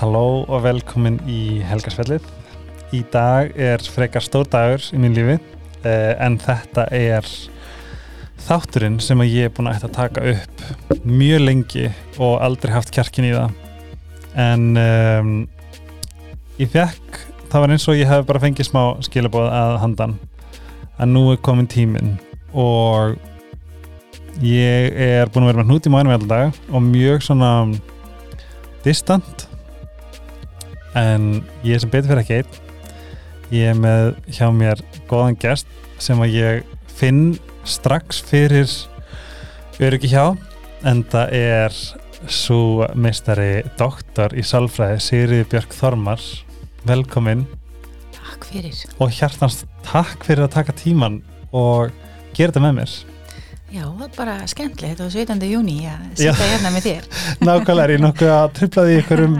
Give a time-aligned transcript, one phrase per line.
[0.00, 2.24] Halló og velkomin í Helgarsfellið.
[2.96, 7.28] Í dag er frekar stór dagur í mín lífi eh, en þetta er
[8.46, 10.64] þátturinn sem ég er búin að taka upp
[11.04, 11.84] mjög lengi
[12.16, 13.52] og aldrei haft kjarkin í það.
[14.40, 15.34] En um,
[16.56, 17.20] ég fekk,
[17.52, 20.16] það var eins og ég hef bara fengið smá skilabóð að handan
[20.96, 22.14] að nú er komin tíminn
[22.56, 23.20] og
[24.40, 27.54] ég er búin að vera með hnút í mænum alltaf og mjög svona
[28.80, 29.49] distant
[30.98, 32.58] en ég er sem betur fyrir ekki einn.
[33.50, 38.70] Ég er með hjá mér góðan gest sem að ég finn strax fyrir
[39.80, 40.36] öryggi hjá
[40.86, 41.76] en það er
[42.30, 46.24] svo meistari doktor í salfræði Sigriði Björk Þormar
[46.88, 47.46] velkomin.
[48.14, 48.76] Takk fyrir.
[49.00, 51.20] og hjartans takk fyrir að taka tíman
[51.52, 51.90] og
[52.36, 52.92] gera þetta með mér
[53.70, 55.44] Já, það er bara skemmtilegt á 17.
[55.46, 57.04] júni að sitja hérna með þér.
[57.46, 59.36] nákvæmlega er ég nokkuð að tripla því ykkurum,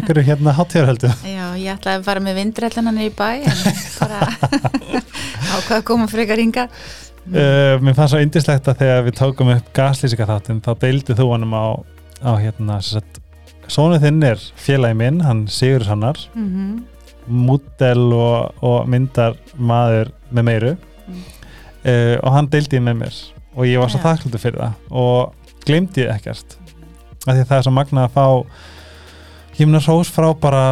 [0.00, 3.58] ykkurum hérna hátíðarhöldu Já, ég ætlaði að fara með vindrellananir í bæ en
[4.00, 4.20] bara
[5.54, 6.64] ákvað að koma frekar ringa.
[7.24, 11.28] Uh, mér fannst svo indislegt að þegar við tókum upp gaslýsika þáttum þá deildi þú
[11.30, 11.64] honum á,
[12.24, 12.80] á hérna
[13.72, 16.82] Sónu þinn er félagi minn, hann Sigur Sannar Mm -hmm.
[17.28, 20.74] mútel og, og myndar maður með meiru
[21.04, 21.20] Mm.
[21.84, 23.16] uh, og hann deildi með mér
[23.54, 24.78] og ég var svo þakklútið fyrir það.
[24.90, 26.58] Og glemdi ekkert.
[27.24, 28.26] Af því að það er svo magna að fá
[29.64, 30.64] meina hrós frá bara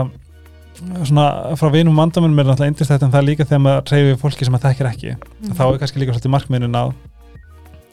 [1.07, 4.47] svona frá vinum vandamennum er náttúrulega indislegt en það er líka þegar maður reyfi fólki
[4.47, 5.15] sem maður þekkir ekki.
[5.15, 5.55] Mhm.
[5.59, 6.93] þá er kannski líka svolítið markmiðinu náð.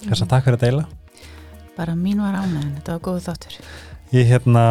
[0.08, 0.86] Þess að takk fyrir að deila.
[1.78, 3.60] Bara mín var ánæðin, þetta var góð þáttur.
[4.12, 4.64] ég hérna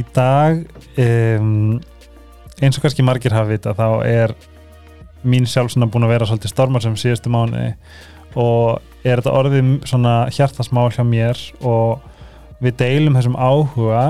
[0.00, 0.64] í dag
[0.96, 1.80] um,
[2.62, 4.32] eins og kannski margir hafa vita þá er
[5.28, 7.74] mín sjálf svona búin að vera svolítið stormar sem síðustu mánuði.
[8.34, 12.00] Og er þetta orðið svona hjartasmál hjá mér og
[12.62, 14.04] við deilum þessum áhuga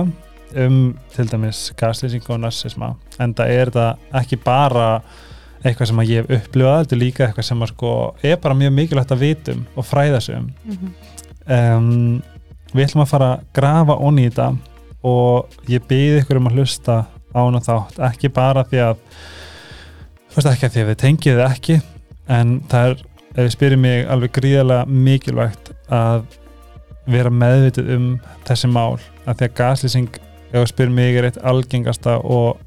[0.56, 0.78] um
[1.12, 4.88] til dæmis gaslýsing og narsisma en það er þetta ekki bara
[5.64, 7.92] eitthvað sem ég hef upplifað þetta er líka eitthvað sem sko
[8.24, 11.76] er bara mjög mikilvægt að vitum og fræða sig um Mm -hmm.
[11.76, 12.22] um,
[12.74, 14.56] við ætlum að fara að grafa onni í þetta
[15.02, 18.96] og ég byrði ykkur um að hlusta á hana þátt, ekki bara því að
[20.28, 21.80] þú veist ekki að því að við tengið þið ekki
[22.28, 23.02] en það er,
[23.38, 26.24] ef við spyrir mig alveg gríðarlega mikilvægt að
[27.08, 28.06] vera meðvitið um
[28.48, 30.18] þessi mál, að því að gaslýsing
[30.48, 32.58] ef við spyrir mig er eitt algengasta og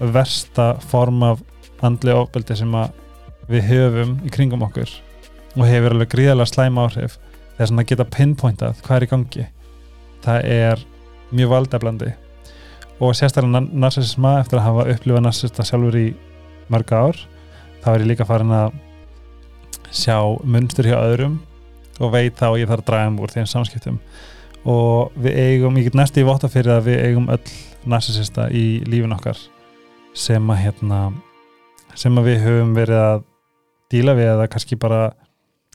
[0.00, 1.42] versta form af
[1.84, 2.94] andli ofbeldi sem að
[3.50, 4.90] við höfum í kringum okkur.
[5.58, 7.16] Og hefur alveg gríðarlega slæm áhrif.
[7.56, 9.46] Þegar svona geta pinpointað hvað er í gangi.
[10.24, 10.84] Það er
[11.34, 12.12] mjög valdeflandi.
[13.00, 16.06] Og sérstaklega nar- narsisma eftir að hafa upplifað narsista sjálfur í
[16.70, 17.18] mörg ár
[17.82, 18.76] þá er ég líka farin að
[19.90, 21.38] sjá munstur hjá öðrum
[22.00, 23.98] og veit þá ég þarf að draga um úr þeim samskiptum.
[24.68, 27.54] Og við eigum, ég get næstu í votta fyrir að við eigum öll
[27.88, 29.38] narsisista í lífin okkar
[30.16, 31.00] sem að hérna
[31.98, 33.22] sem að við höfum verið að
[33.90, 35.00] díla við eða kannski bara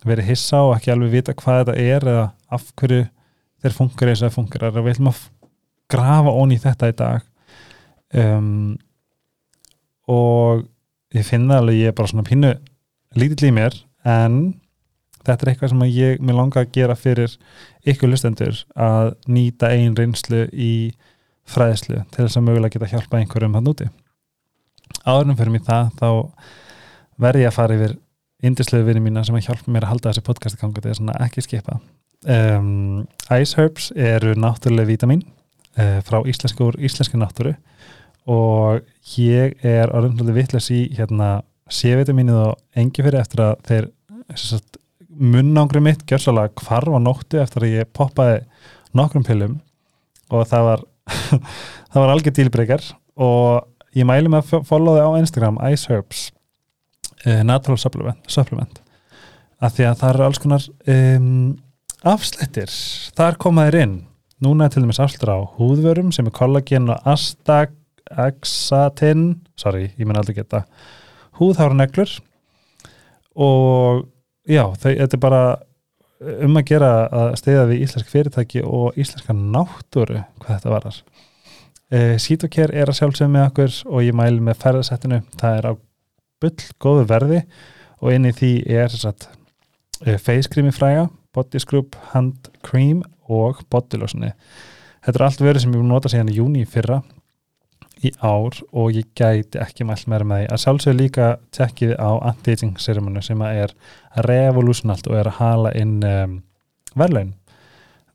[0.06, 3.08] verið hissa og ekki alveg vita hvað þetta er eða af hverju
[3.64, 5.24] þeir funkar eins og það funkar við ætlum að
[5.92, 7.26] grafa onni í þetta í dag.
[8.16, 8.78] Um,
[10.08, 10.64] og
[11.16, 12.54] ég finna alveg ég er bara svona pínu
[13.18, 14.38] lítill í mér en
[15.26, 17.36] þetta er eitthvað sem ég mér langa að gera fyrir
[17.90, 20.74] ykkur lustendur að nýta einn reynslu í
[21.50, 23.90] fræðslu til þess að mögulega geta hjálpa einhverjum hann úti.
[25.06, 26.10] Áðurum fyrir mig það þá
[27.22, 28.00] verði ég að fara yfir
[28.46, 31.00] indislegu vinni mína sem að hjálpa mér að halda þessi podcast í gangi þetta er
[31.00, 31.80] svona ekki skipa
[32.26, 33.08] um,
[33.42, 35.24] Ice Herbs eru náttúrulega vítamin
[35.78, 37.56] uh, frá íslensku úr íslensku náttúru.
[38.26, 38.82] Og
[39.20, 43.86] ég er orðinlega vitleis í hérna C-vitaminnið og engi fyrir eftir að þeir
[44.38, 44.78] sagt,
[45.10, 48.38] munnangri mitt gjörsalega hvarf á nóttu eftir að ég poppaði
[48.96, 49.56] nokkrum pillum
[50.34, 50.80] og það var
[51.92, 52.84] það var algjör dílbreykar
[53.22, 53.66] og
[53.98, 56.20] ég mæli með að followa þið á Instagram Ice Herbs
[57.26, 58.76] uh, Natural Supplement, supplement.
[59.64, 61.56] Af því að það eru alls konar um,
[62.06, 62.70] afslættir.
[63.16, 63.96] Þar koma þér inn.
[64.44, 67.62] Núna til dæmis afslættir á húðvörum sem er kollagen og astaxatin
[69.58, 70.60] sorry, ég menn aldrei geta
[71.40, 72.18] húðháraneglur
[73.36, 74.06] og
[74.48, 75.44] já, þau, þetta er bara
[76.46, 82.16] um að gera að steyða við íslensk fyrirtæki og íslenska náttúru hvað þetta varar uh,
[82.22, 85.22] Sítokær er að sjálfsögum með okkur og ég mæli með ferðasettinu.
[85.40, 85.74] Það er á
[86.44, 87.42] bull góðu verði
[88.02, 93.04] og inn í því er að uh, face cream í fræga body scrub, hand cream
[93.28, 94.32] og body lotioni
[95.06, 97.02] þetta er allt verið sem ég nota síðan í júni fyrra
[98.04, 100.48] í ár og ég gæti ekki mælt meira með því.
[100.52, 101.26] Að sjálfsögur líka
[101.56, 103.70] tekkið á anti-aging seremonu sem er
[104.28, 106.34] revolutionalt og er að hala inn um,
[106.96, 107.34] verðlaun.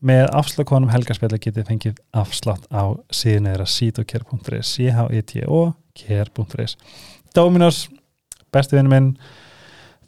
[0.00, 6.72] Með afslagkonum helgarspjalla getið fengið afslátt á síðan eða sítokер.is c-h-e-t-o-ker.is
[7.36, 7.78] Dominos,
[8.50, 9.08] besti vinnu minn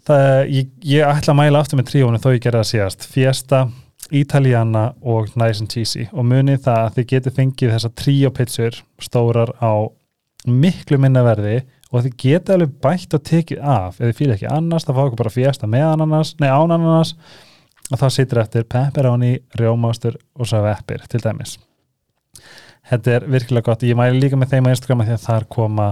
[0.09, 3.01] það, ég, ég ætla að mæla aftur með tríónu þó ég gerði það síðast.
[3.13, 3.59] Fiesta,
[4.12, 6.06] Italiana og Nice and Cheesy.
[6.12, 9.73] Og munið það að þið getið fengið þessa tríópitsur stórar á
[10.49, 11.62] miklu minna verði
[11.93, 13.99] og þið getið alveg bætt og tekið af.
[13.99, 17.17] Ef þið fýlir ekki annars, það fá okkur bara Fiesta með ananas, nei án ananas.
[17.93, 21.58] Og þá situr eftir pepperoni, rjómástur og svo eppir til dæmis.
[22.88, 23.85] Þetta er virkilega gott.
[23.85, 25.91] Ég mæli líka með þeim á Instagram því að þar koma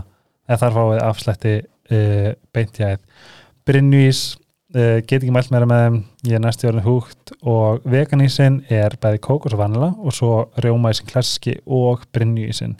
[0.48, 2.98] eða þar fáið afslætti uh, beintjæð
[3.68, 4.22] Brynjís
[4.74, 5.96] uh, get ekki mælt meira með þeim.
[6.28, 7.32] Ég er næstu orðin húgt.
[7.40, 12.76] Og veganísin er bæði kókos og vanila og svo rjómaísin klassiski og Brynjísin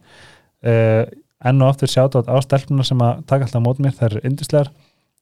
[0.67, 1.05] uh,
[1.41, 4.73] enn og aftur sjátt á stelpuna sem að taka alltaf mót mér, þær eru yndislegar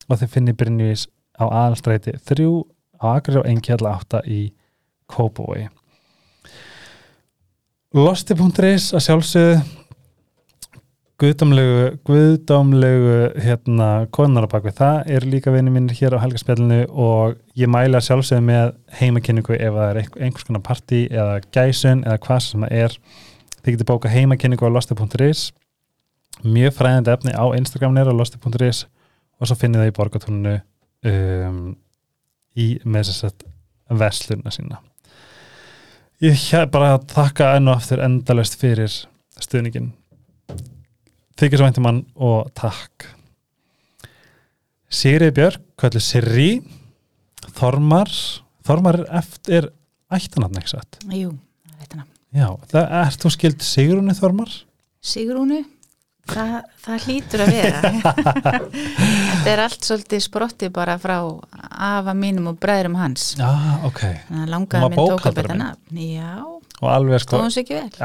[0.08, 1.06] og þið finnir Brynjís
[1.38, 2.52] á aðalstræti þrjú
[2.98, 4.40] á Akri og Engjalla 8 í
[5.08, 5.68] Kópavogi.
[7.96, 9.60] Losti.is að sjálfsögðu
[11.18, 17.34] guðdómlegu guðdómlegu hérna konar á bakvið, það er líka vinni minn hér á helgarspjallinu og
[17.58, 18.70] ég mæla sjálfsögðu með
[19.00, 22.96] heimakynningu ef það er einhvers konar parti eða gæsun eða hvað sem það er.
[23.58, 25.48] Þið getur bóka heimakynningu á losti.is
[26.46, 30.56] mjög fræðandi efni á Instagram nýra á losti.is og svo finnir það í borgatúnunu
[31.10, 31.62] um,
[32.54, 33.46] í með þess að
[33.98, 34.84] versluna sína.
[36.22, 38.92] Ég hér bara þakka enn og aftur endalust fyrir
[39.38, 39.96] stuðningin
[41.38, 43.08] þykir svo væntum mann og takk.
[44.88, 46.50] Sigriði Björk kvöldu Sirri
[47.58, 48.10] Þormar
[48.66, 49.68] Þormar er eftir
[50.12, 50.98] ættanatn ekki satt?
[51.12, 51.34] Jú,
[51.68, 52.06] það þetta
[52.38, 54.50] Já, það er þú skild Sigrunni Þormar?
[55.08, 55.62] Sigrúnu,
[56.28, 56.54] það,
[56.84, 57.90] það hlýtur að vera.
[59.38, 61.14] Þetta er allt svolítið sprotti bara frá
[61.88, 63.30] afa mínum og bræðurum hans.
[63.38, 63.48] Já,
[63.88, 64.02] ok.
[64.02, 65.64] Þannig að Hún langaði minn tók að bókhaldari betta minn.
[65.64, 66.02] nafn.
[66.02, 66.32] Já,
[66.82, 67.40] og alveg sko,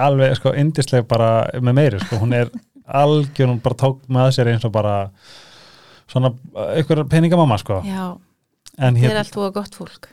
[0.06, 2.54] alveg sko indisleg bara með meiri sko, hún er
[2.86, 4.94] algjör, hún bara tók með sér eins og bara
[6.12, 6.34] svona
[6.76, 7.80] einhver peningamamma sko.
[7.88, 8.16] Já,
[8.76, 10.10] þetta hér, er allt og gott fólk.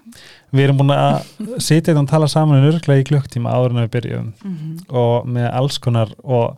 [0.55, 1.20] Við erum búin að
[1.67, 5.28] sitja þetta og tala saman um örglega í klukktíma áður en við byrjum mm og
[5.31, 6.56] með alls konar og,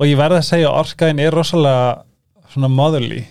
[0.00, 1.84] og ég verði að segja að orkaðin er rosalega
[2.52, 3.24] svona motherly.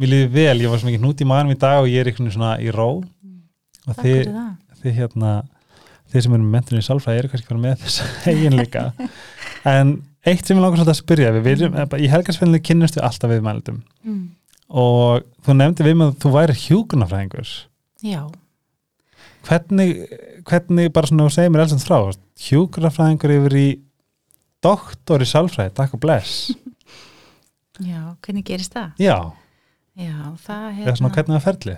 [0.00, 2.08] Mér líði vel, ég var svo mikið hnút í maðurum í dag og ég er
[2.10, 2.88] einhvern veginn svona í ró.
[3.86, 4.30] Og Takk þið,
[4.80, 5.32] þið hérna
[6.10, 8.86] þið sem eru með mentunni í sálfræði eru kannski bara með þess eiginleika.
[9.70, 13.06] En eitt sem ég langar svolítið að spyrja við, við erum, í helgarsfélagi kynnumst við
[13.08, 14.22] alltaf við mældum mm.
[14.82, 17.52] og þú nefndi við með að þú væri hjúkunarfræðingur
[18.00, 18.22] Já,
[19.48, 19.94] hvernig,
[20.48, 21.98] hvernig bara svona þú segir mér alls frá
[22.46, 23.68] hjúkunarfræðingur yfir í
[24.64, 26.50] doktor í sálfræði, takk og bless.
[27.90, 28.90] Já, hvernig gerist það?
[29.00, 29.16] já,
[29.96, 31.76] Já, það svona hérna hvernig það ferli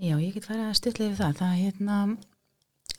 [0.00, 1.32] Já, ég get farið að styrla yfir það.
[1.36, 1.96] Það hérna,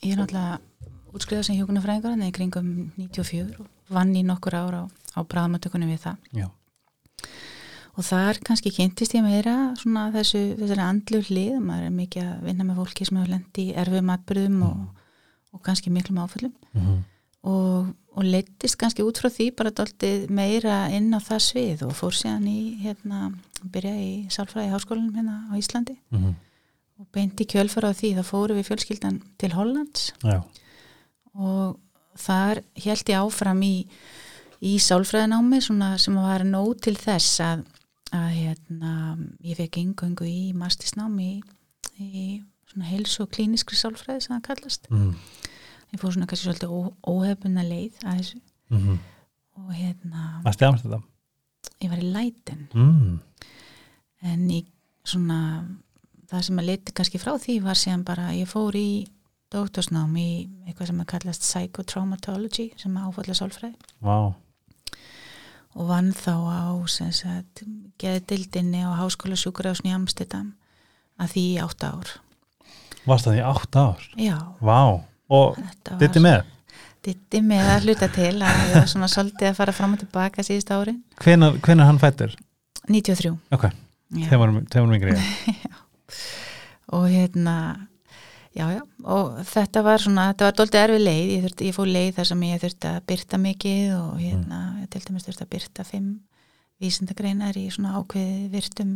[0.05, 4.83] ég er náttúrulega útskrifað sem hjókunarfræðingur en í kringum 94 og vann í nokkur ára
[4.83, 4.85] á,
[5.15, 6.17] á bráðmatökunum við það.
[6.37, 6.47] Já,
[7.91, 12.43] og þar kannski kynntist ég meira svona þessu, þessari andlu hlið maður er mikið að
[12.47, 14.83] vinna með fólki sem hefur lendi í erfum atbyrðum og,
[15.51, 16.53] og kannski miklum áföllum.
[16.71, 17.01] Mm
[17.47, 21.97] og, og leittist kannski út frá því bara dálítið meira inn á það svið og
[21.97, 23.31] fór síðan í hérna,
[23.73, 25.97] byrja í sálfræði háskólanum hérna á Íslandi.
[26.13, 26.39] Mhm.
[27.01, 30.11] og beint í kjölfara á því þá fóru við fjölskyldan til Hollands.
[30.21, 30.43] Já,
[31.37, 31.77] og
[32.19, 33.75] þar held ég áfram í,
[34.61, 37.65] í sálfræðinámi sem var nóg til þess að,
[38.11, 38.93] að hérna,
[39.45, 41.43] ég fekk yngöngu í mastisnámi í,
[41.99, 42.25] í
[42.71, 44.91] svona heils og klíniskri sálfræði sem það kallast.
[44.91, 45.15] mm
[45.91, 48.37] Ég fór svona kannski svolítið ó, óhefbunna leið að þessu
[48.71, 48.99] -hmm.
[49.59, 51.01] og hérna, að stjæmast þetta
[51.81, 53.19] ég var í lætin mm.
[54.31, 54.61] en í
[55.03, 55.39] svona
[56.31, 59.07] það sem að leiti kannski frá því var síðan bara ég fór í
[59.51, 60.29] doktorsnám í
[60.67, 63.75] eitthvað sem að kallast psychotraumatology sem áfalla sálfræði.
[64.03, 64.33] Vá,
[65.71, 66.63] og vann þá á
[68.01, 70.53] geðdildinni á háskóla sjúkurásni Amstedam
[71.21, 72.15] að því í átta ár.
[73.07, 74.07] Varst það í átt ár?
[74.19, 74.79] Já, Vá,
[75.31, 75.61] og
[75.99, 76.49] var með?
[77.01, 80.43] Ditti með að hluta til að ég var svona svolítið að fara fram og tilbaka
[80.45, 80.93] síðust ári
[81.23, 81.55] hvenar,
[81.87, 82.35] hann fættur?
[82.85, 84.27] 93 Ok, já.
[84.29, 85.15] þeim varum yngri
[86.97, 87.55] og hérna
[88.57, 91.91] já, já, og þetta var svona þetta var doldið erfið leið, ég, þurfti, ég fór
[91.91, 95.53] leið þar sem ég þurfti að byrta mikið og hérna, ég til dæmis þurfti að
[95.55, 96.11] byrta fimm
[96.81, 98.93] vísindagreinar í svona ákveði virtum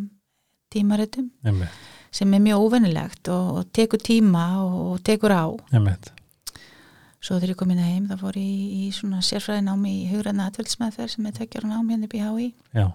[0.74, 1.80] tímaritum Einmitt,
[2.16, 5.46] sem er mjög óvennilegt og, og tekur tíma og, og tekur á.
[5.76, 6.12] Einmitt.
[7.26, 10.10] Svo þegar ég kom inn heim þá fór ég í, í svona sérfræði námi í
[10.12, 12.86] hugræðna atveldsmeðferð sem er tekjar nám hérna upp í HÍ Já,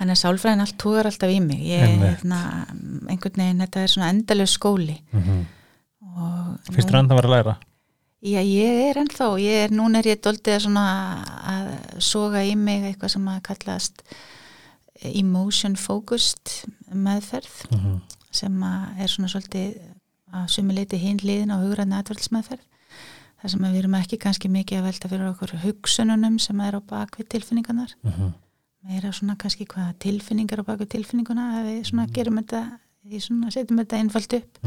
[0.00, 1.60] þannig að sálfræðin allt tógar alltaf í mig.
[1.68, 2.66] Ég, hérna,
[3.06, 5.00] einhvern veginn, þetta er svona endalög skóli.
[5.12, 5.46] Mm
[6.20, 7.54] og Fyrst er enda að vera að læra.
[8.20, 10.86] Já, ég er ennþá, ég er, núna er ég doldið að svona
[11.52, 11.68] að
[12.04, 14.02] soga í mig eitthvað sem að kallast
[15.08, 16.52] emotion focused
[16.92, 18.00] meðferð mm -hmm.
[18.30, 19.78] sem að er svona svolítið
[20.36, 22.66] að sumuleiti hinn liðin á hugræðna atverðsmeðferð
[23.40, 26.76] þar sem að við erum ekki kannski mikið að velta fyrir okkur hugsununum sem er
[26.76, 27.94] á bakvið tilfinningarnar.
[28.02, 28.32] Mm -hmm.
[28.86, 32.12] Meira svona kannski hvað tilfinningar á bakvið tilfinninguna að við svona Mhm.
[32.16, 32.62] gerum þetta
[33.10, 34.58] í svona setjum þetta einfalt upp.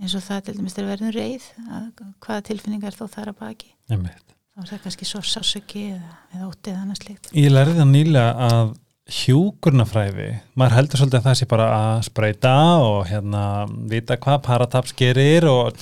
[0.00, 1.86] Eins og það til dæmis verðum reið að
[2.20, 3.70] hvaða tilfinningar þó þar að baki.
[3.88, 7.90] Þá er það kannski svo sásöki eða, eða óttið eða annars líkt Ég lærði það
[7.94, 8.76] nýlega að
[9.08, 10.26] hjúkurnafræði,
[10.58, 13.42] maður heldur svolítið að það sé bara að spreita og hérna
[13.88, 15.72] vita hvað parataps gerir og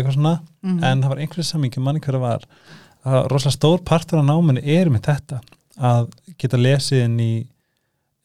[0.00, 0.40] eitthvað svona.
[0.62, 0.84] Mhm.
[0.84, 2.40] en það var einhverju samingi manni hverju var
[3.04, 5.40] að rosalega stór partur af náminni er með þetta
[5.78, 7.32] að geta lesið inn í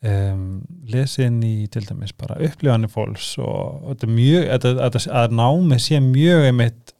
[0.05, 0.45] um,
[0.89, 5.05] lesið inn í til dæmis bara upplifanir fólks og, og þetta er mjög þetta, þetta,
[5.21, 6.95] að námi sé mjög einmitt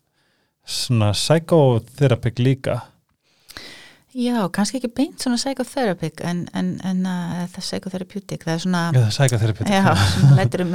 [0.70, 2.82] svona psychotherapik líka.
[4.10, 8.62] Já, kannski ekki beint svona psychotherapik en, en, en uh, það er psychotherapeutic það er
[8.64, 9.84] svona, Já, það er psychotherapeutik já,
[10.16, 10.74] svona um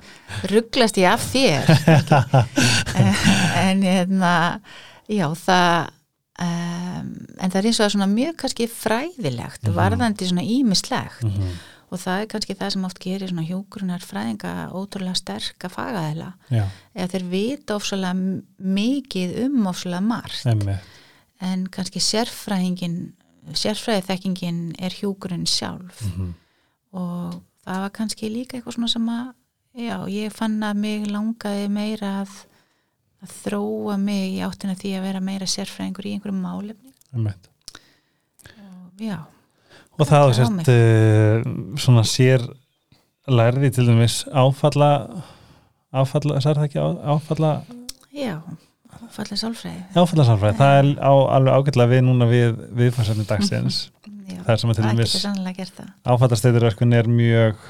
[0.52, 1.72] rugglast ég af þér
[3.66, 4.34] en hérna
[5.10, 5.90] já, það
[6.38, 9.74] um, en það er eins og svona mjög kannski fræðilegt, Mhm.
[9.74, 11.52] varðandi svona ímislegt Mhm.
[11.90, 16.64] og það er kannski það sem oft gerir svona hjókurunar fræðinga ótrúlega sterka fagaðila Já,
[16.94, 20.80] eða þeir vita ofsalega mikið um ofsalega margt einmitt
[21.40, 23.12] en kannski sérfræðingin
[23.54, 26.34] sérfræðiþekkingin er hjúkurinn sjálf Mhm.
[26.92, 27.34] og
[27.66, 29.32] það var kannski líka eitthvað svona sem að
[29.78, 32.28] já, ég fann að mig langaði meira að,
[33.24, 39.18] að þróa mig í áttina því að vera meira sérfræðingur í einhverjum málefni og já,
[39.98, 41.48] Og það er sérst uh,
[41.80, 42.44] svona sér
[43.28, 44.92] lærði til dæmis áfalla
[45.90, 47.52] áfalla, sagði það ekki áfalla?
[48.14, 48.36] Já
[49.14, 49.82] fallið sálfræði.
[49.96, 53.80] Áfallasalfræði, það er á, alveg ágætlega við núna við viðfarsefni dagsins.
[54.28, 55.92] Já, það er sem að til það dæmis það.
[56.12, 57.62] Áfallasteyturverkun er mjög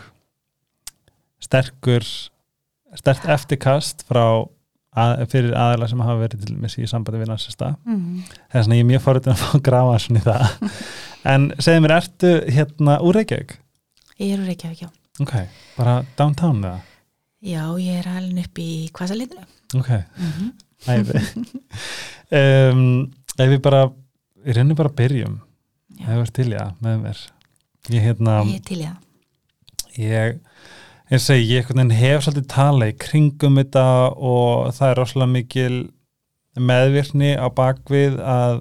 [1.44, 2.06] sterkur
[2.98, 4.24] stert eftirkast frá
[5.02, 7.70] að, fyrir aðeila sem hafa verið til dæmis í sambandi við narsista.
[7.88, 8.22] Mm.
[8.50, 10.44] það er svona ég er mjög forritin að fá að grafa svona í það.
[11.28, 13.56] En segðu mér, ertu hérna úr Reykjavík?
[14.18, 14.90] ég er úr Reykjavík, já.
[15.18, 15.34] Ok,
[15.76, 16.78] bara downtown eða?
[17.42, 19.44] já, ég er alveg upp í kvasalitinu
[19.78, 20.50] Ok, mm -hmm.
[20.86, 23.82] æði um, Ef við bara
[24.44, 25.36] við reynum bara að byrjum
[26.06, 27.20] erum til já, með mér.
[27.88, 28.96] Ég hérna, ég er til í það.
[29.98, 30.38] Ég
[31.12, 33.84] ég segi, ég hef svolítið tala í kringum þetta
[34.16, 35.76] og það er rosalega mikil
[36.58, 38.60] meðvirkni á bakvið að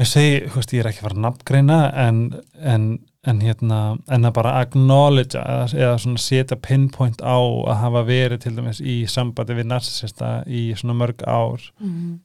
[0.00, 2.20] ég segi, þú veist, ég er ekki að fara að nafngreina en,
[2.60, 2.86] en,
[3.26, 3.80] en hérna
[4.12, 8.82] en að bara acknowledge eða, eða svona setja pinpoint á að hafa verið til dæmis
[8.84, 12.18] í sambandi við narsista í svona mörg ár mm.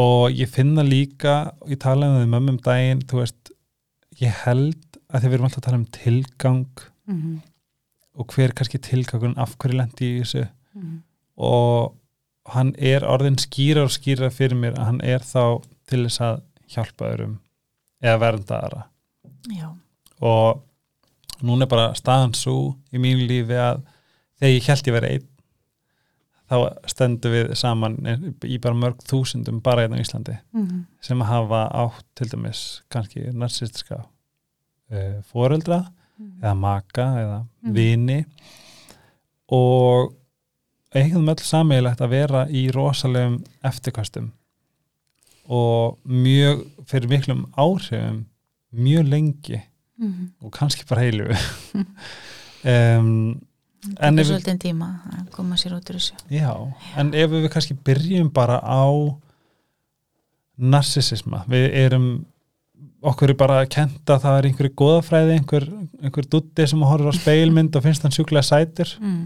[0.00, 3.52] og ég finna líka ég tala um það með mömmum daginn þú veist,
[4.22, 7.40] ég held að við erum alltaf að tala um tilgang Mm.
[8.18, 11.02] Og hver er kannski tilgangun af hverju lendi í þessu Mm.
[11.36, 11.96] og
[12.54, 16.42] hann er orðin skýra og skýra fyrir mér að hann er þá til þess að
[16.70, 17.32] hjálpa öðrum
[17.98, 18.84] eða vernda aðra
[19.50, 19.66] já,
[20.22, 20.62] og
[21.42, 23.82] núna er bara staðan svo í mínu lífi að
[24.38, 25.26] þegar ég held ég verið einn
[26.50, 26.56] þá
[26.94, 27.98] stendur við saman
[28.46, 30.84] í bara mörg þúsundum bara hérna á Íslandi mm.
[31.02, 32.62] sem hafa átt til dæmis
[32.94, 35.84] kannski narcistiska uh, foreldra
[36.42, 37.72] eða maka eða Mm.
[37.74, 38.24] vini.
[39.52, 40.14] Og
[40.94, 44.32] eigum öll sammeilegt að vera í rosalegum eftirkastum
[45.48, 48.24] og mjög fyrir miklum áhrifum
[48.72, 49.62] mjög lengi.
[50.00, 50.30] Mm.
[50.42, 51.28] og kannski bara heilu.
[52.62, 53.40] Um,
[54.00, 54.88] En ef við- tíma
[56.30, 58.84] já, en ef við kannski byrjum bara á
[60.58, 62.26] narsisisma, við erum
[63.02, 65.66] okkur er bara að kenta að það er einhverju goðafræði, einhver,
[66.04, 69.22] einhver dutti sem horfir á speilmynd og finnst hann sjúklega sætur mm.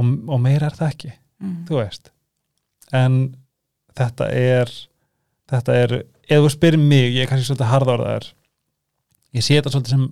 [0.00, 1.62] og, og meira er það ekki, Mm.
[1.64, 2.10] þú veist
[2.92, 3.14] en
[3.96, 4.68] þetta er
[5.48, 5.92] þetta er,
[6.28, 8.26] ef þú spyrir mig ég er kannski svolítið harðorðaður
[9.38, 10.02] ég sé þetta svolítið sem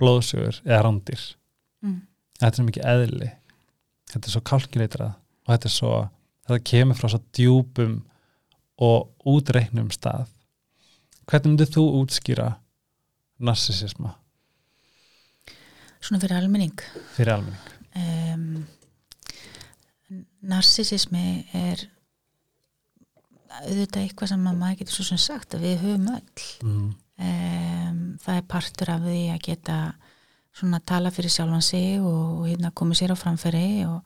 [0.00, 1.22] blóðsugur eða rándir
[1.80, 2.02] Mm.
[2.36, 3.30] þetta er svo mikið eðli
[4.12, 5.94] þetta er svo kalkuleitrað og þetta er svo
[6.44, 7.94] þetta kemur frá svo djúpum
[8.84, 10.28] og útreiknum stað
[11.30, 12.48] hvernig myndir þú útskýra
[13.40, 14.16] narsisisma
[16.00, 16.82] svona fyrir almenning.
[17.14, 17.66] Fyrir almenning.
[18.00, 18.66] Um,
[20.50, 21.86] narsisismi er
[23.60, 26.44] auðvitað eitthvað sem að maður getur svo sem sagt að við höfum öll.
[26.64, 26.90] Mm.
[27.30, 29.80] um, það er partur af því að geta
[30.60, 34.00] svona tala fyrir sjálfan sig og, og hérna komið sér á framfæri og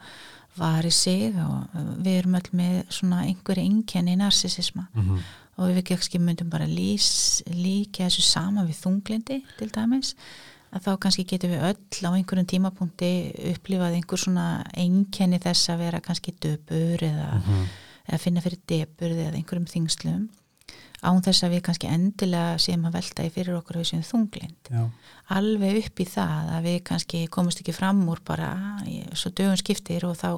[0.58, 1.72] vari sig og
[2.04, 5.22] við erum öll með svona einhverju einkenni narsisisma mm -hmm.
[5.56, 10.14] Og við ekki myndum bara lís, líka þessu sama við þunglindi til dæmis
[10.74, 13.10] að þá kannski getum við öll á einhverjum tímapunkti
[13.52, 17.68] upplifað einhver svona einkenni þess að vera kannski döpur eða, Mm -hmm.
[18.08, 20.28] eða finna fyrir döpur eða einhverjum þingslum
[21.04, 24.70] án þess að við kannski endilega séum að velta í fyrir okkur við séum þunglind
[24.72, 24.82] Já,
[25.38, 28.50] alveg upp í það að við kannski komumst ekki fram úr bara
[29.12, 30.28] svo dögun skiptir og þá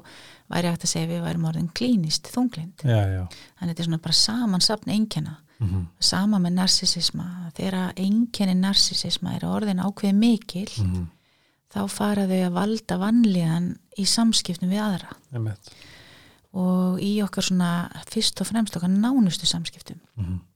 [0.53, 3.25] væri hægt að segja við værum orðin klínist þunglind já, já.
[3.27, 5.41] Þannig að þetta er svona bara samansapn einkenna.
[5.57, 5.85] Mm -hmm.
[6.05, 11.07] sama með narsisisma þegar einkenni narsisisma er orðin ákveð mikil Mm
[11.77, 13.71] þá fara þau að valda vanlíðan
[14.01, 15.15] í samskiptum við aðra.
[15.35, 15.73] Einmitt.
[16.57, 17.71] og í okkar svona
[18.09, 19.99] fyrst og fremst okkar nánustu samskiptum.
[20.17, 20.39] Mhm.
[20.39, 20.56] e,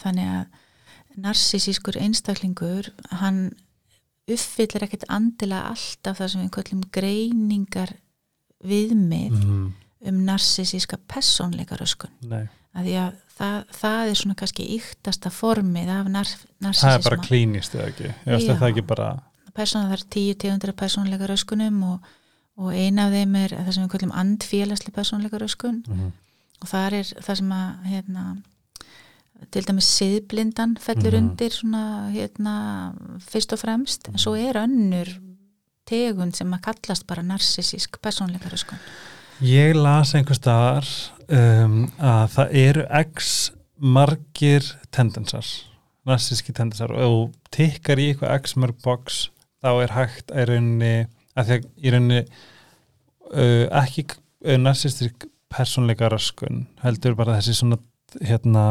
[0.00, 2.90] þannig að narsisískur einstaklingur
[3.20, 3.40] hann
[4.30, 7.94] uppfyllir ekkert andilega alltaf það sem við köllum greiningar
[8.62, 9.72] viðmið Mhm.
[10.06, 12.10] um narsisíska persónleikaröskun.
[12.22, 16.30] Nei, að því að það, það er svona kannski yktasta formið af nar,
[16.60, 18.14] það er bara klínist eða ekki?
[18.24, 19.08] Það er ekki bara
[19.54, 22.00] persóna það er tíu tegundra persónleika röskunum og,
[22.56, 26.12] og eina af þeim er það sem við kallum andfélagsli persónleika röskun mm
[26.60, 28.22] og það er það sem að hérna,
[29.50, 31.30] til dæmis siðblindan fellur Mhm.
[31.30, 32.54] undir svona hérna,
[33.20, 35.08] fyrst og fremst en svo er önnur
[35.86, 38.78] tegund sem að kallast bara narsisísk persónleika röskun
[39.40, 40.86] Ég las einhver staðar
[41.28, 45.46] um, að það eru x margir tendensar
[46.06, 49.30] narsíski tendensar og tikkar í eitthvað x mörg box
[49.64, 50.94] þá er hægt að í rauninni
[51.36, 52.20] að því að í rauninni
[53.34, 57.78] uh, ekki uh, narsistisk persónleika raskun heldur bara þessi svona
[58.20, 58.64] hérna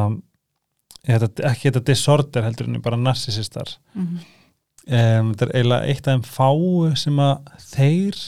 [1.08, 4.20] þetta, ekki þetta disorder heldur henni bara narsisistar mm -hmm.
[5.20, 8.20] um, þetta er eiginlega eitt af þeim fáu sem að þeir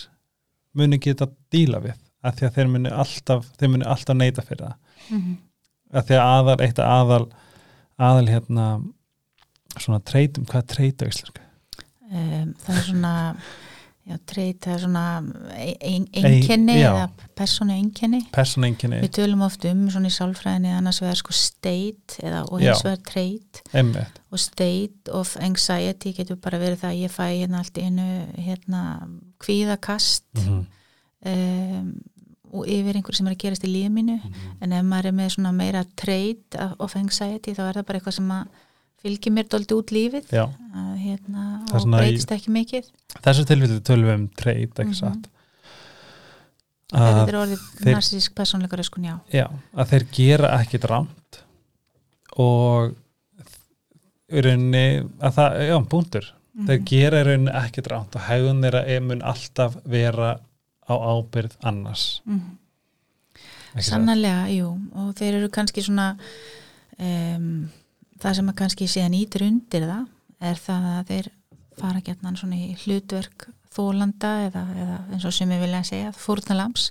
[0.73, 4.65] muni geta díla við að því að þeir muni alltaf þeir muni alltaf neyta fyrir
[4.67, 4.75] það
[5.11, 5.37] Mhm.
[5.93, 7.25] að því að aðal, eitt af aðal
[7.99, 8.65] aðal hérna
[9.77, 11.41] svona treytum, hvað er treyta íslenska?
[12.11, 13.35] um, það er svona
[14.07, 15.03] já, treyt, er svona
[15.53, 17.05] ein, einkenni eða
[17.37, 22.43] persónu einkenni persónenginni, Við tölum oft um svona í sálfræðinni annars vegar sko state eða,
[22.49, 23.63] og hins vegar trait.
[23.73, 28.05] Emmitt og state of anxiety getur bara verið það að ég fæ hérna allt einu
[28.39, 28.83] hérna
[29.43, 30.61] kvíðakast mm
[31.25, 31.91] um,
[32.51, 34.17] og yfir einhver sem er að gerast í lífið mínu.
[34.59, 38.17] En ef maður er með svona meira trait of anxiety þá er það bara eitthvað
[38.17, 38.57] sem að
[39.01, 42.89] fylgir mér doldi út lífið að, hérna, og breytist ekki mikið.
[43.25, 44.99] þessu tilfellu tölum við um treyt, ekki Mhm.
[44.99, 45.29] satt?
[46.91, 49.15] Ef að, þetta er orðið þeir- narsísk persónleika röskun, já.
[49.31, 51.41] Já, að þeir gera ekkit rámt
[52.37, 52.95] og
[54.31, 54.85] rauninni
[55.19, 56.27] að það, já, búndur
[56.61, 56.85] þeir Mhm.
[56.85, 60.39] gera í rauninni ekkit rámt og hegðun þeirra er- mun alltaf vera
[60.89, 62.21] á ábyrð annars.
[62.27, 63.93] Ekki satt?
[63.93, 66.17] Sannarlega, jú, og þeir eru kannski svona
[66.99, 67.69] um,
[68.21, 70.07] það sem að kannski síðan ítir undir það
[70.51, 71.29] er það að þeir
[71.81, 76.89] fara gætnan svona í hlutverk þólanda eða, eða eins og sem ég vilja segja fórnalams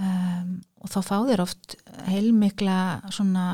[0.00, 1.76] um, og þá fá þeir oft
[2.08, 2.78] heilmikla
[3.12, 3.44] svona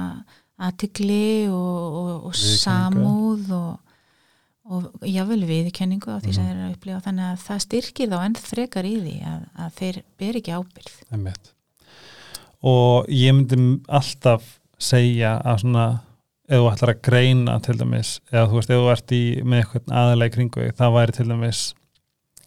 [0.56, 3.98] aðtikli og, og, og samúð og,
[4.72, 6.48] og jável viðkenningu á því sem Mhm.
[6.48, 7.00] þeir eru að upplifa.
[7.04, 10.96] Þannig að það styrkir þá enn frekar í því að, að þeir ber ekki ábyrð
[11.12, 11.52] Einmitt.
[12.62, 14.48] og ég myndi alltaf
[14.78, 15.86] segja að svona
[16.46, 19.62] ef þú ætlar að greina til dæmis eða þú veist, ef þú ert í með
[19.62, 21.62] eitthvað aðalega í kringu það væri til dæmis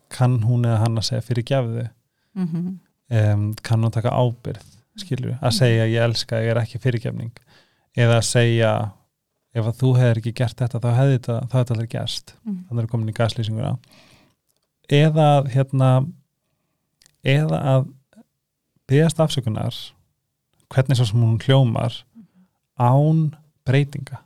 [0.09, 1.87] kann hún eða hann að segja fyrir gefðu
[2.35, 2.75] mm -hmm.
[3.33, 7.33] um, kann hún taka ábyrð skilju, að segja ég elska ég er ekki fyrirgefning.
[7.97, 8.71] Eða að segja
[9.55, 12.35] ef að þú hefur ekki gert þetta þá hefði þetta, þá hefði þetta aldrei gerst.
[12.45, 13.71] Þannig er komin í gaslýsinguna.
[14.99, 15.89] Eða að, hérna
[17.23, 17.87] eða að
[18.89, 19.79] byggast afsökunar
[20.69, 22.01] hvernig svo sem hún hljómar
[22.79, 23.29] án
[23.67, 24.23] breytinga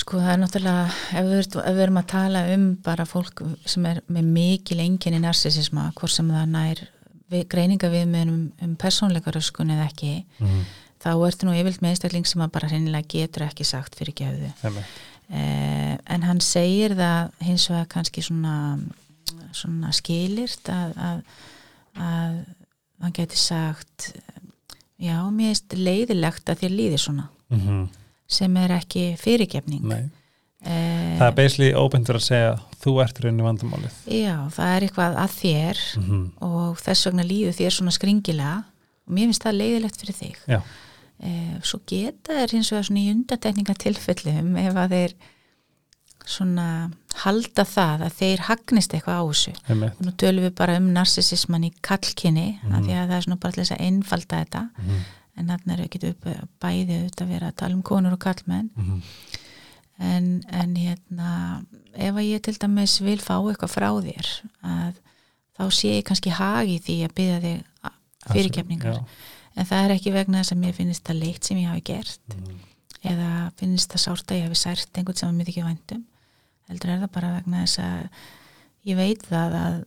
[0.00, 0.84] Sko það er náttúrulega,
[1.18, 5.20] ef við, ef við erum að tala um bara fólk sem er með mikil enginni
[5.20, 6.80] narsisisma, hvort sem það nær
[7.32, 10.62] við, greininga við með um, um persónleikaröskun eða ekki, mm.
[11.02, 14.50] þá ertu nú yfirlt með einstakling sem að bara hreinlega getur ekki sagt fyrir gefðu.
[15.30, 18.56] Eh, en hann segir það hins vegar kannski svona,
[19.54, 21.20] svona skilirt að, að,
[22.08, 22.40] að
[23.04, 24.12] hann geti sagt,
[25.00, 27.84] já, mér er leiðilegt að þér líði svona, mm -hmm.
[28.28, 29.84] sem er ekki fyrirgefning.
[29.88, 30.10] Nei,
[30.60, 32.48] Eh, það er basically óbyndur að segja
[32.82, 36.24] þú ert rauninni vandamálið Já, það er eitthvað að þér mm -hmm.
[36.44, 38.56] og þess vegna líður þér svona skringilega
[39.06, 40.36] og mér finnst það leiðilegt fyrir þig.
[40.52, 40.60] Já.
[41.20, 45.14] Eh, svo geta er hins vegar svona í undatekninga tilfellum ef að þeir
[46.26, 46.90] svona
[47.24, 51.64] halda það að þeir hagnist eitthvað á þessu einmitt nú tölum við bara um narsisisman
[51.64, 52.74] í kallkinni Mhm.
[52.74, 55.00] af því að það er svona bara til þess að einfalda þetta Mhm.
[55.36, 56.24] en þannig er ekki upp
[56.60, 59.02] bæði auðvitað að vera að tala um konur og kallmenn Mhm.
[60.00, 64.26] en, en hérna ef að ég til dæmis vil fá eitthvað frá þér
[64.64, 64.94] að
[65.58, 67.64] þá sé ég kannski hagi því að byggja þig
[68.32, 69.04] fyrirkefningar
[69.56, 72.18] en það er ekki vegna þess að mér finnst það leitt sem ég hafi gert
[72.36, 72.58] Mhm.
[73.06, 76.04] Eða finnst það sárt að ég hafi sært einhvern sem að mér ekki væntum
[76.70, 78.26] heldur er það bara vegna þess að
[78.90, 79.78] ég veit það að,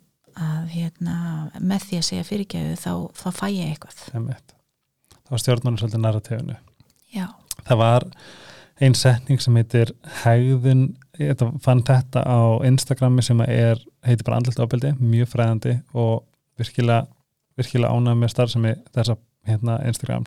[0.47, 1.17] að hérna,
[1.59, 4.01] með því að segja fyrirgefu þá, þá fæ ég eitthvað.
[4.13, 4.55] Einmitt.
[5.29, 6.57] Þá stjórnum svolítið narratífunu
[7.13, 7.27] já,
[7.63, 8.07] það var
[8.83, 10.85] ein setning sem heitir hegðun,
[11.21, 16.25] ég fann þetta á Instagrami sem er heitir bara andlut ábyldi, mjög fræðandi og
[16.59, 17.05] virkilega,
[17.59, 19.15] virkilega ánægð með starfsemi þessa
[19.47, 20.25] hérna, Instagram.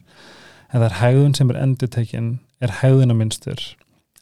[0.70, 3.60] En það er hegðun sem er endurtekin er hegðunarmynstur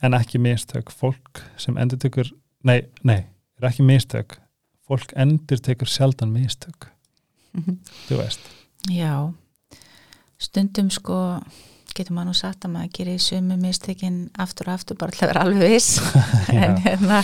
[0.04, 2.28] en ekki mistök, fólk sem endurtekur
[2.66, 3.24] nei, nei,
[3.60, 4.38] er ekki mistök.
[4.84, 6.90] Fólk endurtekur sjaldan mistök,
[8.08, 8.40] þú veist.
[8.92, 9.32] Já.
[10.38, 11.16] Stundum sko
[11.94, 15.30] getur maður nú sagt að maður gerir sumu mistökin aftur og aftur bara til að
[15.32, 16.00] vera alveg viss.
[16.54, 17.22] En, hérna,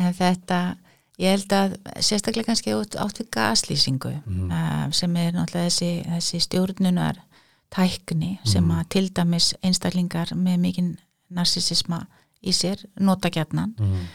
[0.00, 0.60] en þetta
[1.20, 4.50] ég held að sérstaklega kannski átt, við gaslýsingu Mhm.
[4.50, 7.20] uh, sem er náttúrulega þessi, þessi stjórnunar
[7.70, 8.80] tækni sem Mhm.
[8.80, 10.96] að til dæmis einstaklingar með mikinn
[11.30, 12.06] narsisisma
[12.42, 13.74] í sér nota gjarnan.
[13.78, 14.06] Mm.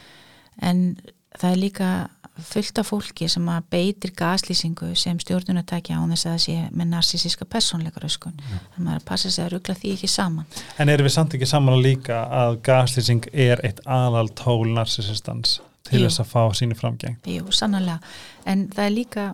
[0.61, 0.97] en
[1.39, 2.07] það er líka
[2.39, 6.87] fullt af fólki sem að beitir gaslýsingu sem stjórnunatæki án þess að það sé með
[6.89, 10.45] narsisíska persónleikaröskun þannig að maður að passa sig að ruggla því ekki saman.
[10.79, 16.01] En erum við samt ekki saman líka að gaslýsing er eitt aðal tól narsisistans til
[16.01, 16.07] Jú.
[16.09, 17.17] þess að fá sínu framgeng?
[17.29, 17.99] Jú, sannlega,
[18.45, 19.25] en það er líka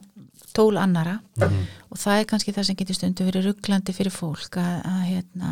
[0.54, 1.62] tól annara Mm.
[1.92, 5.52] og það er kannski það sem getur stundu verið rugglandi fyrir fólk að, að hérna,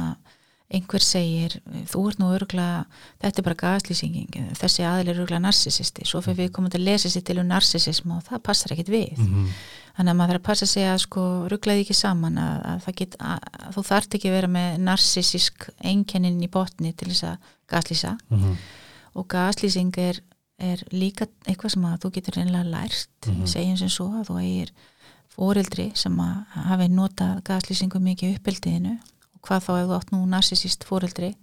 [0.70, 1.56] einhver segir,
[1.90, 2.86] þú ert nú örgla
[3.24, 6.90] þetta er bara gaslýsinging þessi aðil er örgla narsisisti, svo fyrir við komum til að
[6.92, 9.48] lesa sér til um narsisism og það passar ekkit við Mm.
[9.98, 12.96] þannig að maður þarf að passa sig að sko rugglaði ekki saman að, að, það
[13.02, 17.24] get, að, að þú þarft ekki að vera með narsisisk einkennin í botni til þess
[17.24, 17.38] að
[17.72, 18.56] gaslýsa Mm.
[19.16, 20.20] og gaslýsing er,
[20.60, 23.45] er líka eitthvað sem að þú getur reynilega lært Mhm.
[23.48, 24.72] segjum sem svo að þú eigir
[25.36, 28.95] fóreldri sem að hafi notað gaslýsingu mikið uppeldiðinu
[29.36, 31.36] og hvað þá ef þú átt nú narsisist fóreldri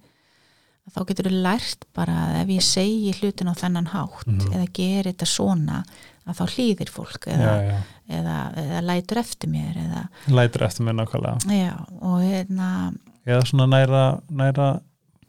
[0.87, 4.53] að þá getur þú lært bara að ef ég segi hlutin á þennan hátt Mhm.
[4.53, 5.83] eða geri þetta svona
[6.27, 7.77] að þá hlýðir fólk Já, eða, já,
[8.09, 12.93] eða, eða lætur eftir mér eða, lætur eftir mér nákvæmlega já, og hérna
[13.25, 14.81] eða svona næra, næra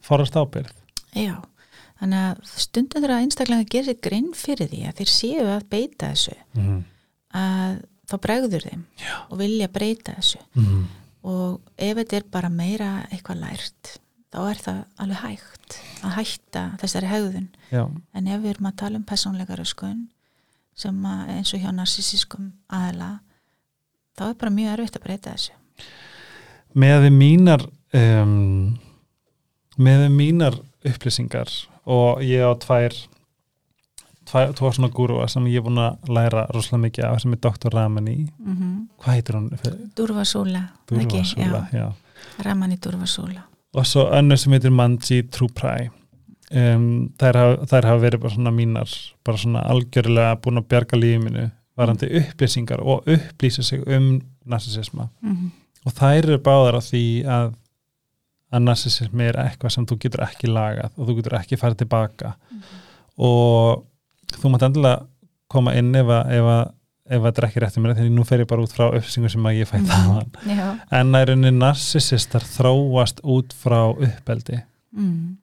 [0.03, 0.70] forast ábyrð
[1.14, 1.38] já,
[1.99, 6.11] þannig að stundum þegar einstaklega gerir sér grinn fyrir því að þeir séu að beita
[6.13, 6.81] þessu mm.
[7.43, 9.15] að þá bregður þeim Já.
[9.29, 10.85] og vilja breyta þessu Mm.
[11.29, 13.99] og ef þetta er bara meira eitthvað lært
[14.33, 17.83] þá er það alveg hægt að hætta þessari hegðun Já,
[18.15, 20.07] en ef við erum að tala um persónleika röskun
[20.79, 23.19] sem að eins og hjá narsisískum aðla
[24.19, 25.57] þá er bara mjög erfitt að breyta þessu
[26.79, 27.65] með við mínar
[27.97, 28.79] um,
[29.79, 31.51] með við mínar upplýsingar
[31.88, 32.94] og ég á tvær
[34.29, 37.72] tvo svona gúrua sem ég er búin að læra rosalega mikið af sem er Dr.
[37.72, 38.88] Ramani mm -hmm.
[39.01, 39.51] hvað heitir hún?
[39.96, 40.62] Durvasúla.
[42.44, 43.42] Ramani Durvasúla
[43.74, 45.88] og svo önnur sem heitir Manji Trupræ
[46.51, 48.90] um, þær, þær hafa verið bara svona mínar
[49.24, 55.35] bara svona algjörlega búin að bjarga lífinu varandi upplýsingar og upplýsa sig um narsisisma mm
[55.37, 55.51] -hmm.
[55.85, 57.55] og þær eru báðar á því að
[58.53, 62.35] að narsisismi er eitthvað sem þú getur ekki lagað og þú getur ekki farið tilbaka.
[63.19, 63.85] Og
[64.39, 65.07] þú mátt endilega
[65.49, 66.67] koma inn ef að, ef að
[67.09, 69.33] ef þetta er ekki rétt um mér, því nú fer ég bara út frá upplýsingum
[69.33, 70.65] sem að ég fæ það Já.
[70.99, 74.63] en það er unni narsisistar þróast út frá uppeldi.
[74.99, 75.37] Mm.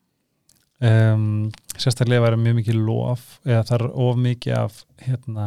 [0.85, 1.25] um,
[1.77, 5.45] sérstaklega væri mjög mikið lof eða það er of mikið af hérna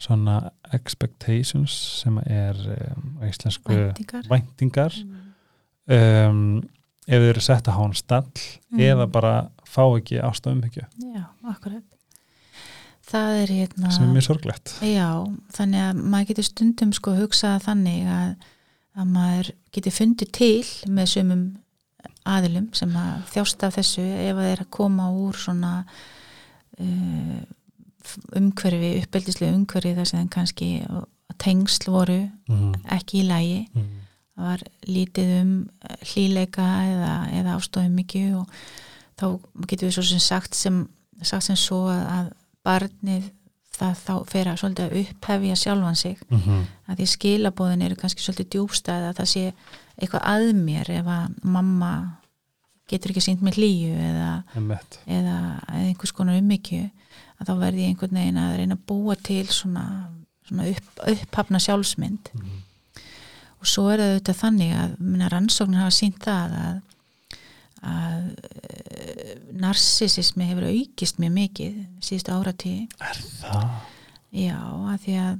[0.00, 0.38] svona
[0.74, 4.28] expectations sem er um, íslensku Væntingar.
[4.32, 4.96] væntingar.
[5.04, 5.23] Mm.
[5.88, 6.62] Um,
[7.06, 8.30] ef þau eru sett að hán stall
[8.74, 8.80] Mm.
[8.80, 9.32] eða bara
[9.68, 10.82] fá ekki ástofumhyggju
[11.14, 11.82] Já, akkurat
[13.04, 15.08] Það er hérna sem er mjög sorglegt Já,
[15.54, 18.32] þannig að maður getur stundum sko hugsað þannig að,
[18.96, 21.44] að maður getur fundið til með sumum
[22.24, 25.72] aðilum sem að þjást af þessu ef að þeir að koma úr svona
[26.80, 27.42] uh,
[28.40, 30.70] umhverfi, uppeldislega umhverfi að þeim kannski
[31.40, 32.18] tengsl voru
[32.48, 32.72] mm.
[32.96, 33.92] ekki í lægi Mm.
[34.34, 35.52] Það var lítið um
[36.12, 38.48] hlýleika eða, eða ástofum mikið og
[39.20, 39.26] þá
[39.70, 40.88] getur við svo sem sagt sem,
[41.22, 42.32] sagt sem svo að, að
[42.66, 43.30] barnið
[43.74, 46.60] það þá fer að svolítið að upphefja sjálfan sig Mm -hmm.
[46.88, 49.52] að því skilabóðin eru kannski svolítið djúbstæð að það sé
[49.98, 51.90] eitthvað að mér ef að mamma
[52.88, 54.42] getur ekki sínt með hlýju eða,
[55.06, 56.90] eða, einhvers konar ummykju
[57.40, 60.08] að þá verði ég einhvern veginn að reyna að búa til svona,
[60.48, 62.62] svona upp, upphafna sjálfsmynd Mhm.
[63.64, 66.76] Og svo er það auðvitað þannig að minna rannsóknir hafa sínt það að,
[67.88, 73.66] að e, narsisismi hefur aukist mjög mikið síðustu áratíð er það?
[74.34, 74.58] já,
[74.92, 75.38] að því að,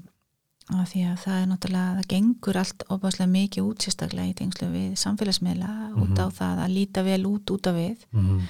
[0.78, 4.70] að því að það er náttúrulega, það gengur allt opaslega mikið út sérstaklega í tengslu
[4.72, 5.72] við samfélagsmiðla
[6.04, 8.40] út á það að líta vel út út af við Mhm.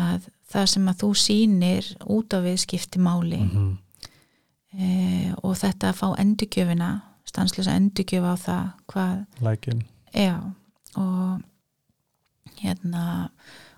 [0.00, 3.70] að það sem að þú sýnir út af við skipti máli Mhm.
[4.78, 6.08] e, og þetta að fá
[7.30, 10.36] stanslis að endurkjöfa á það hvað lækin já,
[10.98, 11.40] og
[12.60, 13.04] hérna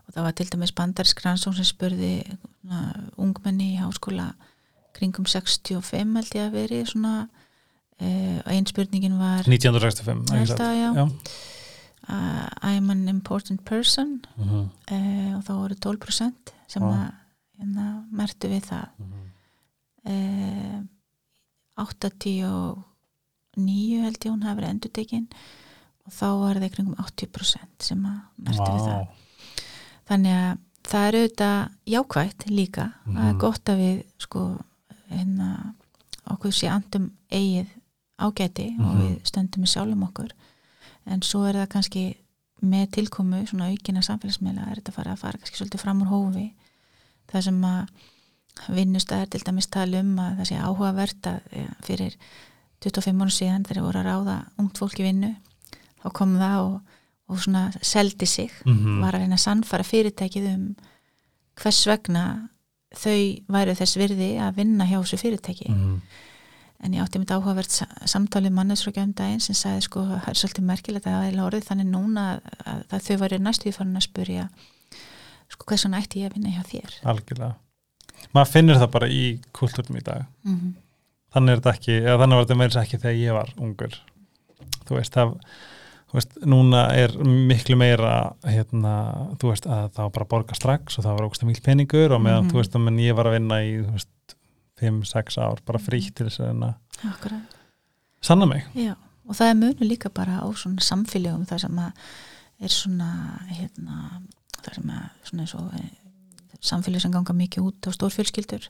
[0.06, 2.16] og það var til dæmis Bandars Gransson sem spurði
[2.66, 4.32] na, ungmenni í háskóla
[4.96, 7.14] kringum 65 held ég að veri svona
[7.98, 11.06] eh, og einn spurningin var 1965 að ja.
[11.06, 14.68] uh, I'm an important person uh -huh.
[14.90, 16.92] uh, og þá voru 12% sem -huh.
[16.92, 17.12] að
[17.58, 18.86] hérna, mertu við það
[20.04, 20.86] eh, -huh.
[21.76, 22.84] 85
[23.60, 25.26] nýju held ég hún hafi verið endutekinn
[26.06, 28.76] og þá var það ykkur um 80% sem að mertu wow.
[28.76, 29.02] við það
[30.10, 30.62] þannig að
[30.92, 31.58] það eru auðvitað
[31.94, 33.16] jákvægt líka mm.
[33.16, 33.38] að mhm.
[33.44, 34.46] gott að við sko
[35.12, 35.50] hérna
[36.32, 37.70] okkur sé andum eigið
[38.22, 38.86] ágæti mm.
[38.86, 39.04] og mhm.
[39.04, 40.34] við stöndum í sjálfum okkur
[41.12, 42.04] en svo er það kannski
[42.62, 46.12] með tilkomu svona aukina samfélagsmiðla er þetta að fara að fara kannski svolítið fram úr
[46.12, 46.44] hófi
[47.32, 48.08] það sem að
[48.76, 52.16] vinnust að er til dæmis tala um að það sé áhugavert að eh, fyrir
[52.82, 55.34] 25 mánu síðan þegar voru að ráða ungt fólk í vinnu
[56.02, 56.80] þá kom það og,
[57.28, 59.00] og svona seldi sig Mhm.
[59.00, 60.64] var að reyna að sannfara fyrirtækið um
[61.62, 62.48] hvers vegna
[62.92, 66.00] þau væru þess virði að vinna hjá þessu fyrirtæki Mhm.
[66.84, 70.34] en ég átti mitt áhugavert sa- samtalið mannesfröggja um daginn sem sagði sko það er
[70.34, 73.96] svolítið merkilegt að það er orðið þannig núna að, að, þau væri næstu í farin
[73.96, 74.48] að spurja
[75.48, 77.54] sko hvers vegna ætti ég að vinna hjá þér algjörlega
[78.34, 80.74] maður finnir það bara í kultúrum í dag mm -hmm.
[81.34, 83.94] Þannig er þetta ekki, eða þannig var þetta meira ekki þegar ég var ungur.
[84.88, 85.34] Þú veist, það
[86.12, 88.14] þú veist, núna er miklu meira
[88.44, 88.90] hérna,
[89.40, 91.62] þú veist, að það var bara að borga strax og það var ógst að mikil
[91.64, 92.50] peningur og meðan, Mhm.
[92.52, 94.36] þú veist, að menn ég var að vinna í, þú veist
[94.82, 96.74] 5-6 ár, bara frítt til þess að
[98.22, 98.64] sanna mig.
[98.74, 98.94] Já,
[99.28, 101.92] og það er munu líka bara á svona samfélögum þar sem að
[102.62, 103.08] er svona
[103.50, 104.22] hérna,
[104.62, 105.90] þar sem að svona eins og eh,
[106.62, 108.68] samfélög sem ganga mikið út á stórfjölskyldur.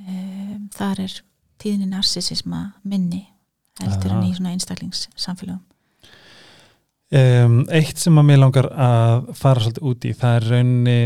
[0.00, 0.14] E,
[0.76, 1.16] þar er
[1.62, 3.24] tíðinni narsisisma minni
[3.80, 5.62] heldur en í svona einstaklingssamfélögum?
[7.16, 10.98] Um, eitt sem að mér langar að fara svolítið út í, það er rauninni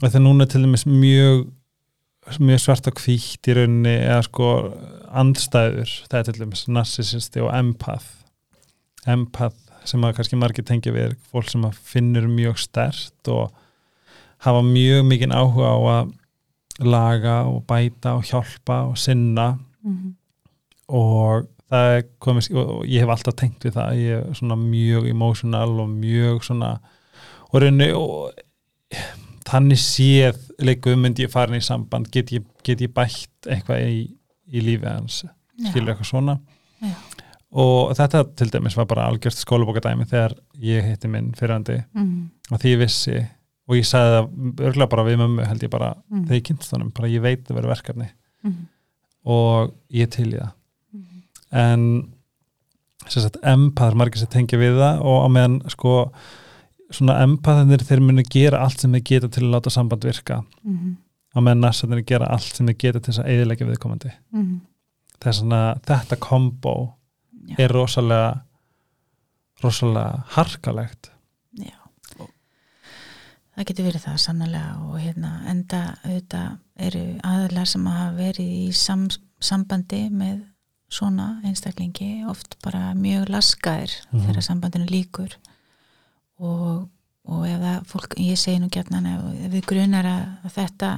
[0.00, 1.46] og það er núna til dæmis mjög
[2.38, 4.50] mjög svart og hvítt í rauninni eða sko
[5.20, 8.10] andstæður það er til dæmis narcissisti og empath.
[9.08, 13.56] Empath sem að kannski margir tengja við er fólk sem að finnur mjög stert og
[14.44, 16.14] hafa mjög mikinn áhuga á að
[16.84, 20.12] laga og bæta og hjálpa og sinna mm -hmm.
[20.88, 25.08] og það er komið og ég hef alltaf tengt við það ég er svona mjög
[25.10, 26.70] emotional og mjög svona
[27.50, 28.32] og reyni og
[29.50, 34.10] þannig séð leikum myndi ég farin í samband get ég, get ég bætt eitthvað í,
[34.50, 35.24] í lífi hans
[35.70, 36.38] skilur eitthvað svona
[36.80, 36.94] Já.
[37.50, 42.58] og þetta til dæmis var bara algjört skólabókadæmi þegar ég hitti minn fyrrandi mm og
[42.58, 43.16] því ég vissi
[43.70, 46.24] og ég sagði það örgulega bara við mömmu held ég bara -hmm.
[46.26, 48.08] þegar ég kynst honum, bara ég veit að vera verkefni
[48.42, 48.66] mm -hmm.
[49.24, 50.56] Og ég er til í það
[51.50, 51.84] en
[53.10, 55.94] sem sagt empath, margir sem tengja við það og á meðan sko
[56.90, 60.76] svona empathinir þeir munu gera allt sem þeir geta til að láta samband virka Mm
[60.78, 60.94] -hmm.
[61.34, 64.10] á meðan narsarnir gera allt sem þeir geta til þess að eðilegja viðkomandi
[65.20, 66.94] þess að þetta kombo
[67.48, 67.54] Já.
[67.58, 68.40] er rosalega
[69.62, 71.10] rosalega harkalegt.
[73.60, 78.70] Það getur verið það sannlega og hérna enda auðvitað eru aðlar sem hafa verið í
[78.72, 79.02] sam,
[79.44, 80.38] sambandi með
[80.90, 84.22] svona einstaklingi oft bara mjög laskaðir Mhm.
[84.30, 85.36] þegar sambandinu líkur
[86.40, 86.88] og,
[87.28, 90.90] og ef það fólk, ég segi nú gætnan ef, við grunar að, að þetta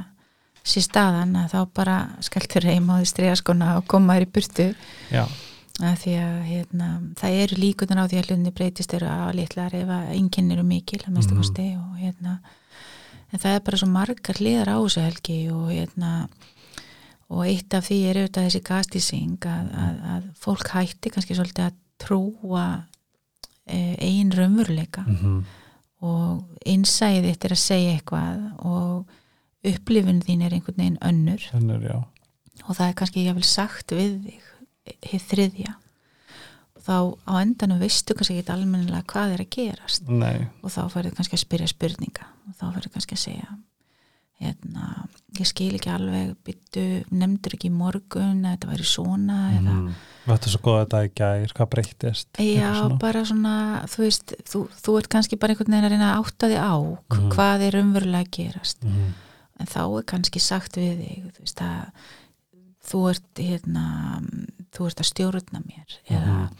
[0.62, 4.66] sé staðan að þá bara skaltur heim á því stregaskona og koma þér í burtu.
[5.10, 5.24] Já,
[5.80, 9.74] að því að hérna, það eru líkunar á því að hlutinni breytist eru að litlar
[9.74, 11.40] ef að enginn eru mikil að mestu Mhm.
[11.40, 12.40] kosti og hérna
[13.32, 16.28] en það er bara svo margar hliðar á þessu helgi og hérna
[17.30, 21.64] og eitt af því er auðvitað þessi gastísing að, að, að fólk hætti kannski svolítið
[21.70, 22.66] að trúa
[23.66, 25.04] e, eigin raunveruleika.
[25.06, 25.44] Mm
[26.02, 29.12] og innsæðið þitt er að segja eitthvað og
[29.70, 31.44] upplifun þín er einhvern veginn önnur.
[31.54, 31.84] Önnur,
[32.66, 34.48] og það er kannski jáfnvel sagt við þig
[35.10, 35.74] hið þriðja
[36.82, 36.94] þá
[37.30, 41.38] á endanum veistu kannski ekki almennilega hvað er að gerast nei, og þá færðu kannski
[41.38, 43.52] að spyrja spurninga og þá færðu kannski að segja
[44.42, 44.86] hérna,
[45.38, 46.82] ég skil ekki alveg byttu,
[47.14, 49.92] nefndur ekki morgun að þetta væri svona eða mm.
[50.22, 52.96] Þetta er svo góð að þetta í gær, hvað breyttist Já, svona.
[53.02, 53.54] bara svona,
[53.90, 56.74] þú veist, þú, þú ert kannski bara einhvern veginn að reyna að átta þig á
[56.74, 57.30] Mhm.
[57.36, 59.08] hvað er umverulega að gerast mm.
[59.62, 62.10] en þá er kannski sagt við þig þú veist að
[62.86, 63.84] þú ert hérna,
[64.74, 66.56] þú ert að stjórna mér eða Mhm.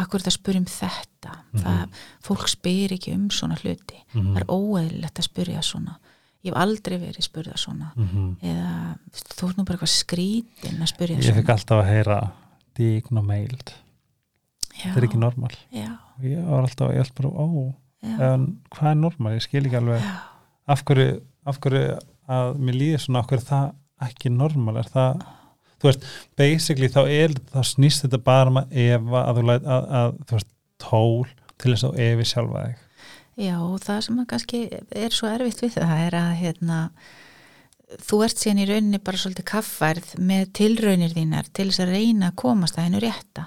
[0.00, 1.32] akkur þetta spyrja um þetta?
[1.52, 1.62] Mhm.
[1.62, 1.88] það,
[2.24, 3.98] fólk spyr ekki um svona hluti.
[4.14, 4.32] Mhm.
[4.34, 5.96] það er óeðlilegt að spyrja svona.
[6.42, 7.92] Ég hef aldrei verið spurða svona.
[7.96, 11.90] Mm eða þú ert nú bara eitthvað skrítin að spyrja Ég fikk svona alltaf að
[11.90, 12.32] heyra
[12.78, 13.72] diagnomaild,
[14.72, 15.50] já, þetta er ekki normal.
[15.74, 17.74] Já, Ég var alltaf, ég held bara, ó.
[18.02, 20.00] En hvað er normal, ég skil ekki alveg.
[20.00, 20.20] Já.
[20.70, 21.98] af hverju, af hverju
[22.30, 23.74] að mér líður svona, af hverju er það
[24.06, 25.22] ekki normal, er það
[25.80, 26.04] þú veist,
[26.36, 30.12] basically þá er þá snýst þetta bara um að efa að þú læt, að, að
[30.28, 31.26] þú veist, tól
[31.60, 32.86] til þess að efi sjálfa þig.
[33.40, 34.58] Já, það sem að kannski
[35.00, 36.78] er svo erfitt við það er að hérna,
[38.06, 42.28] þú ert síðan í rauninni bara svolítið kaffærð með tilraunir þínar til þess að reyna
[42.30, 43.46] að komast að hennu rétta.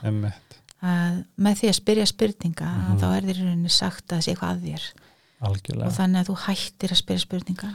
[0.83, 2.97] Að með því að spyrja spurninga Mhm.
[2.99, 4.87] þá er þér í rauninni sagt að það sé eitthvað að þér.
[5.43, 5.87] Algjörlega.
[5.87, 7.69] Og þannig að þú hættir að spyrja spurninga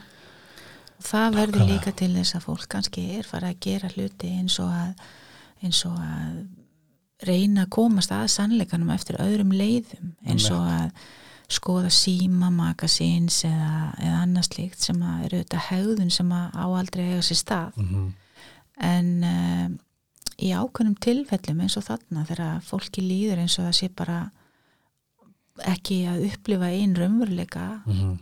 [1.05, 1.75] það verður Nákvæmlega.
[1.75, 5.07] líka til þess að fólk kannski er farið að gera hluti eins og að
[5.63, 6.37] eins og að
[7.29, 10.91] reyna að komast að sannleikanum eftir öðrum leiðum eins og að
[11.49, 16.67] skoða síma magasins eða, eða annað slíkt sem að eru þetta hegðun sem að á
[16.69, 18.09] aldrei eiga sér stað mm
[18.79, 19.77] en um,
[20.39, 24.19] í ákveðnum tilfellum eins og þarna þegar fólki líður eins og það sé bara
[25.67, 28.19] ekki að upplifa einn raunveruleika -hmm.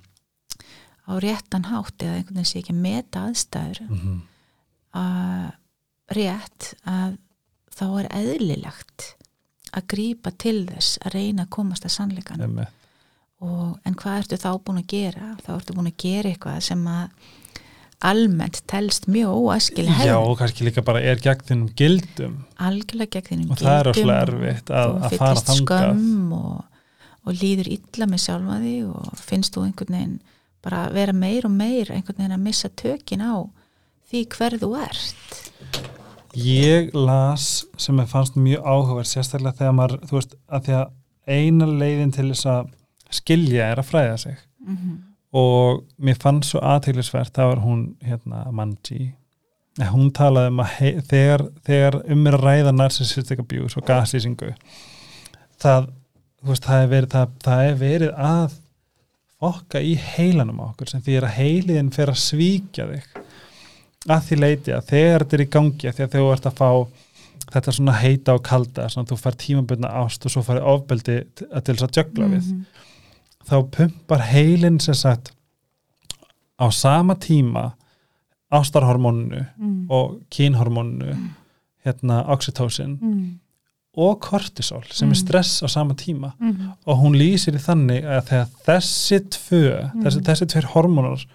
[1.07, 4.25] Á réttan hátt eða einhvern veginn sé ekki að meta aðstæður Mm
[4.97, 7.17] að rétt að
[7.77, 9.09] þá er eðlilegt
[9.77, 12.45] að grípa til þess að reyna að komast að sannleikan
[13.87, 15.35] en hvað ertu þá búin að gera?
[15.45, 17.33] Þá ertu búin að gera eitthvað sem að
[18.07, 22.39] almennt telst mjög óæskil Já, hefð og kannski líka bara er gegn þínum gildum.
[22.61, 26.03] Algjörlega gegn þínum og það er gildum rosalega erfitt að, að fara þangað.
[26.39, 26.89] og,
[27.27, 30.19] og líður illa með sjálfa því og finnst þú einhvern veginn
[30.67, 33.47] bara vera meir og meir einhvern veginn að missa tökin á
[34.11, 35.37] því hver þú ert.
[36.37, 41.37] Ég las sem er fannst mjög áhugaverð sérstaklega þegar maður, þú veist, að því að
[41.37, 42.73] eina leiðin til þess að
[43.17, 44.43] skilja er að fræða sig.
[44.67, 44.97] Mm -hmm.
[45.33, 49.15] og mér fannst svo aðteglisvert það var hún, hérna, Manji.
[49.79, 54.55] Hún talaði um að hei, þegar, þegar um er að ræða narcissistic abuse og gaslýsingu
[55.63, 55.91] það,
[56.43, 58.57] þú veist, það er verið það, það er verið að
[59.41, 63.19] fokka í heilanum á okkur sem því að heiliðin fer að svíkja þig
[64.07, 66.61] að því leiti að þegar þetta er í gangi að því að þú ert að
[66.61, 66.71] fá
[67.53, 71.75] þetta svona heita og kalda, svona þú fær tímabundna ást og svo farið ofbeldi til
[71.75, 72.63] þess að jögla við Mhm.
[73.47, 75.33] þá pumpar heilin sem sagt
[76.59, 77.73] á sama tíma
[78.51, 79.87] ástarhormóninu mm.
[79.91, 81.15] og kynhormóninu
[81.85, 83.39] hérna oxytocin mm.
[83.97, 85.13] Og kortisol sem Mm.
[85.13, 86.73] er stress á sama tíma Mm.
[86.87, 90.03] og hún lýsir í þannig að þegar þessi tvö, Mm.
[90.05, 91.27] þessi, þessi tveir hormónar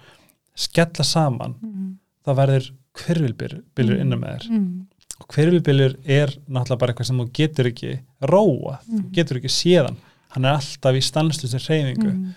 [0.54, 1.98] skella saman Mm.
[2.26, 4.00] þá verður hverfylbylur Mm.
[4.00, 4.86] innan með þér Mm.
[5.20, 9.12] og hverfylbylur er náttúrulega bara eitthvað sem þú getur ekki róa, þú Mm.
[9.12, 9.96] getur ekki séðan
[10.28, 12.34] hann er alltaf í stannslusi reyfingu Mm.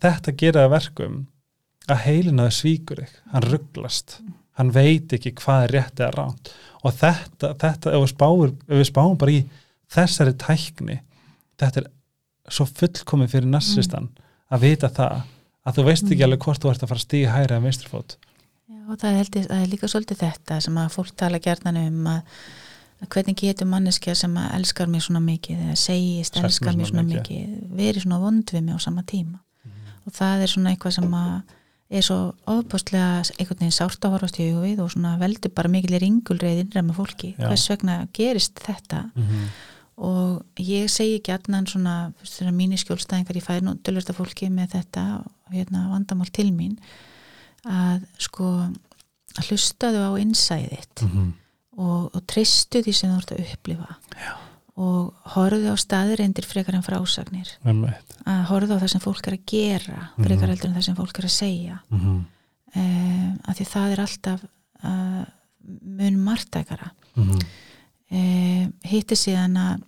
[0.00, 1.26] þetta gera það verkum
[1.88, 4.20] að heilina þau svíkur þig hann rugglast,
[4.58, 8.80] hann veit ekki hvað er rétt eða ránt og þetta, þetta ef, við spáum, ef
[8.82, 9.42] við spáum bara í
[9.92, 10.98] þessari tækni
[11.60, 11.90] þetta er
[12.52, 14.10] svo fullkomið fyrir narsistan
[14.52, 15.22] að vita það
[15.62, 16.26] að þú veist ekki Mm.
[16.26, 18.16] alveg hvort þú ert að fara að stíga hæra en vinstrifót
[18.68, 21.78] Já, og það, held ég, það er líka svolítið þetta sem að fólk tala gjarnan
[21.86, 22.20] um að,
[23.02, 27.06] að hvernig getur manneskja sem að elskar mér svona mikið eða segist elskar mér svona
[27.06, 27.54] svona mikið.
[27.78, 29.38] verið svona vond við mig á sama tíma.
[30.02, 31.54] Og það er svona eitthvað sem að
[31.92, 32.18] er svo
[32.50, 36.86] ofbústlega einhvern veginn sárt að horfast í hugvið og svona veldur bara mikil ringulreið innræð
[36.88, 37.46] með fólki Já.
[37.48, 39.50] hvers vegna gerist þetta mm -hmm.
[40.08, 45.24] og ég segi gjarnan svona, svona mínir skjólstæðingar ég fæði nú dölvörsta fólki með þetta
[45.52, 46.78] hérna, vandamál til mín
[47.64, 48.68] að sko
[49.38, 51.04] að hlustaðu á innsæðitt
[51.76, 54.34] og, og treystu því sem þú ert að upplifa Já.
[54.82, 57.50] Og horfðu á staðreindir frekar en frásagnir.
[57.62, 61.20] Að horfðu á það sem fólk er að gera frekar heldur en það sem fólk
[61.20, 61.78] er að segja.
[61.90, 62.18] Mm -hmm.
[62.82, 64.44] um, að því það er alltaf
[64.82, 65.24] uh,
[66.00, 67.46] mun margtækara Mm -hmm.
[68.16, 69.80] um, hitti síðan að,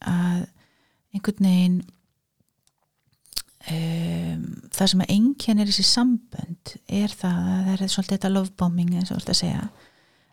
[0.00, 0.46] að
[1.10, 1.80] einhvern veginn
[3.70, 8.34] um, það sem að enginn er þessi sambönd er það að það er svolítið þetta
[8.34, 9.64] lovebombing eins og að segja.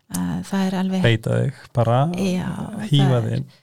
[0.08, 1.96] Að það er alveg beita þig, bara
[2.88, 3.56] hýfa þig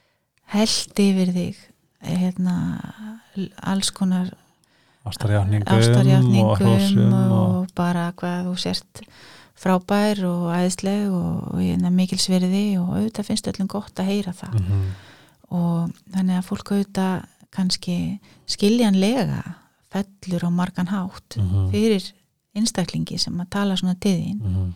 [0.54, 1.62] held yfir þig
[2.06, 2.56] hérna,
[3.66, 4.30] alls konar
[5.06, 9.02] ástarjátningum og ástarjátningum hrósum og, og, bara hvað þú sért
[9.56, 14.58] frábær og æðisleg og, og hérna, mikilsverði og auðvitað finnst öllum gott að heyra það.
[14.60, 14.82] Mhm,
[15.56, 17.96] og þannig að fólk auðvitað kannski
[18.50, 19.42] skiljanlega
[19.94, 22.10] fellur á margan hátt mhm, fyrir
[22.56, 24.42] einstaklingi sem að tala svona til þín.
[24.42, 24.74] Mhm.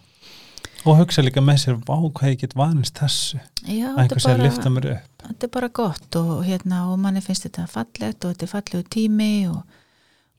[0.84, 3.40] Og hugsa líka með sér vá hvað ég get vanist þessu.
[3.66, 5.24] Já, að þetta einhver er sé að lifta mér upp.
[5.26, 8.88] þetta er bara gott og, hérna, og manni finnst þetta fallegt og þetta er fallegu
[8.96, 9.60] tími og,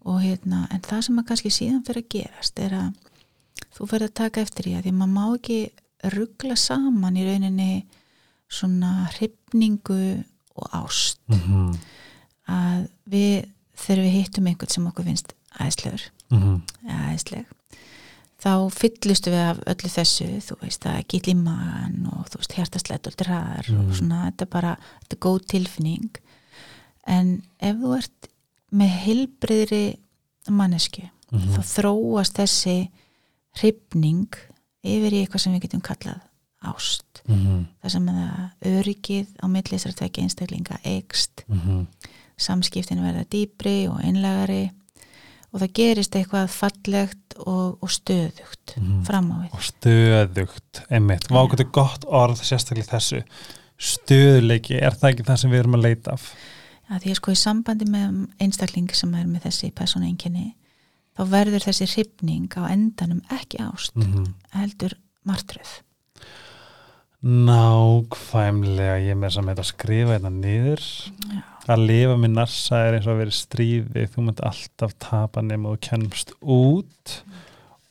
[0.09, 2.89] og hérna, en það sem að kannski síðan fyrir að gerast er að
[3.77, 5.59] þú verður að taka eftir í að því maður má ekki
[6.15, 7.71] ruggla saman í rauninni
[8.51, 10.01] svona hrifningu
[10.57, 11.21] og ást.
[11.31, 11.75] Mhm,
[12.51, 13.45] að við
[13.77, 16.09] þegar við hittum einhvern sem okkur finnst æðislegur.
[16.33, 17.57] Mhm, eða æðisleg
[18.41, 23.03] þá fyllustu við af öllu þessu þú veist að í magan og þú veist hjartaslega
[23.05, 23.89] dóldir hraðar Mhm.
[23.89, 26.09] og svona þetta er bara, þetta er góð tilfinning.
[27.07, 28.27] En ef þú ert
[28.73, 29.83] með heilbriðri
[30.49, 32.89] mannesku mhm, þá þróast þessi
[33.59, 34.27] hrifning
[34.83, 36.21] yfir í eitthvað sem við getum kallað
[36.63, 37.21] ást.
[37.27, 41.85] Mhm, það sem að það öryggið á millisar tvekja einstaklinga eikst mhm,
[42.37, 44.71] samskiptin verða dýpri og einlegari
[45.52, 49.04] og það gerist eitthvað fallegt og, og stöðugt Mhm.
[49.08, 49.52] fram á við.
[49.54, 53.24] Og stöðugt einmitt, vá hvað er gott orð sérstaklega þessu.
[53.82, 56.34] Stöðuleiki, er það ekki það sem við erum að leita af?
[56.91, 60.54] Að því sko í sambandi með einstakling sem er með þessi persónuenginni
[61.18, 64.34] þá verður þessi hrifning á endanum ekki ást mhm.
[64.56, 64.95] heldur
[65.28, 65.82] martröð
[67.22, 70.86] Nákvæmlega, ég er með þess að með að skrifa þetta niður.
[71.32, 71.41] Já.
[71.72, 75.43] að lifa með narsa er eins og að vera í stríði þú munt alltaf tapa
[75.45, 77.17] nema þú kennst út.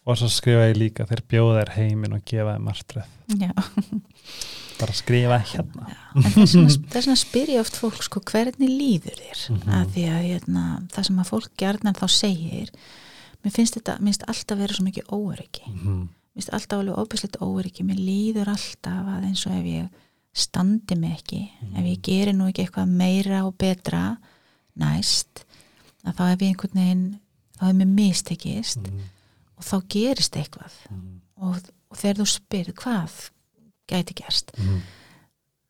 [0.09, 3.12] Og svo skrifa ég líka þeir bjóða þér heiminn og gefa þér martröð.
[3.39, 3.53] Já.
[4.81, 5.91] bara skrifa hérna.
[6.16, 9.43] En þess vegna, þess vegna spyr ég oft fólk sko hvernig líður þér?
[9.55, 9.74] Mhm.
[9.76, 10.64] að því að hérna,
[10.95, 12.72] það sem að fólk gjarnan þá segir
[13.45, 15.66] mér finnst þetta, mér finnst alltaf vera svo mikið óöryggi.
[15.70, 16.01] Mhm,
[16.31, 17.85] mér finnst alltaf alveg óbæslegt óöryggi.
[17.87, 19.89] Mér líður alltaf að eins og ef ég
[20.33, 21.41] standi mig ekki
[21.74, 24.05] ef ég geri nú ekki eitthvað meira og betra
[24.78, 25.43] næst
[26.07, 27.03] að þá hef ég einhvern veginn
[27.59, 29.03] þá hef mér mistekist mhm,
[29.59, 30.78] og þá gerist eitthvað.
[30.91, 33.18] Mhm, og, og þegar þú spyrir hvað
[33.91, 34.55] gæti gerst?
[34.57, 34.81] Mhm.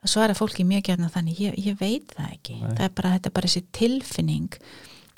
[0.01, 2.75] það svara fólki mjög gætna þannig ég, ég veit það ekki, Nei.
[2.77, 4.61] það er bara, þetta er bara þessi tilfinning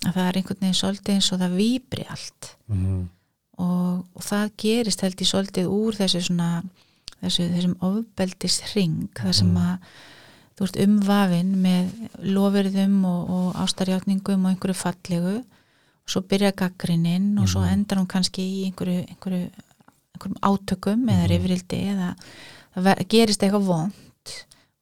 [0.03, 2.49] að það er einhvern veginn svolítið eins og það víbri allt.
[2.70, 3.03] Mhm,
[3.59, 6.62] og, og það gerist held ég svolítið úr þessu svona
[7.22, 9.57] þessu, þessum ofbeldis hring þar sem Mhm.
[9.57, 9.78] að
[10.59, 11.90] þú ert umvafin með
[12.22, 18.07] lofirðum og, og ástarjátningum og einhverju fallegu og svo byrja gaggrininn og svo endar hún
[18.11, 19.50] kannski í einhverju, einhverju,
[20.42, 21.30] átökum eða Mhm.
[21.30, 22.14] rifrildi eða
[22.76, 23.94] það gerist eitthvað vond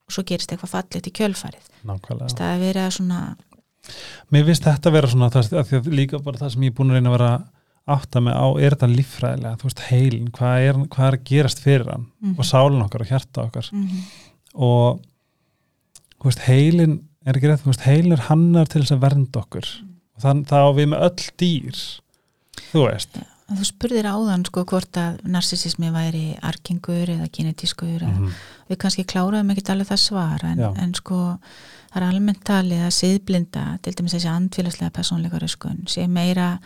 [0.06, 3.36] og svo gerist eitthvað fallegt í kjölfarið Nákvæmlega það er verið að svona
[4.30, 6.90] Mér finnst þetta vera svona það, að að líka bara það sem ég er búin
[6.90, 7.44] að reyna að vera að
[7.90, 9.56] átta mig á, er þetta líffræðilega?
[9.60, 12.06] Þú veist, heilin, hvað er, hvað er að gerast fyrir hann?
[12.22, 12.34] Mhm.
[12.38, 13.70] og sálin okkar og hjarta okkar.
[13.72, 14.02] Mm
[14.54, 15.00] og
[16.18, 19.40] þú veist, heilin er ekki rétt, þú veist, heilin er hannar til þess að vernda
[19.44, 19.68] okkur.
[20.16, 21.76] Og þann, það á við með öll dýr
[22.72, 23.20] þú veist.
[23.50, 28.34] En Þú spurðir áðan sko hvort að narsisismi væri arkingur eða genetískur eða Mhm,
[28.70, 31.38] við kannski kláraðum ekkert alveg það svar en, en sko
[31.92, 36.60] það er almennt talið að siðblinda til dæmis þessi andfélagslega persónleika röskun sé meira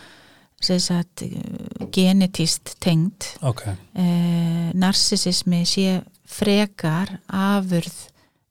[0.81, 3.25] sagt, eh, genetíst tengd.
[3.43, 7.93] Ok, eh, narsisismi sé frekar afurð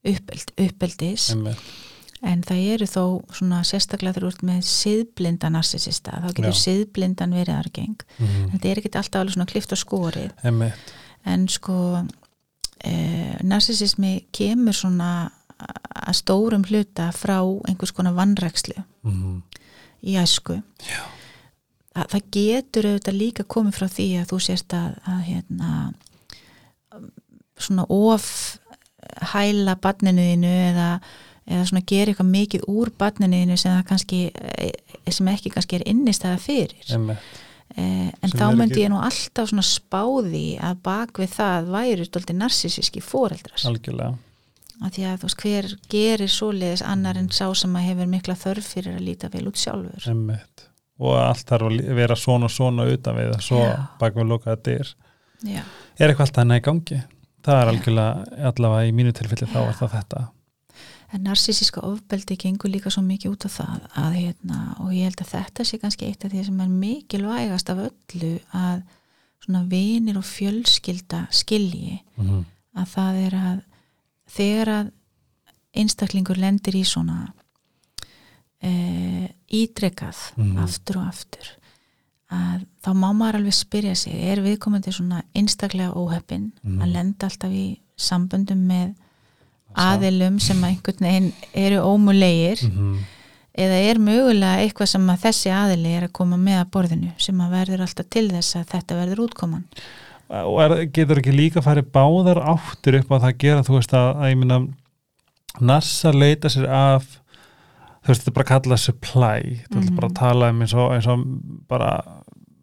[0.03, 1.29] uppeld, uppeldis.
[1.33, 1.57] Einmitt.
[2.23, 3.01] En það eru þó
[3.35, 6.61] svona sérstaklega þú ert með siðblinda narsisista þá getur Já.
[6.61, 7.97] siðblindan verið argeng.
[8.19, 10.93] Mhm, þetta er ekkert alltaf alveg svona klift á skórið einmitt.
[11.25, 12.07] En sko
[12.83, 17.37] e, narsisismi kemur svona að stórum hluta frá
[17.67, 19.41] einhvers konar vannrækslu Mhm,
[20.03, 20.61] í æsku.
[20.79, 21.03] Já.
[21.93, 25.73] Þa, það getur auðvitað líka komið frá því að þú sérst að, að hérna
[27.61, 28.25] svona of
[29.33, 30.87] hæla barninu þínu eða,
[31.45, 35.79] eða svona gera eitthvað mikið úr barninu þínu sem það kannski eh, sem ekki kannski
[35.79, 36.85] er innistæða fyrir.
[36.97, 37.33] Einmitt,
[37.73, 41.69] Eh, en Sem þá myndi ekki- ég nú alltaf svona spáði að bak við það
[41.73, 44.11] væri stolti narsisíski fóreldrar algjörlega.
[44.83, 48.35] Af því að þú veist hver gerir svoleiðis annar en sá sem að hefur mikla
[48.37, 50.05] þörf fyrir að líta vel út sjálfur?
[50.05, 50.67] Einmitt
[50.99, 53.73] og allt þarf að vera svona svona utan við svo Já.
[53.99, 54.93] bak við lokaða dyr.
[55.43, 55.63] Já,
[55.99, 57.01] er eitthvað alltaf henni í gangi?
[57.43, 60.21] Það er algjörlega allavega í mínu tilfelli þá er það þetta.
[61.13, 65.19] En narsisíska ofbeldi gengur líka svo mikið út af það að hérna og ég held
[65.21, 68.79] að þetta sé kannski eitt af því sem er mikilvægast af öllu að
[69.43, 72.45] svona vinir og fjölskylda skilji Mhm,
[72.79, 73.61] að það er að
[74.33, 74.91] þegar að
[75.75, 77.33] einstaklingur lendir í svona
[78.63, 80.57] e, ítrekað Mhm.
[80.63, 81.49] aftur og aftur
[82.33, 86.81] að þá má maður alveg spyrja sig er viðkomandi svona einstaklega óheppin Mhm.
[86.81, 88.95] að lenda alltaf í samböndum með
[89.75, 92.97] aðilum sem að einhvern veginn eru ómulegir Mhm.
[93.57, 97.35] eða er mögulega eitthvað sem að þessi aðili er að koma með að borðinu sem
[97.41, 99.63] að verður alltaf til þess að þetta verður útkoman
[100.29, 103.93] og er, getur ekki líka farið báðar áttur upp á það að gera þú veist
[103.93, 104.67] að, að ég minna
[105.61, 107.19] narsa leita sér af
[108.03, 109.95] þú veist þetta er bara að kalla supply þú veist Mhm.
[109.95, 111.25] bara að tala um eins og, eins og
[111.67, 112.03] bara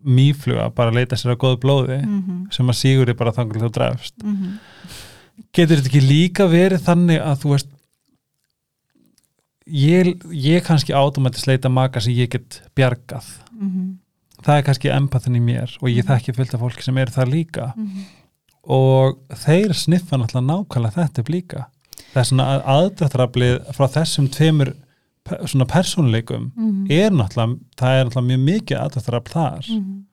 [0.05, 2.53] mýfluga bara að leita sér að góðu blóði mm -hmm.
[2.53, 4.59] sem að sígur er bara þannig þú drefst Mm
[5.55, 7.66] getur þetta ekki líka verið þannig að þú veist
[9.66, 13.24] ég, ég kannski automatist leita maka sem ég get bjargað
[13.61, 13.95] -hmm.
[14.43, 16.12] það er kannski empathin í mér og ég Mhm.
[16.12, 17.72] þekki fullt af fólki sem eru það líka
[18.64, 21.66] og þeir sniffa náttúrulega nákvæmlega þetta líka
[22.12, 24.74] það er svona aðdrættaraflið frá þessum tveimur
[25.29, 26.87] svona persónleikum Mhm.
[26.91, 30.05] er náttúrulega, það er náttúrulega mjög mikið aðdrættarafl þar Mhm.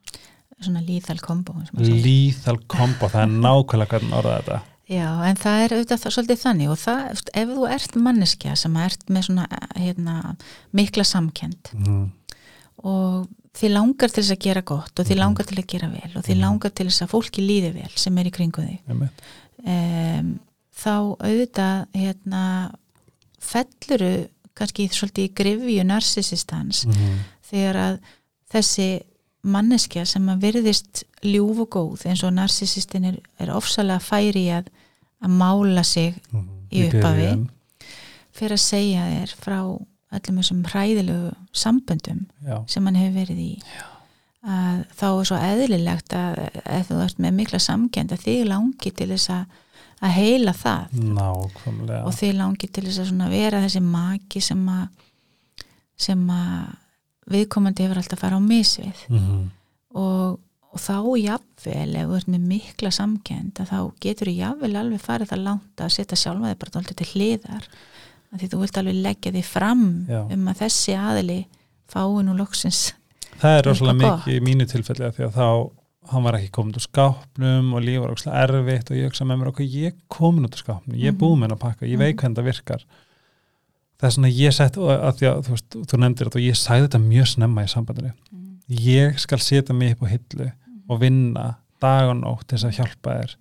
[0.62, 5.70] svona lethal combo lethal combo, það er nákvæmlega hvernig orða þetta Já, en það er
[5.76, 10.38] auðvitað það, svolítið þannig og það, ef þú ert manneskja sem ert með svona hérna,
[10.74, 12.12] mikla samkend mm.
[12.86, 15.20] og þið langar til þess að gera gott og þið Mhm.
[15.20, 16.41] langar til að gera vel og þið Mhm.
[16.41, 18.80] langar til þess að fólki líði vel sem er í kringu þig
[19.66, 20.39] um,
[20.78, 22.72] þá auðvitað hérna,
[23.41, 24.28] felluru
[24.58, 27.20] kannski svolítið í grifju narsisistans mm.
[27.49, 27.99] þegar að
[28.51, 28.89] þessi
[29.47, 34.72] manneskja sem að virðist ljúf og góð eins og narsisistin er, er ofsalega færi að,
[35.24, 36.47] að mála sig Mm.
[36.68, 37.28] Í upphafi.
[38.36, 39.60] fyrir að segja þér frá
[40.18, 42.58] öllum þessum hræðilegu samböndum Já.
[42.68, 43.51] sem hann hefur verið í
[44.47, 48.91] að þá er svo eðlilegt að ef þú ert með mikla samkend að þig langi
[48.95, 49.58] til þess að,
[50.04, 50.98] að heila það.
[51.18, 52.02] Nákvæmlega.
[52.06, 55.06] Og þig langi til þess að vera þessi maki sem að
[55.98, 56.76] sem að
[57.34, 59.39] viðkomandi hefur alltaf fara á misvið mm.
[59.98, 64.72] og, og þá jafnvel ef þú ert með mikla samkend að þá getur þú jafnvel
[64.78, 67.68] alveg farið það langt að setja sjálfa þig bara dálítið til hliðar.
[68.28, 70.22] Að því þú vilt alveg leggja þig fram Já.
[70.36, 71.41] um að þessi aðili
[71.89, 72.86] fái nú loksins
[73.41, 75.48] það er rosalega mikið í mínu tilfelli af því að þá
[76.12, 79.39] hann var ekki komin úr skápnum og líf var ókslega erfitt og ég hugsa með
[79.41, 81.20] mér okkur ég komin út úr skápnum, ég er Mhm.
[81.20, 82.18] búin með henn að pakka ég Mhm.
[82.18, 82.84] hvernig það virkar.
[83.99, 86.55] Það er svona ég sett að því að þú, veist, þú nefndir þetta og ég
[86.55, 88.12] sagði þetta mjög snemma í sambandinu.
[88.70, 90.51] Ég skal setja mig upp á hillu
[90.89, 93.36] og vinna dag og nótt til þess að hjálpa þér.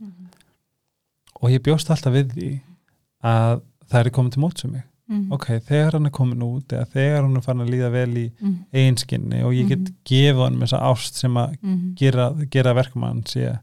[1.42, 2.60] Og ég bjóst alltaf við því
[3.22, 3.60] að
[3.90, 5.32] það er komið til móts um mig mm.
[5.32, 8.26] ok, þegar hann er komin út eða þegar hann er farin að líða vel í
[8.40, 8.54] mm.
[8.72, 9.96] einskinni og ég get Mhm.
[10.04, 11.94] gefið hann með þessa ást sem að Mm.
[11.96, 13.58] gera, gera hann sé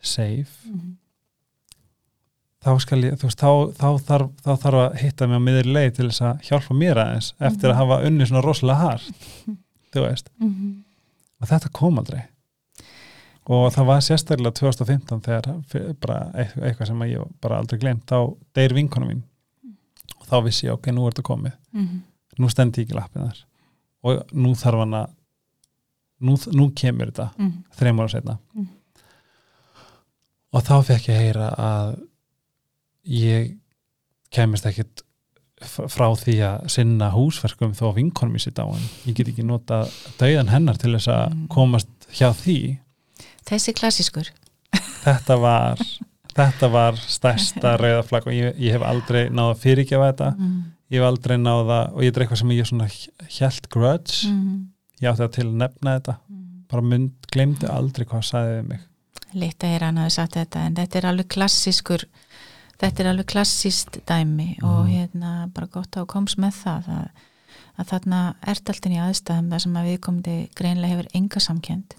[0.00, 0.96] safe Mm.
[2.64, 5.66] þá skal ég, þú veist, þá, þá, þarf, þá þarf að hitta mig á miður
[5.74, 7.80] leið til þess að hjálpa mér aðeins eftir að Mhm.
[7.82, 9.10] hafa unni svona rosalega hart
[9.92, 10.84] þú veist, Mm.
[11.42, 12.22] og þetta kom aldrei
[13.46, 18.34] og það var sérstaklega 2015 þegar bara eit- eitthvað sem ég bara aldrei glemt þá
[18.54, 19.22] deyr vinkona mín
[20.24, 22.00] og þá vissi ég, ok, nú er þetta komið Mm.
[22.38, 23.44] nú stendi ég ekki lappið þar
[24.04, 25.10] og nú þarf hann að
[26.24, 27.52] nú, nú kemur þetta Mm.
[27.76, 28.68] þreim ára setna Mm.
[30.54, 31.96] og þá fekk ég heyra að
[33.10, 33.56] ég
[34.34, 35.02] kemist ekkit
[35.64, 39.84] frá því að sinna húsverkum þó vinkonum í sitt á hann ég get ekki nota
[40.18, 41.46] dauðan hennar til þess að Mm.
[41.48, 42.78] komast hjá því
[43.46, 44.30] þessi klassískur
[45.04, 45.78] þetta var
[46.36, 50.56] þetta var stærsta rauðaflag og ég, ég hef aldrei náða fyrirgefa þetta mm.
[50.94, 52.88] ég hef aldrei náða og ég er eitthvað sem ég svona
[53.38, 54.68] hjælt grudge Mm.
[55.02, 56.64] ég átti það til að nefna þetta Mm.
[56.70, 58.80] bara mynd, glemdi aldrei hvað sagði við mig
[59.34, 62.04] að heyra hann hafi sagt þetta en þetta er alveg klassískur
[62.80, 64.90] þetta er alveg klassíst dæmi og Mhm.
[64.94, 67.08] hérna bara gott að þú komst með það að,
[67.78, 71.94] að þarna ert alltaf í aðstæðum þar sem að viðkomandi greinlega hefur enga samkend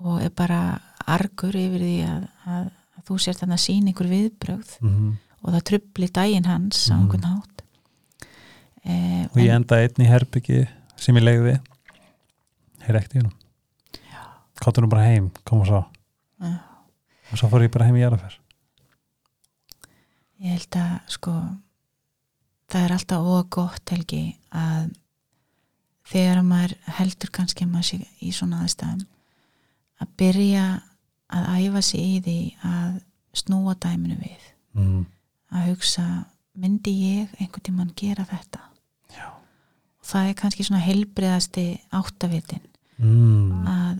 [0.00, 2.70] og er bara argur yfir því að, að, að
[3.06, 5.14] þú sér þarna sín einhver viðbrögð mm
[5.46, 7.02] og það trubli daginn hans á Mhm.
[7.04, 7.62] einhvern hátt.
[8.84, 11.60] Eh, og ég en- enda einn í herbyggi sem ég legði
[12.86, 13.32] heyr ekkert í hennum
[14.60, 15.84] kottur nú bara heim, kom og svo
[16.40, 16.58] Já.
[17.30, 18.38] og svo fór ég bara heim í jarðafer
[20.42, 21.32] Ég held að sko
[22.68, 24.90] það er alltaf óg gott helgi að
[26.10, 29.06] þegar maður heldur kannski að maður í svona aðstæðum
[30.02, 30.64] að byrja
[31.32, 33.00] að æfa sig í því að
[33.36, 34.46] snúa dæminu við
[34.78, 35.02] mm.
[35.52, 36.06] að hugsa
[36.56, 38.62] myndi ég einhvern tímann gera þetta
[39.16, 39.28] Já.
[39.28, 42.64] og það er kannski svona heilbriðasti áttavitin
[42.96, 43.66] Mm.
[43.68, 43.98] að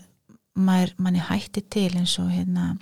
[0.57, 2.79] maður, manni hætti til eins og hérna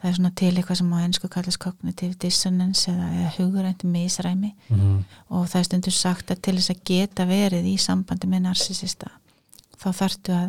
[0.00, 4.54] það er svona til eitthvað sem á ennsku kallast cognitive dissonance eða, eða hugrænt misræmi
[4.70, 8.46] mm og það er stundur sagt að til þess að geta verið í sambandi með
[8.46, 9.10] narsisista
[9.76, 10.48] þá þarftu að,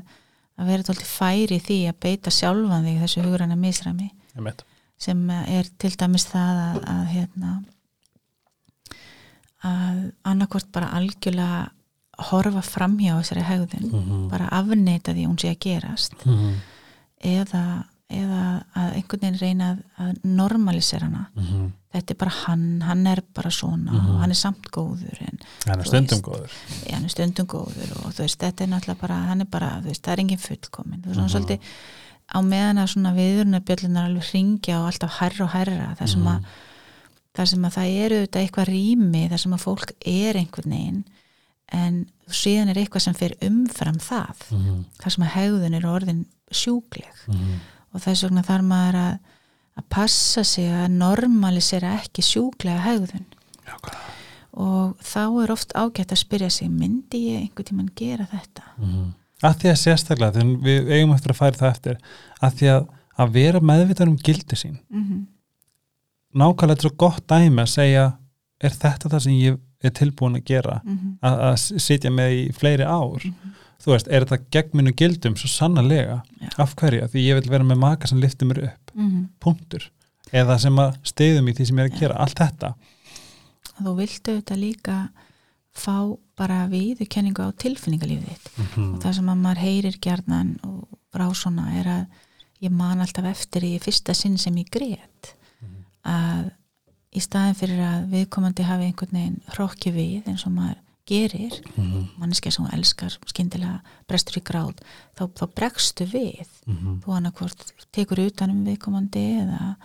[0.59, 4.09] að vera tólti færi því að beita sjálfan þig þessu hugræna misræmi
[4.99, 7.51] sem er til dæmis það að, að hérna
[9.63, 11.69] að annarkvort bara algjörlega
[12.29, 14.29] horfa framhjá þessari hegðun Mhm.
[14.31, 16.53] bara afneita því hún sé að gerast Mhm.
[17.23, 17.63] eða,
[18.09, 21.71] eða að einhvern veginn reyna að, normalisera hana Mhm.
[21.93, 24.09] Þetta er bara hann, hann er bara svona Mhm.
[24.15, 26.23] og hann er samt góður en hann er stundum veist.
[26.23, 26.51] góður
[26.89, 29.69] ja, hann er stundum góður og þú veist, þetta er náttúrulega bara, hann er bara,
[29.81, 31.19] þú veist, það er engin fullkomin þú veist, Mhm.
[31.19, 31.59] hann svolítið
[32.29, 36.43] á meðan að svona viðurnabjöllunar alveg ringja og alltaf hærra og hærra þar sem að,
[37.35, 41.03] þar sem að það eru þetta eitthvað rými, þar sem að fólk er einhvern veginn
[41.71, 44.85] en síðan er eitthvað sem fer umfram það Mhm.
[45.01, 47.59] þar sem að hegðun er orðin sjúkleg Mhm.
[47.95, 49.19] og þess vegna þarf maður að,
[49.79, 53.25] að passa sig að normalisera ekki sjúklega hegðun.
[53.65, 53.75] Já,
[54.59, 58.63] og þá er oft ágætt að spyrja sig myndi ég einhvern tímann gera þetta?
[58.77, 59.13] Mhm.
[59.39, 61.99] að því að sérstaklega þegar við eigum eftir að færa það eftir
[62.43, 64.79] að því að, að vera meðvitar um gildi sín.
[64.89, 65.21] Mm -hmm.
[66.33, 68.05] nákvæmlega þetta er svo gott dæmi að segja
[68.59, 70.81] er þetta það sem ég er tilbúin að gera?
[70.83, 73.23] Mm að, að sitja með í fleiri ár?
[73.79, 75.35] Þú veist, er þetta gegn minu gildum?
[75.39, 76.21] Svo sannarlega,
[76.57, 77.07] af hverju?
[77.07, 78.88] Því ég vil vera með maka sem liftir mér upp
[79.39, 79.89] punktur,
[80.31, 82.73] eða sem að stiðum í því sem ég er að gera, allt þetta.
[83.79, 84.97] Þú viltu þetta líka
[85.79, 88.49] fá bara viðurkenningu á tilfinningalífið þitt.
[88.57, 88.93] Mhm.
[88.93, 92.05] og það sem að maður heyrir gjarnan og frá svona er að
[92.61, 95.33] ég man alltaf eftir í fyrsta sinn sem ég grét.
[96.03, 96.51] Að
[97.15, 100.77] í staðin fyrir að viðkomandi hafi einhvern veginn hrokki við eins og maður
[101.09, 102.09] gerir Mhm.
[102.21, 104.77] manneskja sem hún elskar skyndilega brestur í gráð
[105.17, 107.01] þá, þá bregstu við Mhm.
[107.03, 109.75] þú annarkvort tekur utan um viðkomandi eða,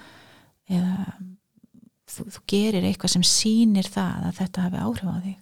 [0.71, 1.15] eða
[2.09, 5.37] þú, þú gerir eitthvað sem sýnir það að þetta hafi áhrif á þig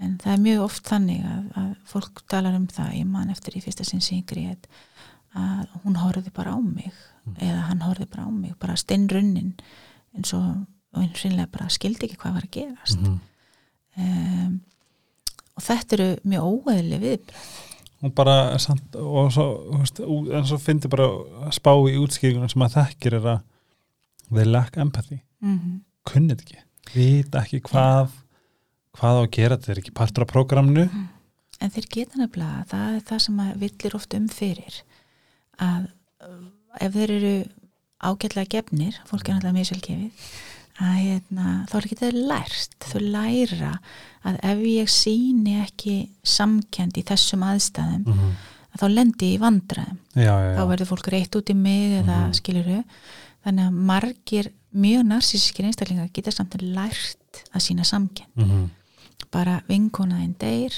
[0.00, 3.56] en það er mjög oft þannig að, að fólk talar um það ég man eftir
[3.58, 4.66] í fyrsta sinn grét
[5.36, 6.92] að hún horfði bara á mig
[7.38, 9.52] eða hann horfði bara á mig bara steinrunnin
[10.16, 13.20] eins og, og eins og bara skildi ekki hvað var að gerast Mhm.
[13.98, 14.60] um,
[15.60, 17.50] og þetta eru mjög óeðli viðbröð
[18.00, 19.44] og bara samt, og svo,
[20.32, 21.04] en svo fyndi bara
[21.44, 23.42] að spá í útskýringunum sem að þekkir er að
[24.30, 25.74] they lack empathy, mm -hmm.
[26.08, 26.60] kunnið ekki.
[26.94, 28.14] Vita ekki hvað
[28.96, 30.88] hvað á að gera, þetta er ekki partur af prógramnu
[31.60, 34.76] En þeir geta nefnilega, það er það sem að villir oft um fyrir
[35.60, 35.90] að
[36.80, 37.34] ef þeir eru
[38.00, 40.30] ágætlega gefnir, fólk er náttúrulega mjög sjálfgefið,
[40.80, 43.72] að hérna, þá er ekki þeir lært, þau læra
[44.24, 48.32] að ef ég síni ekki samkend í þessum aðstæðum mm -hmm.
[48.72, 51.54] að þá lendi ég í vandræðum já, já, þá já, verður fólk reitt út í
[51.54, 52.26] mig eða Mhm.
[52.26, 52.84] mm skiluru
[53.44, 58.70] þannig að margir mjög narsískir einstaklingar geta samt lært að sína samkend mm
[59.30, 60.74] bara vinkonaðin deyr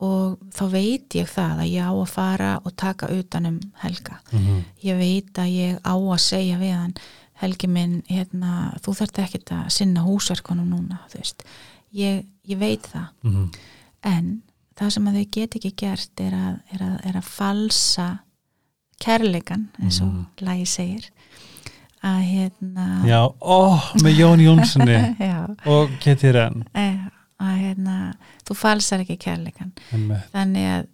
[0.00, 4.20] og þá veit ég það að ég á að fara og taka utanum Helga.
[4.32, 4.62] -hmm.
[4.82, 6.94] Ég veit að ég á að segja við hann
[7.40, 11.44] Helgi minn, hérna, þú þarft ekkert að sinna húsverkunum núna, þú veist.
[11.96, 13.46] Ég, ég veit það, Mhm.
[14.04, 14.42] en
[14.76, 18.08] það sem að þau get ekki gert er að, er að, er að falsa
[19.00, 20.26] kærleikan, eins og Mhm.
[20.40, 21.08] lagi segir,
[22.02, 23.02] að hérna...
[23.04, 25.16] já, ó, með Jón Jónssoni
[25.66, 26.96] og Keti Renn eh,
[27.40, 27.94] að hérna,
[28.44, 29.72] þú falsar ekki kærleikan.
[30.34, 30.86] Þannig að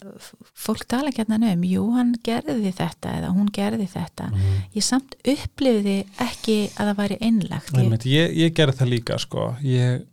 [0.55, 4.59] fólk tala ekki hérna um jú hann gerði þetta eða hún gerði þetta Mhm.
[4.74, 9.57] ég samt upplifði ekki að það væri einlagt ég, ég, ég gerði það líka sko
[9.62, 10.05] ég,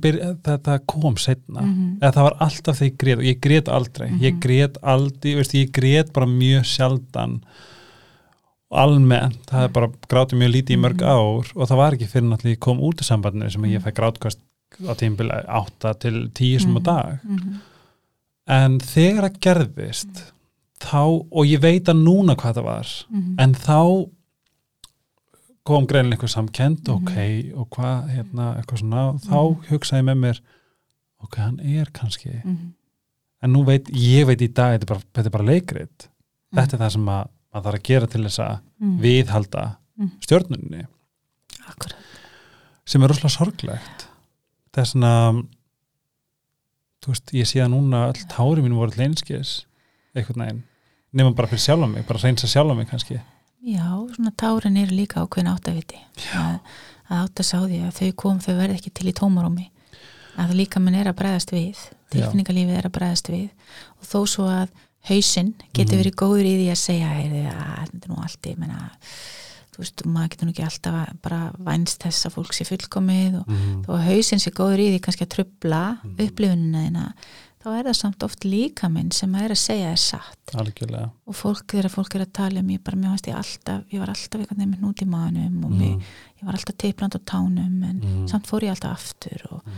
[0.00, 1.98] byrja, þetta kom setna Mhm.
[2.00, 4.40] eða það var alltaf þegar ég grét og ég grét aldrei, ég Mhm.
[4.40, 7.42] grét aldrei veist, ég grét bara mjög sjaldan
[8.70, 11.08] almennt, það er bara grátið mjög lítið í mörg Mhm.
[11.08, 13.84] ár og það var ekki fyrir náttúrulega ég kom út af sambandinu sem ég Mhm.
[13.88, 14.38] fæ grátkast
[14.88, 16.82] á tímbil 8 til 10 sem á Mhm.
[16.84, 17.54] dag Mhm.
[18.46, 20.22] en þegar það gerðist
[20.80, 20.96] þá,
[21.32, 23.34] og ég veit að núna hvað það var Mhm.
[23.38, 24.10] en þá
[25.64, 26.94] kom greinlega eitthvað samkend Mhm.
[26.96, 29.64] ok, og hvað, hérna, eitthvað svona þá Mhm.
[29.68, 30.40] hugsaði með mér
[31.22, 32.42] ok, hann er kannski
[33.42, 36.08] en nú veit, ég veit í dag þetta er bara, þetta er bara leikrit
[36.54, 38.60] þetta er það sem að, að það er að gera til þess að
[39.00, 39.76] viðhalda
[40.20, 40.86] stjörnunni
[41.68, 41.94] Akkurat.
[42.86, 44.07] sem er rosalega sorglegt
[44.72, 45.12] það er svona
[47.04, 49.52] þú veist, ég sé að núna all tári mínu voru alltaf einskis
[50.16, 50.62] einhvern veginn,
[51.14, 53.20] nema bara fyrir sjálfa mig bara reynsa sjálfa mig kannski.
[53.68, 55.98] Já, svona tárin eru líka ákveðin áttaviti.
[56.38, 56.58] Að,
[57.10, 59.68] að átt að þau kom þau verði ekki til í tómarómi
[60.38, 61.78] að líka minn er að bregðast við
[62.12, 63.48] tilfinningalífið er að bregðast við.
[63.98, 64.68] Og þó svo að
[65.08, 66.02] hausinn getur Mhm.
[66.02, 68.90] verið góður í því að segja að þetta er nú allt ég menna
[69.78, 73.48] þú veist, maður getur nú ekki alltaf bara vænst þess að fólk sé fullkomið og
[73.48, 73.82] mm.
[73.86, 76.16] þó að hausinn sé góður í því kannski að trubla Mhm.
[76.26, 77.04] upplifunina þína
[77.58, 81.34] þá er það samt oft líka minn sem er að segja er satt algjörlega og
[81.34, 84.08] fólk, þegar fólk er að tala um ég bara, mér varst ég alltaf, ég var
[84.12, 86.02] alltaf einhvern veginn með hnút í maðunum og mig, mm.
[86.40, 88.28] ég var alltaf teipland á tánum en Mm.
[88.28, 89.72] samt fór ég alltaf aftur og Mm.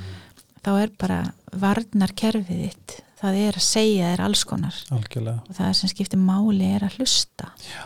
[0.64, 5.56] þá er bara varnar kerfið þitt það er að segja þér alls konar algjörlega og
[5.56, 7.84] það sem skiptir máli er að hlusta Já.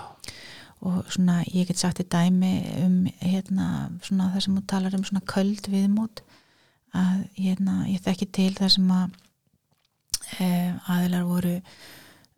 [0.84, 2.52] Og svona ég get sagt í dæmi
[2.84, 3.68] um hérna
[4.04, 6.22] svona það sem þú talar um svona köld viðmót
[6.94, 9.18] að hérna ég þekki til það sem að
[10.38, 10.48] e,
[10.94, 11.56] aðilar voru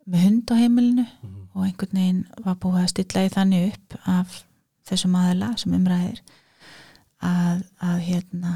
[0.07, 1.37] með hund á heimilinu mm.
[1.53, 4.41] og einhvern veginn var búið að stilla í þannig upp af
[4.87, 6.21] þessum aðila sem umræðir
[7.27, 8.53] að, að hérna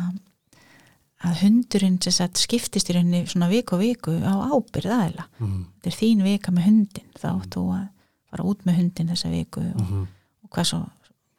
[1.21, 5.65] að hundurinn sagt skiptist í rauninni svona viku og viku á ábyrð aðila Mm.
[5.81, 7.87] þetta er þín vika með hundin þá átt þú að
[8.31, 10.07] fara út með hundin þessa viku og, Mm.
[10.43, 10.79] og hvað svo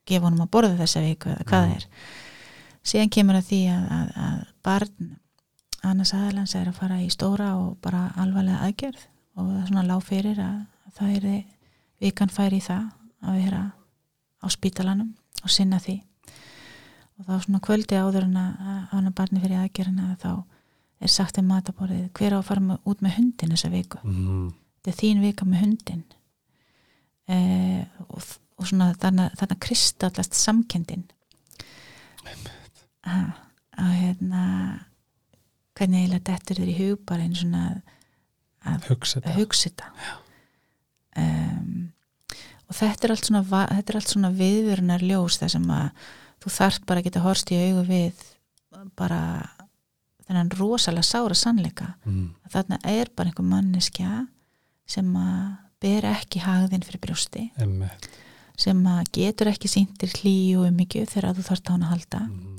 [0.07, 1.87] gefa honum að borða þessa viku eða hvað það er.
[2.83, 5.11] Síðan kemur að því að, að, að barn
[5.83, 9.05] annars aðalans er að fara í stóra og bara alvarlega aðgerð
[9.37, 11.45] og það er svona lág fyrir að, að það er
[12.03, 12.89] vikan færi í það
[13.23, 13.61] að vera
[14.43, 15.13] á spítalanum
[15.43, 16.01] og sinna því.
[17.19, 20.33] Og þá svona kvöldi áður en að, að hana barni fyrir aðgerðina þá
[21.03, 23.99] er sagt um mataborðið hver á að fara út með hundin þessa viku?
[24.07, 24.51] Mm.
[24.83, 26.03] þetta er þín vika með hundin
[27.33, 28.27] eh, og,
[28.59, 31.07] og svona þannig, þannig kristallast samkendin
[33.03, 33.31] að,
[33.81, 34.43] að hérna
[35.79, 37.65] hvernig eiginlega dettur þér í hug bara einn svona
[38.69, 39.89] að, hugsa að þetta?
[39.89, 40.21] Þetta
[41.23, 41.73] um,
[42.69, 46.07] og þetta er allt svona, þetta er allt svona viðvörunar ljós þar sem að
[46.43, 48.23] þú þarft bara að geta horst í augu við
[48.99, 49.21] bara
[50.27, 51.93] þennan rosalega sára sannleika.
[52.07, 52.31] Mm.
[52.47, 54.23] að þarna er bara einhver manneskja
[54.89, 55.45] sem að
[55.83, 58.09] ber ekki hagðin fyrir brjósti Einmitt.
[58.57, 62.59] sem getur ekki sýndir hlýju og umhyggju þegar þú þarft á hann að halda Mm.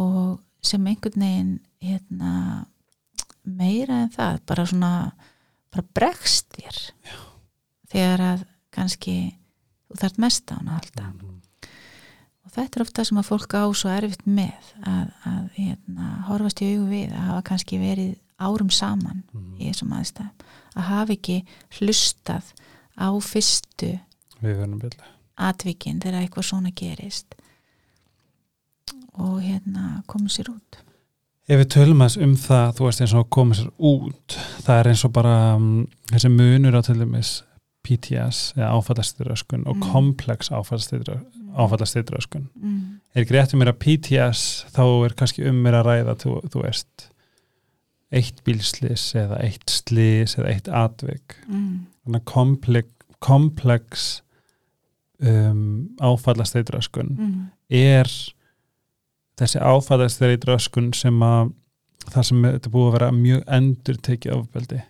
[0.00, 1.52] og sem einhvern veginn
[1.82, 2.66] hérna,
[3.44, 4.92] meira en það bara svona
[5.72, 7.18] bara bregst þér Já.
[7.92, 8.44] þegar að
[8.74, 9.14] kannski
[9.90, 11.36] þú þarft mest á hann að halda Mm.
[12.44, 16.62] og þetta er ofta sem að fólk á svo erfitt með að, að hérna, horfast
[16.62, 19.54] í augu við að hafa kannski verið árum saman Mm.
[19.60, 20.30] í þessum aðstæðum
[20.76, 21.38] að hafa ekki
[21.78, 22.52] hlustað
[23.00, 23.94] á fyrstu
[25.40, 27.34] atvikin þegar eitthvað svona gerist
[29.20, 30.80] og hérna komið sér út
[31.50, 34.88] Ef við tölum aðeins um það, þú veist eins og koma sér út, það er
[34.92, 35.70] eins og bara um,
[36.12, 37.30] þessi munur á til dæmis
[37.82, 39.82] PTS eða áfallastýröskun og Mm.
[39.90, 42.46] komplex áfallastýröskun.
[42.54, 43.00] mm.
[43.14, 46.36] Er ekki rétt um mér að PTS þá er kannski um mér að ræða, þú,
[46.52, 47.09] þú veist,
[48.12, 51.36] eitt bílslis eða eitt slis eða eitt atvik.
[51.46, 51.86] Mm.
[52.04, 52.88] Þannig komplex,
[53.22, 54.08] komplex
[55.22, 57.50] um, áfallastýröskun Mm.
[57.70, 58.10] er
[59.40, 59.60] þessi
[60.42, 61.52] dröskun sem að
[62.10, 64.80] það sem þetta búið að vera mjög endur tekið ofbeldi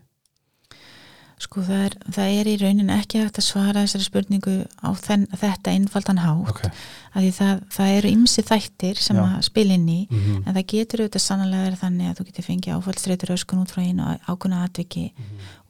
[1.41, 5.23] sko það er, það er í raunin ekki hægt að svara þessari spurningu á þenn,
[5.41, 6.73] þetta einfaldan hátt okay.
[7.17, 9.23] að því það, það eru ymsi þættir sem Já.
[9.25, 10.43] að spila inn í mm -hmm.
[10.45, 13.81] en það getur auðvitað sannlega verið þannig að þú getur fengið áfallstreitur öskun út frá
[13.81, 15.07] einu ákveðna atviki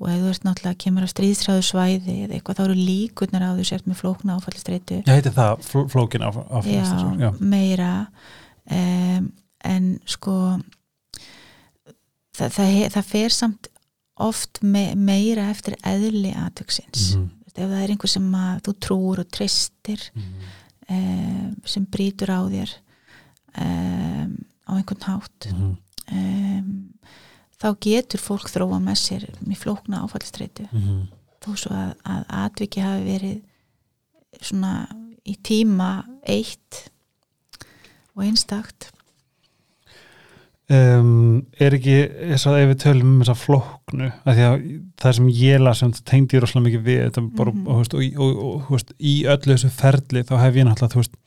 [0.00, 3.50] og ef þú ert náttúrulega kemur á stríðsræðu svæði eða eitthvað þá eru líkurnar á
[3.54, 6.82] þú sért með flókna áfallstreitu Ég heiti það fló, flókin af já,
[7.14, 7.30] já.
[7.38, 8.10] meira
[8.66, 10.58] um, en sko
[12.34, 13.70] það, það fer samt
[14.20, 17.30] oft me, meira eftir eðli aðtöksins Mhm.
[17.50, 20.46] ef það er einhver sem að þú trúur og tristir Mhm.
[20.90, 22.70] um, sem brýtur á þér
[23.58, 24.36] um,
[24.68, 25.76] á einhvern hátt Mhm.
[26.12, 26.94] um,
[27.60, 31.08] þá getur fólk þróa með sér mjög flókna áfallstreitu Mhm.
[31.42, 33.42] þó svo að, að atviki hafi verið
[34.40, 34.88] svona
[35.26, 36.88] í tíma eitt
[38.16, 38.90] og einstakt
[40.70, 41.94] Um, er ekki
[42.30, 44.60] eins og ef við tölum um þessa flóknu að því að
[45.02, 47.96] það sem ég las sem tengdi ég rosalega mikið við þetta bara, og, þú veist,
[47.96, 51.18] og, og, og veist, í öllu þessu ferli þá hef ég náttúrulega veist,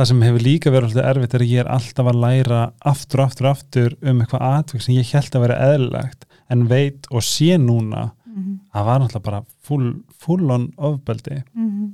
[0.00, 2.62] það sem hefur líka verið alltaf erfitt er að ég er alltaf að læra
[2.94, 6.66] aftur og aftur og aftur um eitthvað atvik sem ég held að vera eðlilegt en
[6.72, 8.58] veit og sé núna mm -hmm.
[8.72, 11.42] að var náttúrulega bara full, full on ofbeldi.
[11.52, 11.92] Mm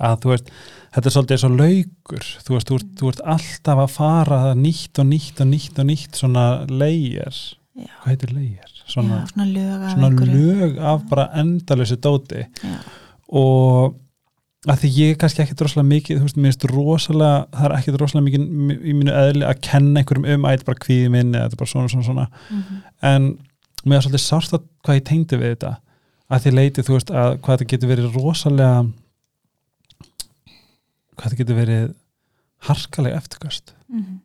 [0.00, 0.52] að þú veist,
[0.94, 2.28] þetta er svolítið eins og laukur.
[2.46, 5.88] Þú veist, þú ert, þú ert alltaf að fara nýtt og nýtt og nýtt og
[5.90, 7.40] nýtt svona leigir,
[7.78, 7.90] Já.
[8.02, 8.76] hvað heitir leigir?
[8.90, 12.46] Svona, svona lög af svona lög af bara endalösi dóti.
[12.64, 12.78] Já,
[13.30, 13.98] og
[14.68, 17.74] að því ég er kannski ekkert rosalega mikið, þú veist, mér finnst rosalega það er
[17.78, 21.12] ekkert rosalega mikið í mínu eðli að kenna einhverjum um að þetta er bara kvíði
[21.14, 22.26] minni eða þetta er bara svona svona svona.
[22.26, 22.82] Mm -hmm.
[23.12, 23.28] en
[23.86, 25.72] mér er svolítið sárt að hvað ég tengdi við þetta.
[26.30, 28.84] Að því leiti þú veist að hvað þetta getur verið rosalega
[31.20, 31.94] hvað það getur verið
[32.70, 34.18] harkalega eftirkast Mhm.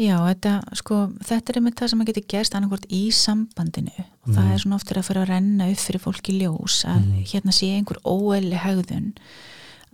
[0.00, 0.98] Já, þetta, sko,
[1.28, 4.52] þetta er einmitt það sem að getur gerst annarkvort í sambandinu og það Mhm.
[4.54, 7.24] er svona oftur að fyrir að renna upp fyrir fólki ljós að Mhm.
[7.26, 9.12] hérna sé einhver óeðli hegðun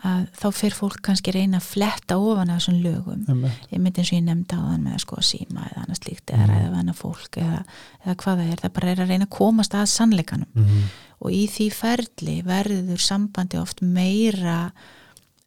[0.04, 3.66] að þá fyrir fólk kannski reyna að fletta ofan af þessum lögum Einmitt.
[3.72, 6.26] ég myndi eins og ég nefndi á þann með að sko síma eða annars líkt
[6.26, 6.50] eða Mhm.
[6.50, 7.64] ræða við annað fólk eða,
[8.06, 10.82] eða hvað það er, það bara er að reyna að komast að sannleikanum Mhm.
[11.22, 14.70] og í því ferli verður sambandi oft meira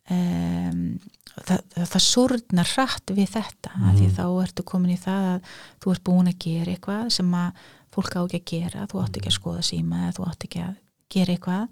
[0.09, 0.99] um,
[1.45, 3.89] það, það, það súrnar hratt við þetta mm.
[3.95, 4.15] því Mhm.
[4.17, 5.41] þá ertu komin í það að
[5.83, 7.51] þú ert búin að gera eitthvað sem að
[7.93, 10.59] fólk á ekki að gera, þú átt ekki að skoða síma eða þú átt ekki
[10.65, 10.75] að
[11.09, 11.67] gera eitthvað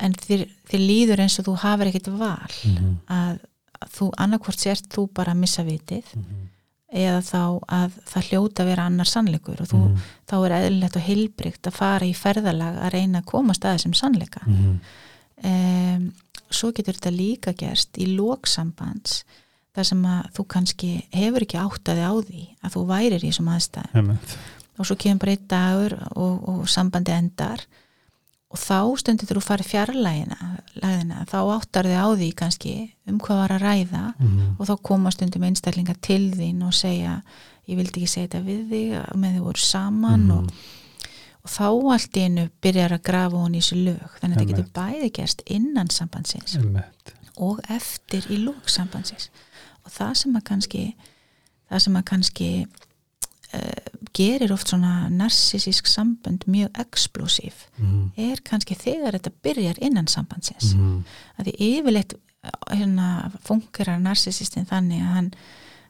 [0.00, 2.94] en þér, þér líður eins og þú hafur ekkert val Mhm.
[3.08, 3.40] að,
[3.80, 6.48] að þú annarkvort sért þú bara að missa vitið Mhm.
[6.92, 9.98] eða þá að það hljóta að vera annar sannleikur og þú, Mhm.
[10.28, 13.94] þá er eðlilegt og heilbrygt að fara í ferðalag að reyna að komast að þessum
[13.94, 14.80] sannleika Mhm.
[15.44, 16.12] Um,
[16.50, 19.24] svo getur þetta líka gerst í lóksambands
[19.76, 23.52] þar sem að þú kannski hefur ekki áttaði á því að þú værir í þessum
[23.54, 24.10] aðstæðum
[24.80, 27.62] og svo kemur bara einn dagur og, og sambandi endar
[28.50, 30.38] og þá stundir þú farið fjarlægina
[30.82, 32.72] lægina, þá áttar þið á því kannski
[33.06, 34.56] um hvað var að ræða Mhm.
[34.58, 37.22] og þá koma stundum einstaklingar til þín og segja
[37.68, 40.30] ég vildi ekki segja þetta við þig með þið voru saman Mhm.
[40.38, 40.50] og,
[41.44, 41.64] og þá
[41.94, 45.10] allt í einu byrjar að grafa hún í þessu lög þannig að þetta getur bæði
[45.18, 47.14] gerst innan sambandsins Einmitt.
[47.36, 49.30] og eftir í lók sambandsins
[49.84, 50.84] og það sem að kannski
[51.70, 58.10] það sem að kannski uh, gerir oft svona narsisísk sambönd mjög explosív Mhm.
[58.16, 61.04] er kannski þegar þetta byrjar innan sambandsins Mhm.
[61.38, 62.14] að því yfirleitt
[62.70, 65.34] hérna, fungerar narsisistin þannig að hann,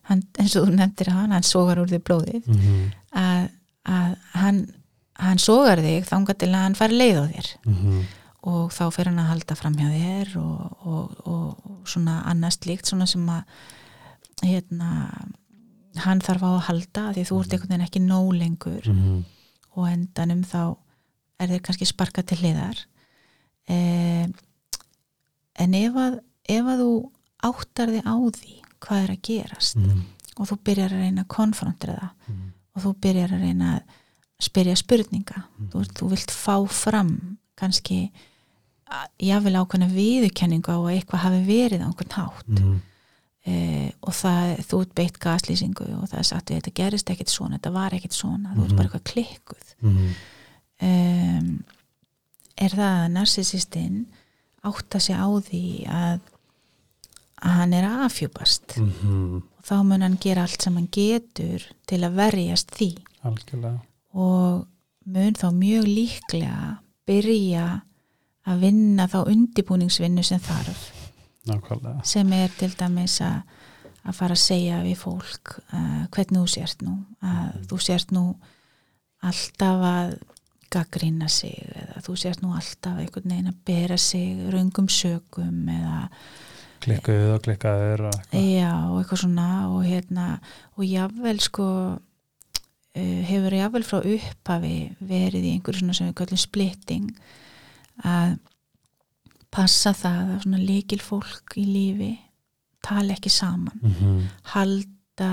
[0.03, 2.92] hann eins og þú nefndir hann, hann sogar úr því blóðið Mhm.
[3.14, 3.51] að,
[3.86, 4.74] að hann,
[5.21, 8.01] hann sogar þig þangað til að hann fari leið á þér Mhm.
[8.43, 12.57] og þá fer hann að halda fram hjá þér og, og, og, og svona annað
[12.57, 13.43] slíkt svona sem að
[14.43, 14.91] hérna
[16.01, 19.25] hann þarf á að halda því þú ert einhvern veginn ekki nóg lengur Mhm.
[19.77, 20.77] og endanum þá
[21.41, 22.79] er þeir kannski sparka til hliðar
[23.68, 24.27] eh,
[25.57, 26.93] en ef að, ef að þú
[27.51, 30.03] áttar þig á því hvað er að gerast Mhm.
[30.39, 32.53] og þú byrjar að reyna að konfrontera það Mhm.
[32.77, 33.83] og þú byrjar að reyna að
[34.41, 35.70] spyrja spurninga Mhm.
[35.72, 38.11] þú, þú vilt fá fram kannski
[38.91, 42.80] að- jáfnvel ákveðna viðurkenningu á að eitthvað hafi verið á einhvern hátt Mhm.
[43.47, 47.28] eh, og það, þú ert beitt gaslýsingu og það er sagt við þetta gerist ekkit
[47.28, 48.76] svona, þetta var ekkit svona þú ert Mhm.
[48.76, 50.14] bara eitthvað klikkuð Mhm.
[50.82, 51.64] um,
[52.59, 54.07] er það að narsisistinn
[54.64, 56.20] átta sig á því að
[57.43, 59.36] að hann er að afhjúpast Mhm.
[59.36, 63.80] og þá mun hann gera allt sem hann getur til að verjast því Algjörlega.
[64.15, 64.67] Og
[65.11, 67.67] mun þá mjög líklega byrja
[68.51, 70.87] að vinna þá undibúningsvinnu sem þarf
[71.49, 72.05] Nákvæmlega.
[72.05, 73.43] sem er til dæmis að
[74.01, 78.23] að fara að segja við fólk uh, hvernig þú sért nú að þú sért nú
[79.29, 80.15] alltaf að
[80.73, 86.07] gaggrina sig eða þú sért nú alltaf einhvern veginn að bera sig raungum sögum eða
[86.81, 88.47] Klikkuð og klikkaður og eitthvað.
[88.57, 90.29] já og eitthvað svona og hérna
[90.79, 91.67] og jáfnvel sko
[92.95, 97.11] hefur jáfnvel frá upphafi verið í einhverju svona sem við kallum splitting
[98.05, 98.38] að
[99.51, 102.11] passa það að svona líkil fólk í lífi
[102.86, 104.20] tala ekki saman Mhm.
[104.55, 105.30] halda,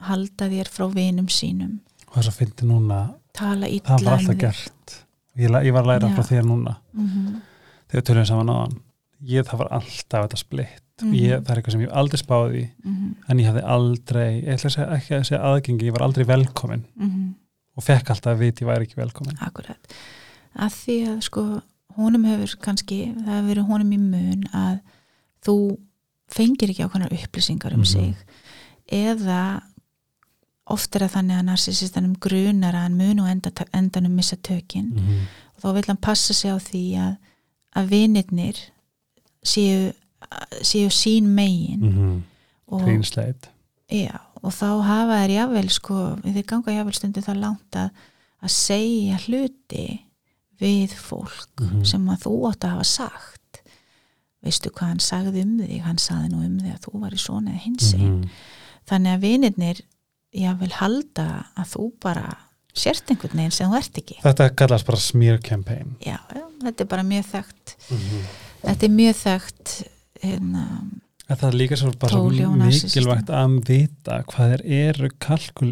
[0.00, 4.18] halda þér frá vinum sínum Og þess að fyndi núna, tala illa það var um
[4.18, 4.96] alltaf gert.
[5.36, 6.14] Ég, ég var að læra Já.
[6.14, 6.76] frá þér núna.
[6.92, 7.40] Mhm,
[7.88, 8.80] Þegar tölum saman á hann.
[9.24, 10.81] Ég, það var alltaf þetta splitt.
[11.00, 12.70] Mhm, Ég, það er eitthvað sem ég aldrei spáði í.
[12.84, 16.02] mhm, En ég hafði aldrei, ég ætla að segja, ekki að segja aðgengi, ég var
[16.06, 16.84] aldrei velkomin.
[16.96, 17.34] mhm.
[17.76, 19.36] Og fekk alltaf að vita ég væri ekki velkomin.
[19.40, 19.78] Akkurat.
[20.58, 21.62] Að því að sko
[21.96, 24.80] honum hefur kannski, það hefur verið honum í mun að
[25.44, 25.78] þú
[26.28, 27.84] fengir ekki ákveðnar upplýsingar um Mhm.
[27.84, 28.16] sig
[28.92, 29.62] eða
[30.72, 34.92] oft er það þannig að narsisistanum grunar að hann mun og enda, endanum missa tökin
[34.94, 35.26] Mhm.
[35.56, 37.16] og þá vil hann passa sig á því að,
[37.76, 38.56] að vinirnir
[39.44, 39.92] séu,
[40.62, 42.22] séu sín megin Mhm.
[42.68, 43.48] og, Grínsleit.
[43.90, 47.90] Já, og þá hafa þær jáfnvel sko, þið ganga jáfnvel stundu það langt að,
[48.42, 50.00] að segja hluti
[50.60, 51.84] við fólk Mhm.
[51.86, 53.62] sem að þú átt að hafa sagt
[54.42, 57.18] veistu hvað hann sagði um þig hann sagði nú um þig að þú var í
[57.18, 58.28] svona eða hins einn Mhm.
[58.88, 59.80] þannig að vinirnir
[60.34, 62.36] jáfnvel halda að þú bara
[62.74, 65.96] sért einhvern veginn sem þú ert ekki Þetta kallast bara smear campaign.
[66.00, 68.24] já, já, þetta er bara mjög þekkt Mhm.
[68.64, 69.84] þetta er mjög þekkt
[70.22, 70.66] hérna,
[71.30, 72.18] En það er líka svo bara
[72.58, 75.70] mikilvægt að vita hvað þeir eru kalkul,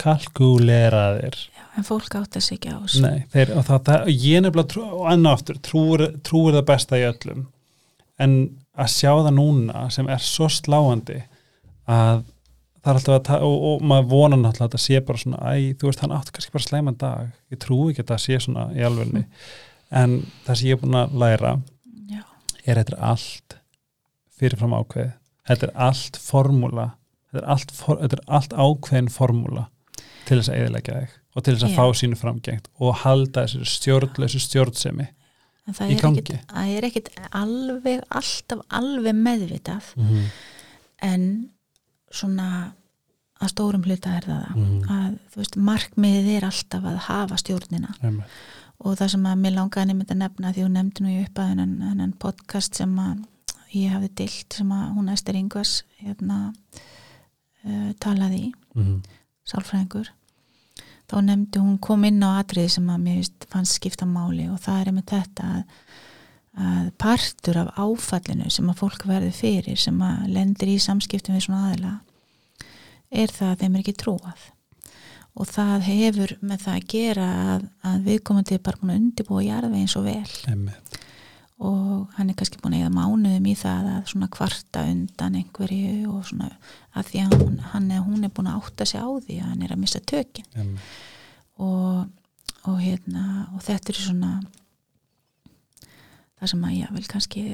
[0.00, 1.36] kalkuleraðir.
[1.54, 3.02] já, en fólk átt að segja á þessu.
[3.04, 6.66] Nei, þeir, og það, það, ég nefnilega trú, og enn og aftur, trúir, trúir það
[6.72, 7.44] besta í öllum.
[8.24, 8.34] En
[8.74, 11.20] að sjá það núna sem er svo sláandi
[11.84, 12.24] að
[12.84, 15.54] það er alltaf að og, og maður vonar náttúrulega að þetta sé bara svona æ,
[15.78, 17.30] þú veist, hann átti kannski bara slæman dag.
[17.54, 19.24] Ég trúi ekki að það sé svona í alvegni
[19.94, 21.54] en það sem ég er búin að læra
[22.66, 23.56] er þetta allt
[24.38, 25.12] fyrirfram ákveð
[25.48, 26.86] þetta er allt formúla
[27.30, 29.66] þetta er allt, for, þetta er allt ákveðin formúla
[30.24, 31.76] til þess að eðilegja þig og til þess að Já.
[31.76, 35.08] fá sínu framgengt og halda þessu stjórnleysu stjórnsemi
[35.64, 36.20] Í gangi.
[36.20, 40.26] ekkit, það er ekkit alveg, alltaf alveg meðvitað mm -hmm.
[41.02, 41.22] en
[42.12, 42.48] svona
[43.40, 44.82] að stórum hluta er það Mhm.
[44.88, 48.26] að þú veist, markmiðið er alltaf að hafa stjórnina Einmitt.
[48.84, 51.38] Og það sem að mér langaði nefnt að nefna því hún nefndi nú í upp
[51.40, 53.22] að hennan, hennan podcast sem að
[53.74, 55.72] ég hafði dilt sem að hún Ester Ingvars
[56.02, 56.40] hérna
[57.64, 59.02] uh, talaði í, Mhm.
[59.46, 60.08] sálfræðingur
[61.10, 64.80] þá nefndi hún kom inn á atriði sem að mér fannst skipta máli og það
[64.86, 65.64] er með þetta að,
[66.64, 71.46] að partur af áfallinu sem að fólk verður fyrir sem að lendir í samskiptum við
[71.46, 71.92] svona aðila
[73.14, 74.46] er það að þeim er ekki trúað
[75.34, 79.42] og það hefur með það að gera að, að viðkomandi er bara búin að undirbúa
[79.48, 80.98] jarðveginn svo vel Einmitt.
[81.58, 85.94] og hann er kannski búin að eða mánuðum í það að svona kvarta undan einhverju
[86.12, 86.50] og svona
[86.94, 89.48] að því að hún, hann er, hún er búin að átta sig á því að
[89.50, 90.98] hann er að missa tökin Einmitt.
[91.58, 92.04] og,
[92.70, 93.24] og hérna
[93.56, 94.32] og þetta er svona
[96.38, 97.44] það sem að ég vil kannski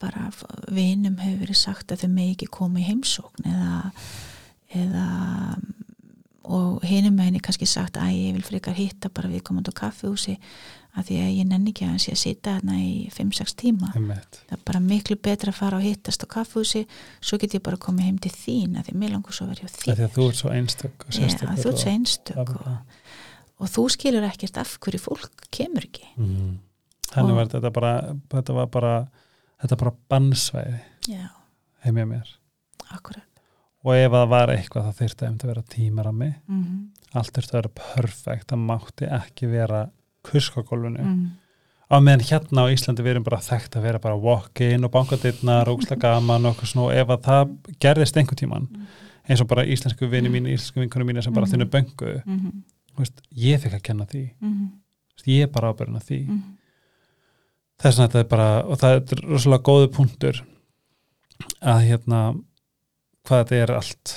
[0.00, 0.30] bara
[0.72, 3.90] vinum hefur verið sagt að þau megi ekki koma í heimsókn eða,
[4.80, 5.06] eða
[6.50, 9.80] og hinum með henni kannski sagt að ég vil frekar hitta bara við komandi á
[9.80, 10.36] kaffihúsi
[10.98, 13.90] að því að ég nenni ekki að hann sé að sita þarna í 5-6 tíma.
[13.94, 14.40] Einmitt.
[14.48, 16.82] það er bara miklu betra að fara og hittast á kaffihúsi
[17.22, 19.68] svo get ég bara komið heim til þín að því mér langur svo að vera
[19.68, 22.52] hjá þín því að þú ert svo einstök og Já, sérstakur þú svo og- einstök
[22.56, 22.66] og,
[23.60, 26.06] og þú skilur ekkert af hverju fólk kemur ekki.
[26.16, 26.50] Mhm.
[27.10, 27.94] Þannig Og- var þetta bara
[28.34, 28.94] þetta var bara,
[29.78, 30.80] bara bannsvæði
[31.86, 32.26] heimja mér.
[32.90, 33.22] Akkurat
[33.84, 36.80] og ef það var eitthvað það þyrfti að vera tímarami mm -hmm.
[37.12, 39.84] allt þurfti að vera perfekt það mátti ekki vera
[40.22, 41.30] kuskagólfinu mm.
[41.90, 45.68] á meðan hérna á Íslandi við erum bara þekkt að vera bara walk-in og bankadyrnar
[45.68, 48.68] og ógslag gaman og, eitthvað svona, ef að það gerðist einhver tíman
[49.28, 51.52] eins og bara íslensku vini mín, íslensku vinkunum mín sem bara Mhm.
[51.52, 52.62] þunni böngu Mm -hmm.
[52.98, 54.70] veist, ég fikk að kenna því Mm
[55.16, 56.40] veist, ég er bara ábyrðin af því -hmm.
[57.82, 60.44] þess að þetta er bara og það er rosalega góðu punktur
[61.62, 62.34] að hérna
[63.26, 64.14] hvað þetta er allt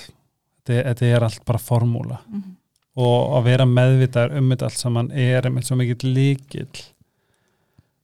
[0.68, 2.56] þetta, er allt bara formúla Mhm.
[2.96, 6.84] og að vera meðvitaður um þetta allt saman er einmitt svo mikill líkill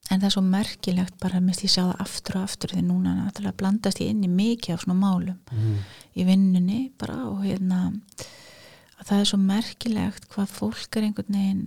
[0.09, 3.13] en það er svo merkilegt bara mist ég sjá það aftur og aftur því núna
[3.19, 5.75] náttúrulega blandast ég inn í mikið af svona málum mm.
[6.17, 7.81] í vinnunni bara og hérna
[8.99, 11.63] að það er svo merkilegt hvað fólk er einhvern veginn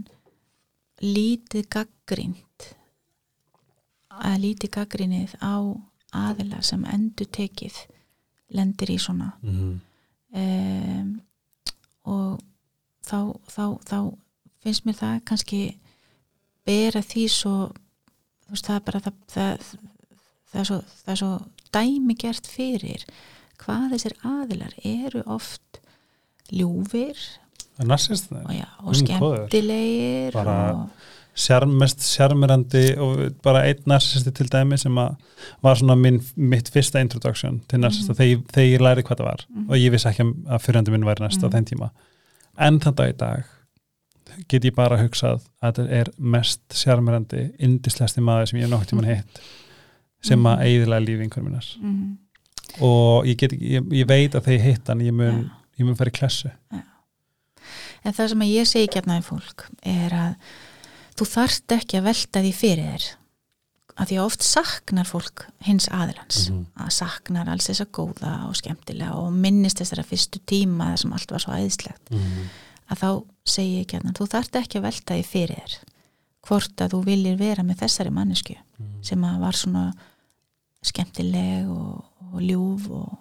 [1.02, 2.68] lítið gaggrínt
[4.12, 5.56] að lítið gaggrinnið á
[6.12, 7.78] aðila sem endur tekið
[8.52, 9.32] lendir í svona.
[9.42, 9.80] Mm.
[10.42, 11.10] um,
[12.08, 12.40] og
[13.06, 13.18] þá,
[13.52, 13.98] þá, þá
[14.64, 15.60] finnst mér það kannski
[16.66, 17.54] bera því svo
[18.46, 19.66] þú veist það er bara það, það,
[20.50, 21.30] það, er, svo, það er svo
[21.72, 23.04] dæmi gert fyrir
[23.62, 25.80] hvað þessir aðilar eru oft
[26.52, 27.18] ljúfir
[28.44, 30.90] og, já, og Mm, skemmtilegir Bara- og,
[31.34, 37.00] Sjarm, mest sjarmirandi og bara einn narsisti til dæmi sem var svona minn, mitt fyrsta
[37.00, 38.18] introduction til narsista Mhm.
[38.18, 39.70] þegar, ég- þegar ég læri hvað það var Mhm.
[39.70, 41.52] og ég vissi ekki að fyrirhandi minn væri næst á Mhm.
[41.52, 41.90] þeim tíma
[42.58, 43.44] en þann dag í dag
[44.48, 48.88] get ég bara hugsað að þetta er mest sjarmirandi, indislegsti maður sem ég hef nokkuð
[48.92, 49.40] tíman hitt
[50.22, 50.64] sem að Mhm.
[50.66, 52.16] eiðilega lífi einhverjum minnars mm,
[52.82, 55.50] og ég, get, ég, ég veit að þegar ég hitt hann ég mun, Já.
[55.80, 56.50] ég mun fara í klessu
[58.04, 60.36] en það sem ég segi ekki við fólk er að
[61.22, 63.04] þú þarft ekki að velta því fyrir þér
[64.02, 66.62] að því oft saknar fólk hins aðilans Mhm.
[66.80, 71.12] að saknar alls þess að góða og skemmtilega og minnist þessara fyrstu tíma þar sem
[71.12, 72.10] allt var svo æðislegt.
[72.90, 73.08] Að þá
[73.44, 75.76] segi ég að þú þarft ekki að velta því fyrir þér
[76.42, 78.56] hvort að þú viljir vera með þessari mannesku
[79.02, 79.92] sem að var svona
[80.82, 83.12] skemmtileg og, og ljúf og,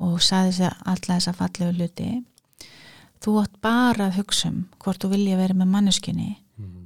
[0.00, 2.24] og saði þess að alla þessa fallegu hluti.
[3.22, 6.38] Þú átt bara að hugsa um hvort þú vilja vera með manneskunni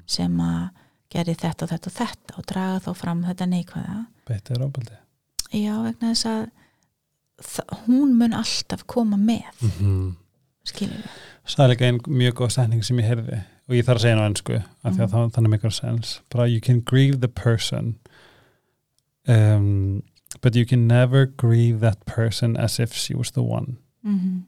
[0.06, 0.68] sem að
[1.10, 4.98] geri þetta og þetta og þetta og draga þá fram þetta neikvæða Beitt er ábældi
[5.52, 6.48] já vegna þess að
[7.86, 10.14] hún mun alltaf koma með mm -hmm.
[10.64, 13.96] skilur við Það er líka einn mjög góð setning sem ég heyrði og ég þarf
[13.98, 15.10] að segja ná ennsku af því að Mhm.
[15.12, 17.96] það, þannig mikilvæg sens bara you can grieve the person
[19.28, 20.02] um,
[20.40, 24.42] but you can never grieve that person as if she was the one mm -hmm.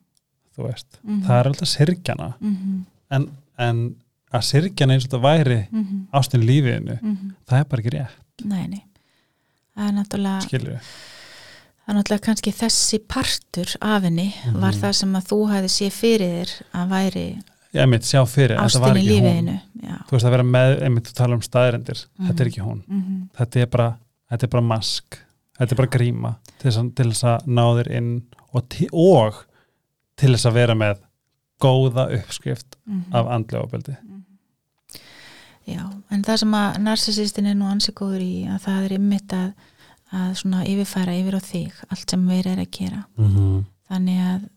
[0.57, 1.23] þú veist, Mhm.
[1.27, 2.85] það er alltaf sirkjana mm -hmm.
[3.11, 3.29] en,
[3.59, 3.97] en
[4.35, 6.05] að sirkjana eins og það væri Mm -hmm.
[6.21, 7.33] ástin lífiðinu, Mm -hmm.
[7.49, 8.83] það er bara ekki rétt Nei, nei.
[9.77, 10.79] það er náttúrulega skilju
[11.85, 14.81] það er náttúrulega kannski þessi partur af henni var Mhm.
[14.81, 17.43] það sem að þú hefði séð fyrir þér að væri
[17.75, 20.83] ég mitt sjá fyrir, þetta var ekki hún lífiðinu já, þú veist að vera með,
[20.83, 23.97] einmitt þú tala um staðrendir þetta er ekki hún, mm þetta er bara
[24.31, 25.05] þetta er bara mask,
[25.59, 28.23] þetta er bara gríma til þess að, til þess að ná þér inn
[28.55, 29.35] og, og
[30.17, 30.97] til þess að vera með
[31.61, 33.13] góða uppskrift Mhm.
[33.15, 33.97] af andlega ofbeldi
[35.65, 39.37] Já, en það sem að narsisistin er nú ansi góður í að það er ymmit
[39.37, 39.53] að,
[40.13, 43.01] að svona yfirfæra yfir á þig allt sem verið er að gera.
[43.17, 43.65] Mm -hmm.
[43.89, 44.51] þannig að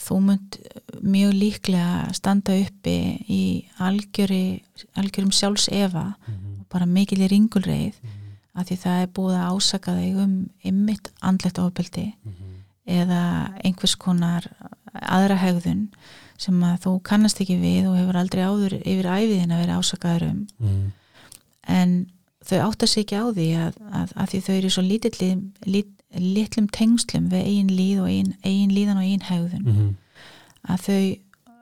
[0.00, 0.58] þú munt
[1.02, 2.96] mjög líklega standa uppi
[3.30, 3.42] í
[3.78, 4.62] algjöri,
[4.98, 8.00] algjörum sjálfsefa og bara mikil í ringulreið
[8.54, 10.34] að því það er búið að ásaka þig um
[10.64, 12.06] ymmit andlegt ofbeldi
[12.84, 13.22] eða
[13.64, 14.46] einhvers konar
[14.94, 15.88] aðra hegðun
[16.38, 20.24] sem að þú kannast ekki við og hefur aldrei áður yfir æfiðin að vera ásakaður
[20.30, 20.40] um.
[21.66, 21.92] En
[22.44, 25.28] þau átta sig ekki á því að, að, að því þau eru svo lítilli,
[25.66, 28.08] lít, litlum tengslum við eigin líð og
[28.44, 29.96] eigin líðan og eigin hegðun.
[30.68, 31.00] Að þau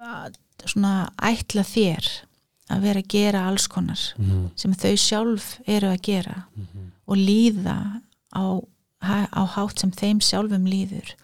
[0.02, 0.34] að,
[0.66, 2.10] svona ætla þér
[2.72, 4.00] að vera að gera alls konar
[4.56, 6.36] sem þau sjálf eru að gera
[7.06, 8.00] og líða
[8.32, 8.44] á,
[9.02, 11.14] á hátt sem þeim sjálfum líður.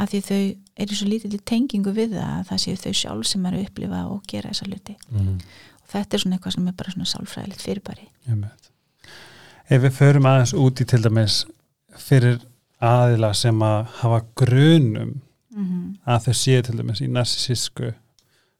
[0.00, 0.42] Að því þau
[0.82, 3.66] eru svo lítill í tengingu við það að það séu þau sjálf sem eru að
[3.68, 4.96] upplifa og gera þessa hluti.
[5.80, 8.06] Og þetta er svona eitthvað sem er bara svona sálfræðilegt fyrirbæri.
[9.70, 11.40] Ef við förum aðeins út í til dæmis
[11.96, 12.38] fyrir
[12.80, 15.20] aðila sem að hafa grunum
[15.50, 15.96] mm -hmm.
[16.06, 17.92] að þau séu til dæmis í narsisísku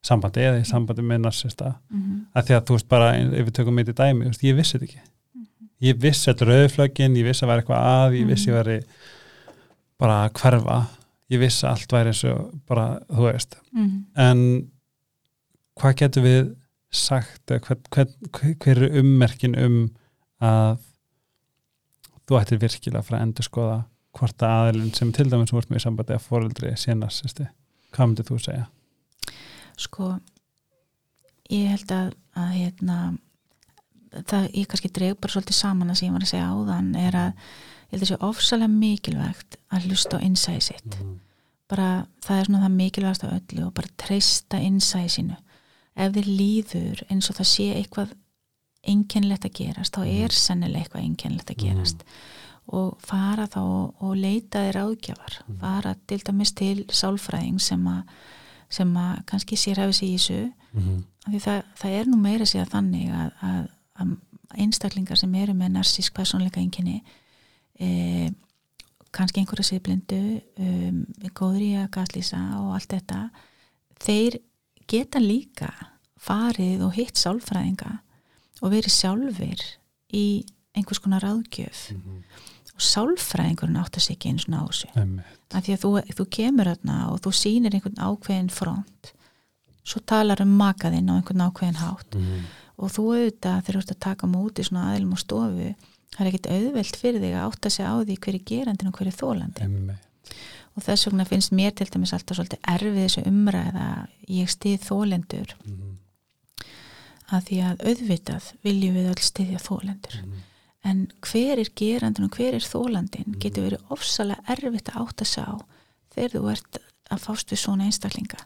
[0.03, 2.21] sambandi eða í sambandi með narsista Mm -hmm.
[2.35, 4.79] að því að þú veist bara, ef við tökum mitt í dæmi veist, ég vissi
[4.79, 5.01] þetta ekki.
[5.81, 8.83] Ég vissi þetta rauðflögin, ég vissi að vera eitthvað að ég vissi að vera
[9.99, 10.87] bara að hverfa
[11.31, 14.05] ég vissi að allt væri eins og bara, þú veist Mhm.
[14.17, 14.71] en
[15.81, 16.57] hvað getur við
[16.91, 18.09] sagt hver, hver,
[18.59, 19.77] hver er ummerkin um
[20.43, 20.79] að
[22.27, 23.79] þú ættir virkilega að fara að endur skoða
[24.19, 27.47] hvort að aðilinn sem til dæmis vort með í sambandi að foreldri sé narsisti
[27.95, 28.67] hvað myndir þú segja?
[29.81, 30.09] sko
[31.51, 32.97] ég held að, að hérna
[34.27, 37.19] það ég kannski dreg bara svolítið saman að sem ég var að segja áðan er
[37.21, 37.33] að
[37.91, 40.99] ég held að sé ofsalega mikilvægt að hlusta á innsæði sitt.
[41.71, 45.39] Bara það er svona það mikilvægast af öllu og bara treysta innsæði sínu.
[46.01, 48.15] Ef þið líður eins og það sé eitthvað
[48.91, 52.05] einkennlegt að gerast þá er sennilega eitthvað einkennlegt að gerast.
[52.71, 58.05] Og fara þá og leita þér ágjafar fara til dæmis til sálfræðing sem að
[58.71, 60.41] sem að kannski sér hefði sig í þessu.
[61.27, 63.65] Af því það, það er nú meira sér þannig að, að,
[63.99, 64.13] að
[64.63, 67.03] einstaklingar sem eru með narsísk personleika einkenni
[67.81, 68.31] e,
[69.15, 70.21] kannski einhverja siðblindu
[70.63, 71.01] um,
[71.35, 73.21] góður í að gaslýsa og allt þetta
[74.01, 74.39] þeir
[74.91, 75.71] geta líka
[76.21, 77.97] farið og hitt sálfræðinga
[78.61, 79.63] og verið sjálfur
[80.15, 80.25] í
[80.77, 81.89] einhvers konar ráðgjöf.
[82.77, 84.91] Og sálfræðingurinn áttar sig ekki eins og ná þessu.
[85.51, 89.13] Af því að þú, þú kemur þarna og þú sýnir einhvern ákveðin front
[89.91, 92.19] svo talar um makaðinn á einhvern ákveðin hátt.
[92.81, 95.73] Og þú auðvitað þegar þú ert að taka múti svona aðilum og stofu
[96.15, 98.99] það er ekkit auðvelt fyrir þig að átta sig á því hver er gerandin og
[98.99, 99.69] hver er þólandi
[100.77, 103.89] og þess vegna finnst mér til dæmis alltaf svolítið erfið þessu umræða
[104.31, 105.57] ég stið þólendur
[107.31, 110.21] að því að auðvitað viljum við öll stiðja þólendur
[110.91, 115.45] en hver er gerandin og hver er þólandin getur verið ofsalega erfitt að átta sig
[115.45, 115.55] á
[116.15, 116.81] þegar þú ert
[117.11, 118.39] að fást við svona einstaklinga.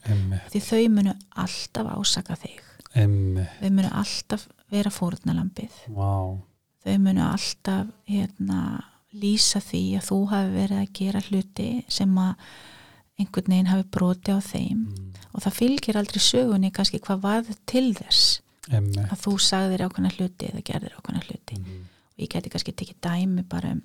[0.53, 1.15] Því þau munu
[1.45, 2.61] alltaf ásaka þig.
[3.61, 6.39] Þau munu alltaf vera fórnalampið wow.
[6.85, 8.61] Þau munu alltaf hérna,
[9.15, 12.47] lýsa því að þú hafi verið að gera hluti sem að
[13.21, 14.85] einhvern veginn hafi broti á þeim.
[15.35, 18.41] Og það fylgir aldrei sögunni kannski hvað varð til þess
[18.71, 19.07] Emme.
[19.07, 21.59] að þú sagðir ákveðna hluti eða gerðir ákveðna hluti.
[22.15, 23.81] Og ég geti kannski tekið dæmi bara um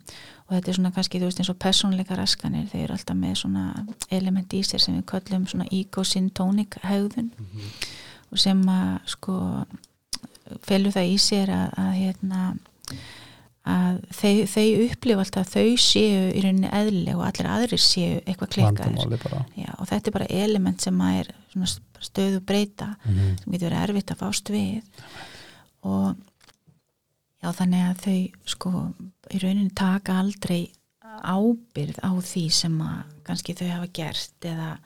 [0.49, 3.35] og þetta er svona kannski, þú veist, eins og persónleika raskanir, þeir eru alltaf með
[3.43, 3.65] svona
[4.09, 7.29] element í sér sem við köllum svona ego-syntonic hegðun.
[8.31, 9.35] Og sem að sko
[10.65, 12.41] felur það í sér að, að hérna
[13.69, 18.53] að þau, þau upplifa alltaf þau séu í rauninni eðli og allir aðrir séu eitthvað
[18.55, 18.97] klikkaðir
[19.59, 21.31] Já, og þetta er bara element sem er
[21.99, 23.37] stöðu breyta mm -hmm.
[23.43, 24.83] sem getur verið erfitt að fást við.
[25.83, 26.15] Og
[27.43, 28.71] já þannig að þau sko
[29.31, 30.71] í rauninni taka aldrei
[31.23, 34.77] ábyrð á því sem að kannski þau hafa gert eða,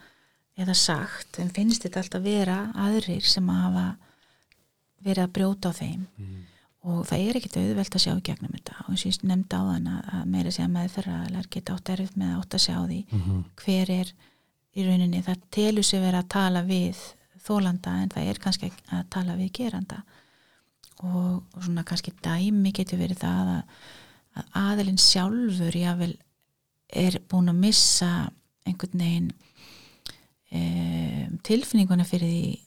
[0.58, 1.40] eða sagt.
[1.40, 3.86] En finnst þetta alltaf vera aðrir sem að hafa
[5.04, 6.08] verið að brjóta á þeim.
[6.18, 6.42] Mm.
[6.84, 8.78] Og það er ekkit auðvelt að sjá gegnum þetta.
[8.84, 12.34] Og eins og ég nefndi á þann að meira segja meðferðaðalar geta átt erfitt með
[12.38, 13.44] átt að sjá því mm -hmm.
[13.64, 14.14] hver er
[14.74, 15.22] í rauninni.
[15.24, 17.00] Það telur sig verið að tala við
[17.44, 20.04] þólanda en það er kannski að tala við geranda.
[21.04, 23.64] Og, og svona kannski dæmi getur verið það að,
[24.36, 26.14] að aðilinn sjálfur jável
[26.90, 28.12] er búin að missa
[28.68, 29.32] einhvern veginn
[30.54, 32.60] um, tilfinninguna fyrir því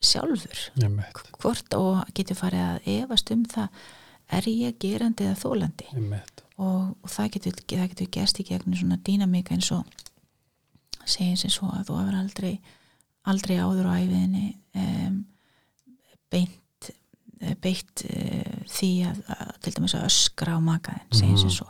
[0.00, 0.60] sjálfur.
[0.82, 3.68] Einmitt, hvort og getur farið að efast um það
[4.30, 5.88] er ég gerandi eða þólandi
[6.60, 9.84] og, og það, getur, það getur gerst í gegnum svona dýnamika eins og
[11.04, 12.52] segjum sem svo að þú hefur aldrei
[13.28, 14.46] aldrei áður á æfiðinni
[14.80, 15.18] um,
[16.30, 16.90] beint
[17.40, 21.56] eh, beitt uh, því að, að til dæmis að öskra á makaðin segjum sem Mhm.
[21.58, 21.68] svo.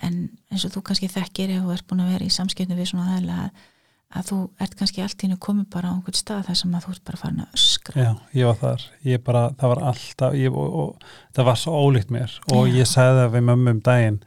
[0.00, 0.14] En
[0.50, 3.14] eins og þú kannski þekkir ef þú ert búin að vera í samskipnu við svona
[3.18, 3.64] aðeins að,
[4.10, 6.86] að þú ert kannski allt í hennu komið bara á einhvern stað þar sem að
[6.86, 8.02] þú ert bara farin að öskra.
[8.02, 8.10] Já,
[8.40, 12.10] ég var þar, ég bara, það var alltaf ég, og, og það var svo ólíkt
[12.16, 12.34] mér.
[12.50, 12.74] Og Já.
[12.80, 14.18] ég sagði það við mömmu um daginn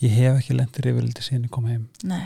[0.00, 1.84] ég hef ekki lendir yfirliti síðan ég kom heim.
[2.08, 2.24] Nei,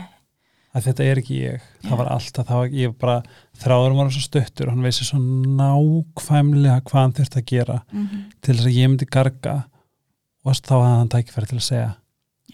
[0.71, 1.89] að þetta er ekki ég, Já.
[1.89, 3.17] það var alltaf það var, ég bara,
[3.59, 8.21] þráður var svo stuttur og hann veisi svo nákvæmlega hvað hann þurfti að gera mm
[8.41, 9.57] til þess að ég myndi garga.
[10.41, 11.89] Og þá hafði hann tækifæri til að segja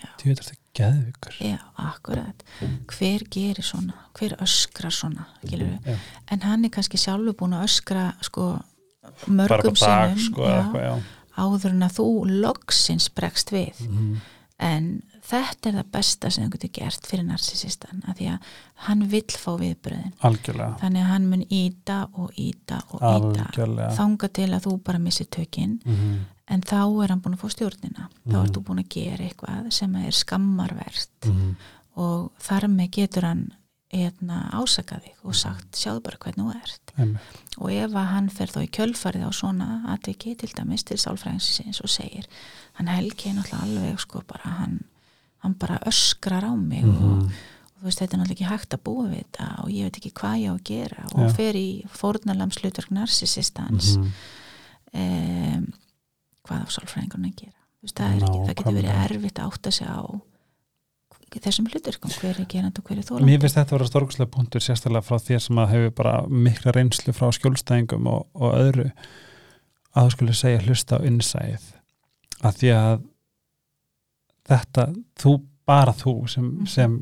[0.01, 0.07] Já.
[0.19, 2.43] þú veit geðvikur já, akkurat.
[2.93, 5.25] Hver gerir svona, hver öskrar svona
[6.31, 8.47] en hann er kannski sjálfur búin að öskra sko
[9.27, 10.95] mörgum dag sinnum sko, já, eða eitthvað, já.
[11.37, 12.07] áður en að þú
[12.45, 13.85] loksins bregst við.
[13.87, 14.17] Mhm.
[14.59, 14.85] en
[15.21, 18.39] þetta er það besta sem þú getur gert fyrir narsisistan að því að
[18.87, 23.11] hann vill fá viðbröðin algjörlega, þannig að hann mun íta og íta og íta
[23.43, 23.91] algjörlega.
[23.99, 26.17] Þanga til að þú bara missir tökinn Mhm.
[26.49, 28.43] En þá er hann búin að fá stjórnina þá Mhm.
[28.45, 31.55] ert þú búin að gera eitthvað sem er skammarvert Mhm.
[31.97, 33.53] og þar með getur hann
[33.93, 37.19] eitna, ásaka þig og sagt sjáðu bara hvernig þú ert Einmitt.
[37.57, 41.79] og ef að hann fer þá í kjölfarið á svona atviki til dæmis til sálfræðingsins
[41.81, 42.25] og segir
[42.73, 44.83] hann helgi náttúrulega alveg sko bara hann,
[45.39, 47.21] hann bara öskrar á mig og, Mhm.
[47.23, 47.31] og
[47.79, 50.13] þú veist þetta er náttúrulega ekki hægt að búa við þetta og ég veit ekki
[50.13, 51.35] hvað ég á að gera og Já.
[51.35, 54.11] fer í fórnalamsluturk narsisistans Mhm.
[54.93, 55.73] um,
[56.47, 59.87] hvað á sálfræðingunum að gera veist, það, ekki, það getur verið erfitt að átta sig
[59.87, 60.01] á
[61.37, 64.31] þessum hluturkum hver er gerand og hver er þólandi Mér finnst þetta að vera stórkuslega
[64.33, 68.87] punktur sérstaklega frá þér sem að hefur bara mikla reynslu frá skjólstæðingum og, og öðru
[69.97, 71.67] að þú skulle segja hlusta á innsæð
[72.47, 73.03] að því að
[74.47, 74.87] þetta,
[75.19, 75.33] þú,
[75.67, 76.67] bara þú sem, Mhm.
[76.67, 76.97] sem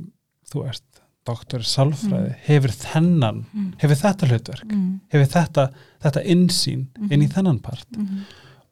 [0.52, 0.82] þú ert
[1.26, 2.42] doktor í sálfræði, Mhm.
[2.46, 3.74] hefur þennan mm.
[3.82, 5.00] hefur þetta hlutverk, Mm.
[5.10, 5.74] hefur þetta
[6.04, 7.34] þetta innsýn inn í Mhm.
[7.34, 8.26] þennan part Mm.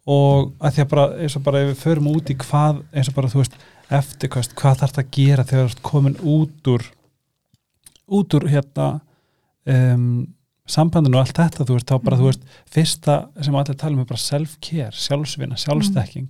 [0.05, 3.07] Og að því að bara eins og bara ef við förum út í hvað eins
[3.09, 3.57] og bara þú veist
[3.93, 6.83] eftirkvæst hvað þarf það að gera þegar þú ert komin út úr
[8.19, 8.87] út úr hérna
[9.69, 10.07] um,
[10.67, 12.21] sambandinu og allt þetta þú veist þá bara Mhm.
[12.23, 12.43] þú veist
[12.75, 16.29] fyrsta sem allir tala um er bara self-care, sjálfsvinna, sjálfstekking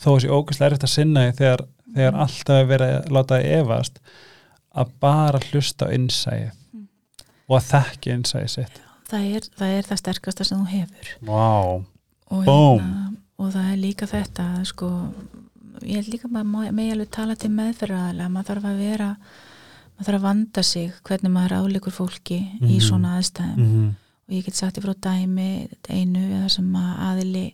[0.00, 1.64] þó að sé ógæslega erfitt að sinna því þegar,
[1.94, 3.98] þegar alltaf er verið að láta það efast
[4.74, 6.88] að bara hlusta á innsæði Mhm.
[7.48, 8.80] og að þekki innsæði sitt.
[9.08, 11.08] Það, er, það er það sterkasta sem þú hefur.
[11.22, 11.84] Vá,
[12.34, 14.90] og, hérna, og það er líka þetta sko,
[15.82, 19.10] ég held líka með alveg tala til meðferðaðalega maður þarf að vera
[19.94, 22.80] maður þarf að vanda sig hvernig maður áleikur fólki í Mhm.
[22.80, 23.92] svona aðstæðum mm
[24.26, 27.52] og ég get sagt í frá dæmi einu eða sem að aðili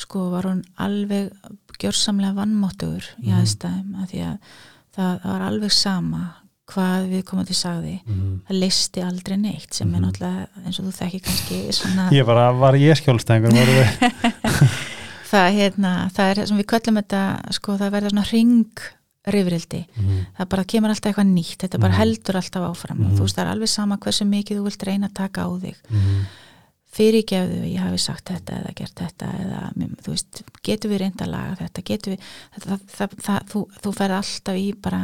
[0.00, 1.30] sko var hún alveg
[1.78, 3.40] gjörsamlega vannmáttugur í Mhm.
[3.42, 4.38] aðstæðum af því að
[4.96, 6.22] það var alveg sama
[6.66, 8.40] hvað við komum til sagði -hmm.
[8.48, 10.04] það listi aldrei neitt sem er Mhm.
[10.10, 13.86] náttúrulega eins og þú þekki kannski svona Ég bara, var ég við
[15.30, 18.78] það, hérna, það er sem við köllum þetta sko það verður svona ring
[19.26, 19.84] rifrildi,
[20.38, 21.98] það bara kemur alltaf eitthvað nýtt þetta bara Mhm.
[22.00, 23.16] heldur alltaf áfram og Mhm.
[23.16, 25.74] þú veist það er alveg sama hversu mikið þú vilt reyna að taka á þig
[26.96, 29.72] fyrirgefðu ég hafi sagt þetta eða gert þetta eða
[30.02, 32.20] þú veist, getur við reynd að laga þetta getur við,
[32.56, 35.02] það, það, það, það, þú, þú ferð alltaf í bara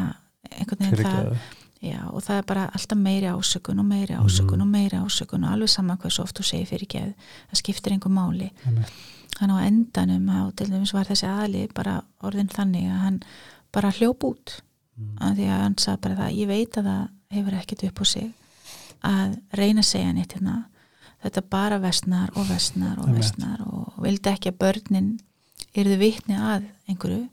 [0.58, 1.38] einhvern veginn það,
[1.82, 4.60] já, og það er bara alltaf meiri ásökun og meiri ásökun Mhm.
[4.62, 7.14] og meiri ásökun og alveg saman hversu oft þú segir fyrirgefðu
[7.50, 8.92] það skiptir einhver máli Einmitt.
[9.38, 13.22] þannig á endanum á til dæmis var þessi aðli bara orðin þannig að hann
[13.72, 14.60] bara hljóp út
[14.98, 15.18] Mhm.
[15.20, 18.04] að því að hann sagði bara það ég veit að það hefur ekkert upp á
[18.04, 18.32] sig
[19.02, 20.64] að reyna að segja neitt hérna
[21.24, 25.18] þetta bara vestnar og vestnar og vestnar og vildi ekki að börnin
[25.74, 27.28] yrðu vitni að einhverju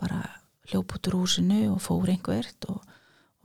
[0.00, 0.30] bara
[0.70, 2.80] hljóp út úr húsinu og fór einhvert og,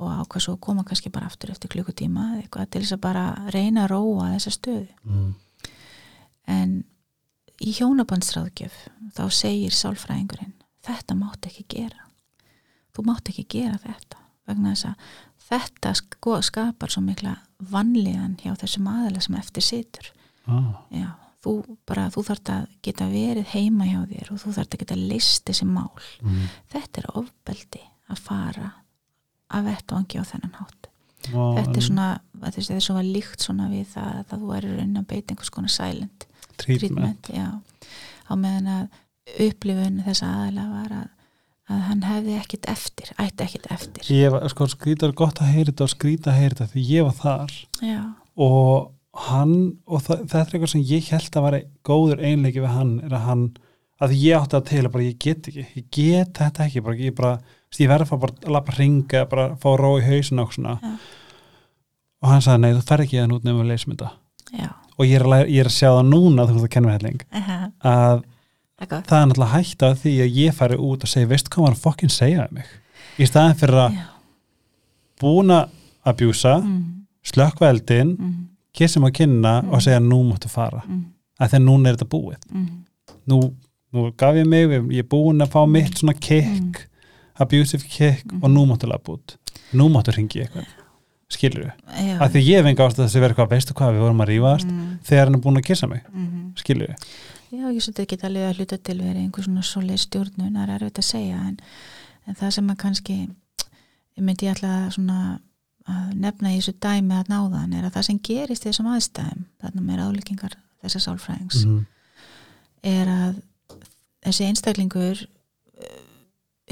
[0.01, 3.85] og ákvað svo koma kannski bara aftur eftir klukkutíma eitthvað til þess að bara reyna
[3.85, 4.93] að róa þessa stöðu.
[5.03, 5.33] Mhm.
[6.47, 6.71] en
[7.61, 8.73] í hjónabandsráðgjöf
[9.15, 12.07] þá segir sálfræðingurinn þetta mátt ekki gera.
[12.95, 14.17] Þú mátt ekki gera þetta
[14.49, 14.95] vegna þess að
[15.51, 17.35] þetta sko skapar svo mikla
[17.71, 20.11] vanlíðan hjá þessum aðalega sem eftir situr.
[20.47, 21.11] Ah, Já,
[21.41, 21.53] þú
[21.89, 25.45] bara, þú þarft að geta verið heima hjá þér og þú þarft að geta list
[25.49, 25.89] þessi mál.
[26.21, 26.47] Mhm.
[26.73, 28.71] þetta er ofbeldi að fara
[29.51, 30.87] að vettvangi á þennan hátt.
[31.31, 32.09] Vá, þetta er svona,
[32.41, 35.53] þetta er svo var líkt svona við það að þú er raunin að beita einhvers
[35.53, 36.25] konar silent
[36.57, 37.21] treatment.
[37.27, 37.61] treatment, já.
[38.29, 39.01] Á meðan að
[39.47, 41.09] upplifun þess aðalega var að,
[41.71, 44.09] að hann hefði ekkit eftir, ætti ekkit eftir.
[44.15, 46.87] Ég var, sko, skrýta er gott að heyra þetta og skrýta að heyra þetta því
[46.89, 47.55] ég var þar.
[47.85, 48.01] Já,
[48.47, 49.53] og hann,
[49.91, 51.59] og það, þetta er eitthvað sem ég held að vera
[51.89, 53.43] góður einleiki við hann, er að hann
[54.01, 56.95] að ég átti að til að bara ég get ekki ég get þetta ekki, bara,
[56.97, 60.05] ég bara veist, ég verði að fá bara að lappa ringa, bara fá ró í
[60.07, 60.77] hausin og svona.
[60.81, 60.93] Já.
[62.21, 64.11] og hann sagði, nei, þú fer ekki þann út nefnum að leysum þetta
[64.61, 64.69] já.
[64.97, 66.97] Og ég er, að, ég er að sjá það núna þú veist að kenna mér
[66.99, 67.59] helling Aha,
[67.91, 69.05] að það er gott.
[69.11, 71.81] það er náttúrulega hægt af því að ég færi út og segi, veistu hvað maður
[71.85, 72.71] fokkin segja um mig?
[73.21, 73.99] Í staðin fyrir að
[75.21, 75.77] búin að
[76.09, 78.37] abjúsa, Mm, slökkva eldin mm,
[78.73, 79.73] kissum á kynna Mm.
[79.73, 81.05] og segja nú máttu fara, mm,
[81.41, 82.37] að þegar núna er þetta búið.
[82.51, 82.83] Mm,
[83.27, 83.39] nú,
[83.93, 86.87] nú gaf ég mig ég er búin að fá mitt svona kick
[87.39, 88.43] abusive kick Mm.
[88.43, 89.35] og nú máttu lafa út.
[89.73, 90.65] Nú máttu ringi eitthvað
[91.31, 94.01] skilur við, að því ég hef enga ástæð að þessi verið eitthvað, veistu hvað, við
[94.03, 96.53] vorum að rífast Mm, þegar hann er búin að kissa mig, mm.
[96.59, 96.95] skilur við
[97.51, 100.73] Já, ég svolítið ekki alveg að hluta til verið einhver svona svoleið stjórnun, það er
[100.75, 101.57] erfitt að segja en,
[102.27, 103.15] en það sem að kannski
[104.19, 105.39] myndi ég að svona
[105.87, 109.45] að nefna í þessu dæmi að náðan er að það sem gerist í þessum aðstæðum
[109.61, 111.85] þarna með ráleikingar þessar sálfræðings mm
[112.83, 113.41] er að
[114.25, 116.03] þessi einstaklingur uh,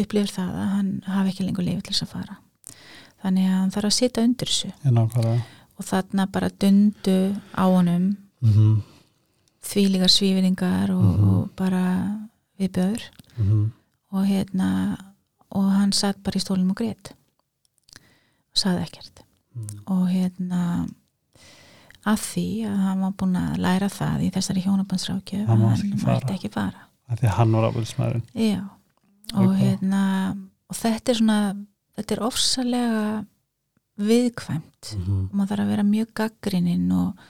[0.02, 2.38] upplifir það að hann hafi ekki lengur lifi til þess að fara.
[3.24, 4.72] Þannig að hann þarf að sitja undir þessu.
[5.80, 7.18] Og þarna bara dundu
[7.56, 8.82] á honum mm -hmm.
[9.64, 11.30] þvílíkar svífinningar og, Mhm.
[11.30, 11.84] og bara
[12.60, 13.02] viðbjöður
[14.12, 14.98] og hérna
[15.52, 17.16] og hann satt bara í stólum og og
[18.60, 19.24] saði ekkert.
[19.90, 20.62] Og hérna
[22.10, 26.52] að því að hann var búin að læra það í þessari hjónabandsrákjöf Hann mætti ekki
[26.54, 26.86] fara.
[27.10, 28.62] að því að hann var afvöldsmaðurinn já
[29.34, 29.58] og Ok.
[29.60, 30.04] hérna
[30.70, 31.40] og þetta er svona
[32.00, 33.04] þetta er ofsalega
[34.00, 34.94] viðkvæmt.
[34.96, 37.24] Og maður þarf að vera mjög gaggrininn og,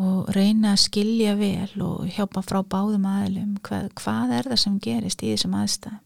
[0.00, 4.78] og reyna að skilja vel og hjálpa frá báðum aðlum hvað, hvað er það sem
[4.86, 5.98] gerist í þessum aðstæðum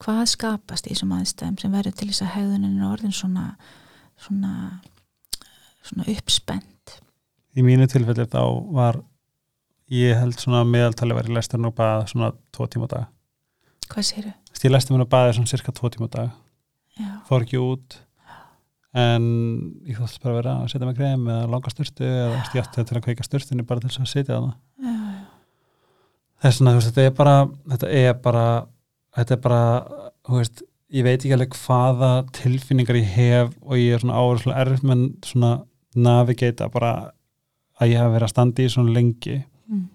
[0.00, 3.46] hvað skapast í þessum aðstæðum sem verður til þess að hegðunin er orðin svona
[4.20, 4.80] svona,
[5.86, 6.98] svona uppspennt?
[7.56, 8.42] Í mínu tilfelli þá
[8.74, 9.00] var
[9.90, 13.08] ég held svona meðaltali verið lesturinn og bað svona tvo tíma á dag.
[13.90, 14.36] Hvað séru?
[14.60, 16.38] Ég lestur mér að baði svona cirka tvo tíma á dag.
[17.00, 17.98] Já, fór ekki út.
[18.90, 19.26] En
[19.86, 22.96] ég þótt bara að vera að setja mig krem eða langa styrtu eða stjátt til
[22.98, 24.56] að kveika styrstunni bara til þess að setja það
[26.40, 27.34] þess vegna þú veist, þetta er bara
[27.72, 28.44] þetta er bara,
[29.16, 29.62] þetta er bara
[30.26, 34.54] þú veist, ég veit ekki alveg hvaða tilfinningar ég hef og ég er svona áherslu
[34.56, 35.52] erf menn svona
[35.94, 36.92] navigata bara
[37.80, 39.38] að ég hef verið að standa í svona lengi.
[39.70, 39.86] Mm,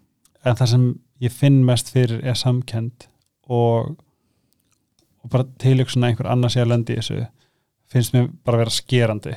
[0.44, 0.88] en það sem
[1.24, 3.08] ég finn mest fyrir er samkend
[3.48, 3.96] og,
[5.24, 7.22] og bara tiljöksuna einhver annars ég að lendi þessu
[7.92, 9.36] finnst mér bara að vera skerandi.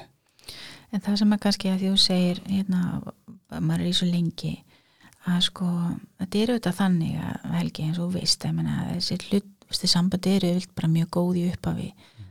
[0.89, 2.83] En það sem að kannski að því þú segir hérna,
[3.53, 4.55] að maður er í svo lengi
[5.29, 5.69] að sko,
[6.23, 9.91] þetta er auðvitað þannig að Helgi eins og þú veist, ég menna þessi hlut, þessi
[9.93, 11.89] sambandi eru vilt bara mjög góð í upphafi,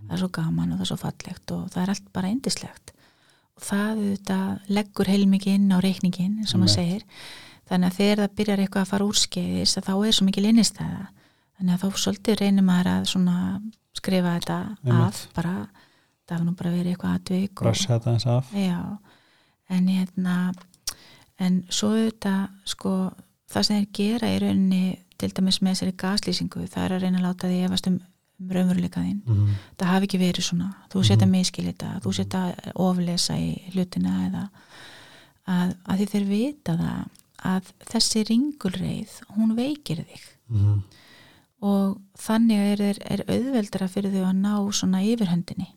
[0.07, 2.93] það er svo gaman og það er svo fallegt og það er allt bara indislegt
[3.57, 7.03] og það auðvitað leggur heilmikið inn á reikningin og maður segir.
[7.67, 11.07] Þannig að þegar það byrjar eitthvað að fara úrskeiðis þá er svo mikil innistæða.
[11.57, 13.37] Þannig að þá svolítið reynir maður að svona
[13.97, 15.01] skrifa þetta Einmitt.
[15.07, 15.55] af bara,
[16.29, 18.53] það hafa nú bara verið eitthvað atvik og- brössa þetta eins af.
[18.53, 18.97] Já,
[19.69, 20.53] en hérna
[21.39, 22.93] en svo auðvitað sko,
[23.49, 27.17] það sem þeir gera í rauninni til dæmis með þessari gaslýsingu það er að reyna
[27.21, 27.99] að láta því efast um,
[28.39, 29.53] um raunveruleika þín, mm.
[29.77, 31.31] það hafi ekki verið svona þú setja Mhm.
[31.37, 32.41] miskil þetta, þú setja
[32.75, 34.43] oflesa í hlutina eða
[35.47, 37.07] að, að því þeir vita það
[37.47, 40.83] að þessi ringulreið hún veikir þig Mm.
[41.61, 45.67] og þannig er, er, er auðveldara fyrir þau að ná svona yfirhöndinni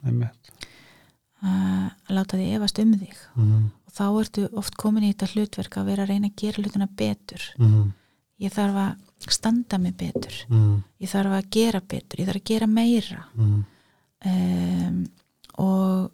[1.42, 3.70] að láta því efast um þig Mm.
[3.86, 6.88] og þá ertu oft komin í þetta hlutverk að vera að reyna að gera hlutina
[6.96, 7.92] betur Mm.
[8.40, 8.96] ég þarf að
[9.28, 10.82] standa mig betur Mm.
[11.00, 13.64] ég þarf að gera betur, ég þarf að gera meira Mm.
[14.26, 15.06] um,
[15.58, 16.10] og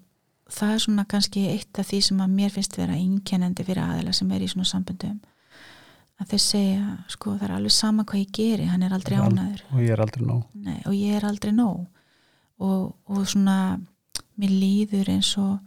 [0.51, 4.13] það er svona kannski eitt af því sem að mér finnst vera einkennandi fyrir aðeila
[4.15, 5.19] sem er í svona samböndum
[6.21, 9.31] að þeir segja, sko það er alveg sama hvað ég geri, hann er aldrei Al-
[9.31, 11.87] ánæður og ég er aldrei nóg Nei, og ég er aldrei nóg
[12.59, 13.57] og, og svona
[14.41, 15.59] mér líður eins og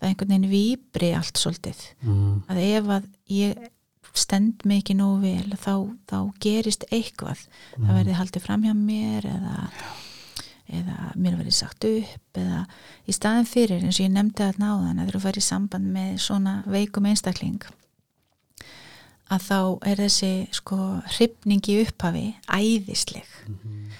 [0.00, 2.42] það einhvern veginn víbri allt svolítið mm.
[2.50, 3.68] að ef að ég
[4.14, 5.74] stend mig ekki nógu vel þá,
[6.08, 7.46] þá gerist eitthvað
[7.78, 7.86] Mm.
[7.86, 9.70] það verði haldið fram hjá mér eða,
[10.72, 12.66] eða mér verði sagt upp eða
[13.08, 16.18] í staðin fyrir eins og ég nefndi að náðan að þú færi í samband með
[16.20, 17.62] svona veikum einstakling
[19.32, 19.58] að þá
[19.88, 20.78] er þessi sko
[21.16, 23.90] hrifning í upphafi æðisleg Mhm.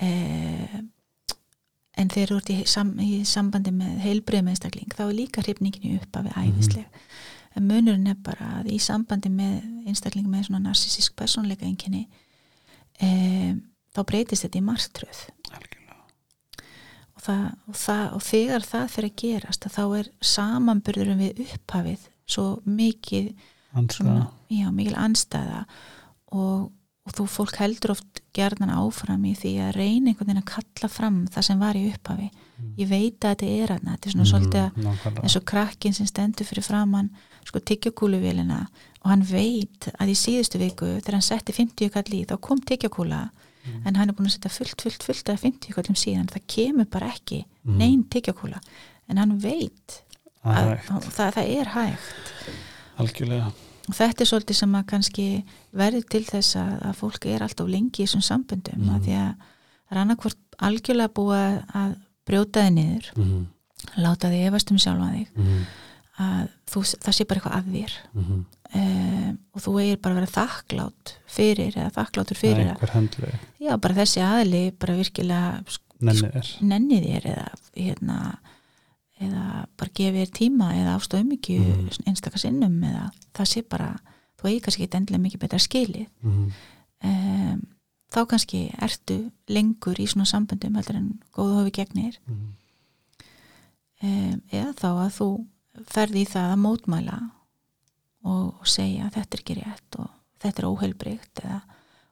[0.00, 0.80] eh,
[2.00, 5.42] en þegar þú ert í, sam, í sambandi með heilbrið með einstakling þá er líka
[5.44, 6.86] hrifningin í upphafi æðisleg
[7.56, 12.06] en munurinn er bara að í sambandi með einstakling með svona narsisísk persónleika einkenni
[13.02, 13.54] eh,
[13.90, 14.64] þá breytist þetta í
[15.50, 15.96] Algjörlega.
[17.16, 17.30] og,
[17.66, 17.86] og,
[18.16, 23.32] og þegar það fyrir að gerast að þá er samanburðurum við upphafið svo mikið
[23.90, 25.64] svona, já, mikil anstæða
[26.34, 30.52] og, og þú fólk heldur oft gerðan áfram í því að reyna einhvern veginn að
[30.52, 32.30] kalla fram það sem var í upphafi.
[32.60, 32.72] Mm.
[32.78, 36.08] ég veit að þetta er aðna þetta er svona mm, svolítið eins og krakkin sem
[36.08, 37.10] stendur fyrir framann
[37.50, 38.64] sko tyggjakúluvélina
[39.00, 42.60] og hann veit að í síðustu viku þegar hann setti 50 kall í þá kom
[42.62, 43.80] tyggjakúla mm.
[43.88, 46.90] en hann er búin að setja fullt, fullt, fullt af 50 kallum síðan það kemur
[46.92, 47.80] bara ekki mm.
[47.80, 48.60] neinn tyggjakúla
[49.10, 50.00] en hann veit
[50.44, 52.54] að, að það, það er hægt
[53.00, 53.50] algjörlega
[53.90, 55.26] og þetta er svolítið sem að kannski
[55.76, 58.92] verður til þess að, að fólk er alltaf lengi í þessum sambundum mm.
[58.94, 61.94] að því að það er annarkvort algjörlega búið að
[62.28, 63.46] brjóta þig niður mm.
[64.04, 65.62] láta þig efast um sjálfa þig mm.
[66.20, 68.40] Að þú, það sé bara eitthvað að þér um,
[69.54, 72.80] og þú eigir bara að vera þakklátt fyrir eða þakklátur fyrir að
[73.60, 75.62] já bara þessi aðli bara virkilega
[76.64, 78.20] nenni þér eða hérna
[79.20, 81.88] eða bara gefið þér tíma eða ástóðum ekki mm.
[82.08, 83.90] einstakar sinnum eða það sé bara,
[84.40, 86.46] þú eigi kannski ekki endilega mikið betra skilið mm.
[87.10, 87.60] um,
[88.10, 89.18] þá kannski ertu
[89.52, 92.46] lengur í svona samböndum heldur en góðu hofi gegnir mm.
[94.08, 95.30] um, eða þá að þú
[95.90, 97.18] ferði í það að mótmæla
[98.26, 100.10] og, og segja þetta er ekki rétt og
[100.40, 101.60] þetta er óheilbrygt eða,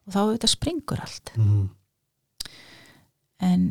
[0.06, 1.68] og þá þetta springur allt mhm.
[3.48, 3.68] en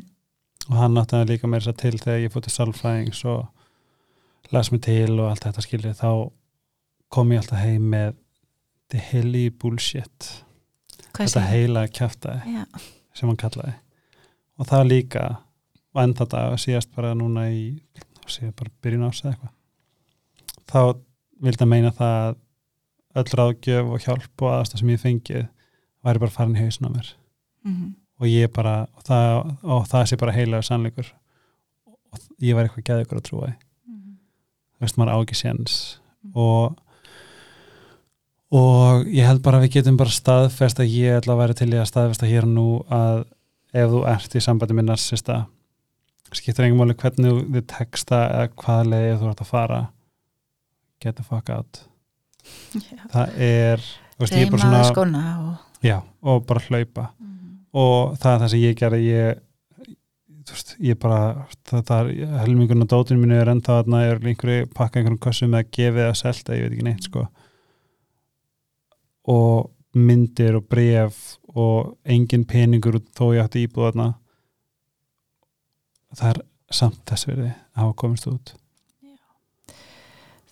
[0.68, 4.84] og hann náttúrulega líka mér þess að til þegar ég fótti salfræðings og las mig
[4.84, 6.12] til og allt þetta skiljið þá
[7.14, 8.18] kom ég alltaf heim með
[8.92, 10.32] the hilly bullshit
[11.16, 12.66] Hvað þetta heila kæftæði ja.
[13.16, 13.78] sem hann kallaði
[14.58, 15.28] og það líka
[15.94, 17.62] og enda dag síðast bara núna í
[18.28, 19.57] síðast bara byrjun ás eða eitthvað
[20.68, 20.82] þá
[21.42, 22.36] vildi að meina það
[23.18, 25.48] öll ráðgjöf og hjálp og aðstæð sem ég fengið
[26.06, 27.14] væri bara farin í hausin á mér.
[27.64, 31.14] Mm -hmm og ég bara og það, og það sé bara heilaður sannleikur.
[31.88, 34.18] Og ég var eitthvað gæðið ykkur að trúa mm -hmm.
[34.78, 36.00] þú veist maður á ekki séns.
[36.22, 36.42] Mm -hmm.
[36.42, 36.78] og
[38.50, 41.74] og ég held bara að við getum bara staðfest að ég ætla að vera til
[41.74, 43.26] í að staðfesta hér nú að
[43.74, 45.46] ef þú ert í sambandi með narsista
[46.32, 49.90] skiptir engum máli hvernig þið texta eða hvaða leið þú ert að fara
[51.04, 51.84] get the fuck out.
[52.74, 53.02] Já.
[53.12, 53.82] það er
[54.24, 55.80] reyma skona og...
[55.84, 57.10] já, og bara hlaupa.
[57.20, 57.38] Mm
[57.78, 59.40] og það er það sem ég gerði ég,
[60.50, 64.70] veist, ég bara það, það er helmingurinn á dótinu mínu er ennþá að er einhverju
[64.76, 67.26] pakka einhverjum kossu með að gefa eða selta, ég veit ekki neitt sko.
[69.28, 74.08] Og myndir og bref og engin peningur þó ég ætti íbúða þarna.
[76.18, 76.42] Það er
[76.78, 78.54] samt þess verði að hafa komist út.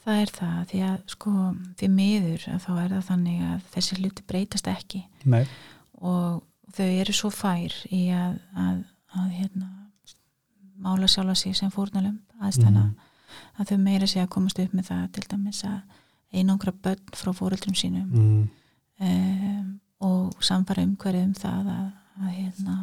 [0.06, 1.32] Það er það því að sko
[1.80, 5.44] því miður þá er það þannig að þessi hluti breytast ekki Nei.
[5.98, 6.44] og
[6.76, 8.84] þau eru svo fær í að, að,
[9.16, 9.70] að hérna,
[10.86, 13.14] mála sjálfa sig sem fórnalum aðstæna mm.
[13.60, 15.80] að þau meira sé að komast upp með það til dæmis að
[16.36, 18.44] einangra börn frá fóröldrum sínum mm.
[19.08, 19.74] um,
[20.06, 22.78] og samfara umhverfið um það að, að hérna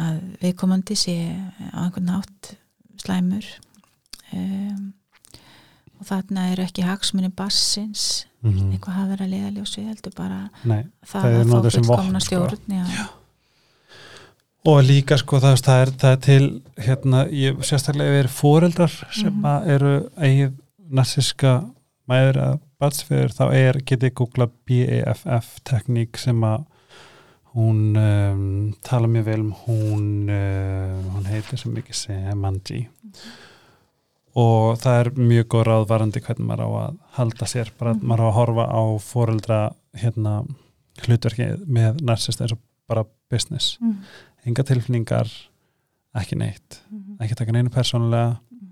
[0.00, 1.16] að viðkomandi sé
[1.74, 2.54] á einhvern nátt
[3.00, 3.46] slæmur
[4.36, 4.90] um,
[6.00, 8.72] og þarna eru ekki hagsmunni bassins mm -hmm.
[8.72, 12.26] eitthvað hafa verið að leiða ljósi heldur bara Nei, það, það að fá fullkomna sko.
[12.26, 12.72] stjórn sko.
[12.74, 12.84] já.
[12.96, 13.06] Já.
[14.64, 18.96] og líka sko það, það, er, það er til hérna, ég, sérstaklega ef er fóreldrar
[19.10, 19.68] sem mm -hmm.
[19.68, 20.52] eru eigið
[20.90, 21.64] narsíska
[22.08, 26.64] mæður að batsfyrir þá er, getið googla BAFF tekník sem að
[27.54, 33.12] hún um, tala mjög vel um hún uh, hún heitir sem ekki segja Manji mm
[33.12, 33.49] -hmm
[34.38, 38.02] og það er mjög góð ráðvarandi hvernig maður á að halda sér bara mm.
[38.06, 39.60] maður á að horfa á fóreldra
[39.98, 40.34] hérna
[41.04, 43.96] hlutverki með narsist eins og bara business mm.
[44.46, 45.30] enga tilfningar
[46.20, 47.18] ekki neitt, mm.
[47.22, 48.70] ekki taka neina persónulega mm.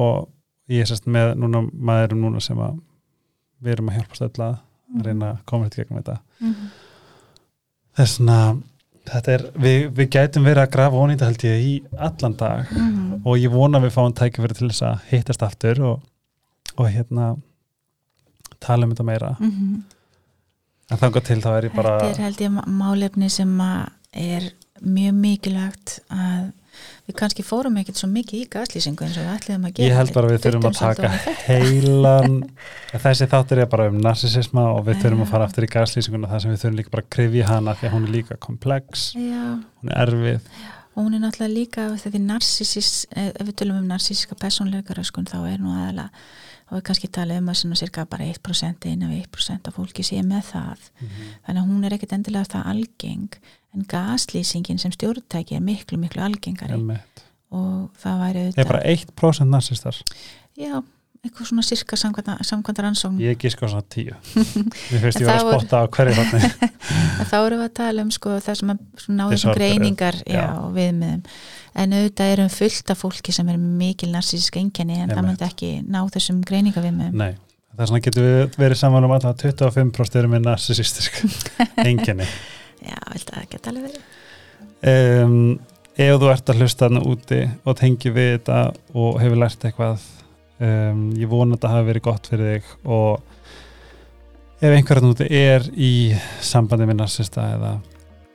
[0.00, 0.28] og
[0.72, 2.80] ég er sérst með núna maðurum núna sem að
[3.64, 4.58] við erum að hjálpa stöðla að
[4.94, 5.04] mm.
[5.06, 6.66] reyna að koma þetta gegnum þetta mm.
[8.00, 8.77] þessna þetta
[9.08, 13.20] er, við, við gætum verið að grafa ónýta held ég í allan dag mm -hmm.
[13.24, 16.00] og ég vona að við fáum tækifæri til þess að hittast aftur og,
[16.76, 17.36] og hérna
[18.60, 19.82] tala um þetta meira mm -hmm.
[20.90, 23.60] en þangar til þá er ég bara Þetta er held ég málefni sem
[24.12, 26.52] er mjög mikilvægt að
[27.08, 29.88] við kannski fórum ekkert svo mikið í gaslýsingu eins og við ætliðum að gera.
[29.88, 31.10] ég held bara að við þurfum að taka
[31.46, 32.38] heilan
[33.04, 36.44] þessi þáttur er bara um narsisisma og við þurfum að fara aftur í gaslýsinguna þar
[36.44, 39.06] sem við þurfum líka bara að krifja hana því að hún er líka komplex.
[39.16, 39.44] Já.
[39.80, 40.52] hún er erfið.
[40.98, 45.28] Og hún er náttúrulega líka þetta er narsisís, ef við tölum um narsisíska personleika röskun
[45.30, 46.10] þá er nú aðalega
[46.68, 50.04] og við kannski talum um að svona cirka bara 1% eina við 1% af fólki
[50.04, 50.90] sé með það.
[51.00, 51.30] Mhm.
[51.46, 53.38] þannig að hún er ekkit endilega það algeng
[53.76, 56.78] en gaslýsingin sem stjórntæki er miklu miklu algengari.
[56.78, 57.24] Einmitt.
[57.50, 59.96] og það væri er bara 1% narsistar
[60.58, 60.82] já,
[61.24, 64.12] eitthvað svona cirka samkvæmda, samkvæmda rannsókn ég gíska á svona 10
[64.92, 66.12] mér finnst ég var það að spotta á hverju
[67.18, 69.58] En þá erum við að tala um sko það sem að svona náðu Disorder, sem
[69.58, 70.44] greiningar já,
[70.76, 71.22] viðmiðum.
[71.82, 75.32] En auðvitað erum fullt af fólki sem er mikil narsísk enginni en það Einmitt.
[75.32, 77.34] myndi ekki ná þessum greiningar viðmiðum nei,
[77.72, 81.20] það er svona getur við verið saman um alltaf 25% eru með narsisistisk
[81.90, 82.28] enginni
[82.88, 82.98] Já,
[83.28, 84.06] það geta alveg verið?
[84.88, 85.58] Um,
[85.98, 88.60] ef þú ert að hlusta þarna úti og tengi við þetta
[88.94, 90.04] og hefur lært eitthvað
[90.62, 93.34] um, ég vona að þetta hafi verið gott fyrir þig og
[94.58, 95.92] ef einhverjan úti er í
[96.42, 97.72] sambandi með narsista eða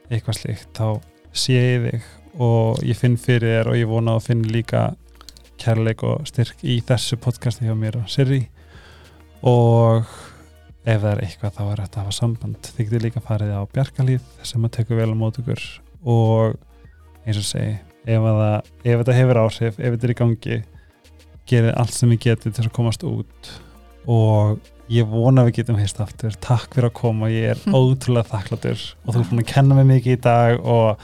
[0.10, 0.88] eitthvað slíkt þá
[1.34, 2.12] sé ég þig
[2.44, 4.86] og ég finn fyrir þér og ég vona að finn líka
[5.62, 8.42] kærleik og styrk í þessu podcasti hjá mér og Sirri
[9.48, 10.08] og
[10.84, 12.70] ef það er eitthvað þá er þetta að hafa samband.
[12.76, 15.64] Þið getur líka farið á Bjarkalíð sem að tekur vel á mót ykkur.
[16.04, 16.58] Og
[17.24, 17.74] eins og segi
[18.04, 20.60] ef, að það, ef þetta hefur áhrif, ef þetta er í gangi
[21.50, 23.52] gerið allt sem ég geti til að komast út.
[24.12, 26.36] Og ég vona við getum heist aftur.
[26.44, 28.88] Takk fyrir að koma, ég er ótrúlega þakkláttur.
[29.06, 30.96] Og þú er búin að kenna mig mikið í dag og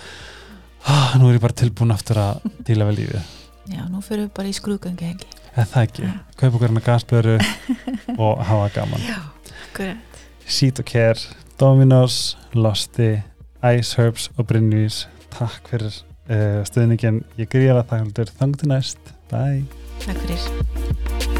[0.83, 3.35] ah, nú er ég bara tilbúin aftur að díla við lífið.
[3.69, 7.35] Já, nú fyrir við bara í skrúgöngu helgi eða það ekki, kaupa með gasblöru
[8.15, 9.03] og hafa gaman
[9.69, 10.21] Akkurat.
[10.49, 11.19] Seat og Care,
[11.59, 13.21] Dominos Losti,
[13.77, 15.91] Ice Herbs og Brynvís takk fyrir
[16.29, 19.65] uh, stuðningin ég gríða það þangtur, þangtu næst, bye.
[20.05, 21.38] Takk fyrir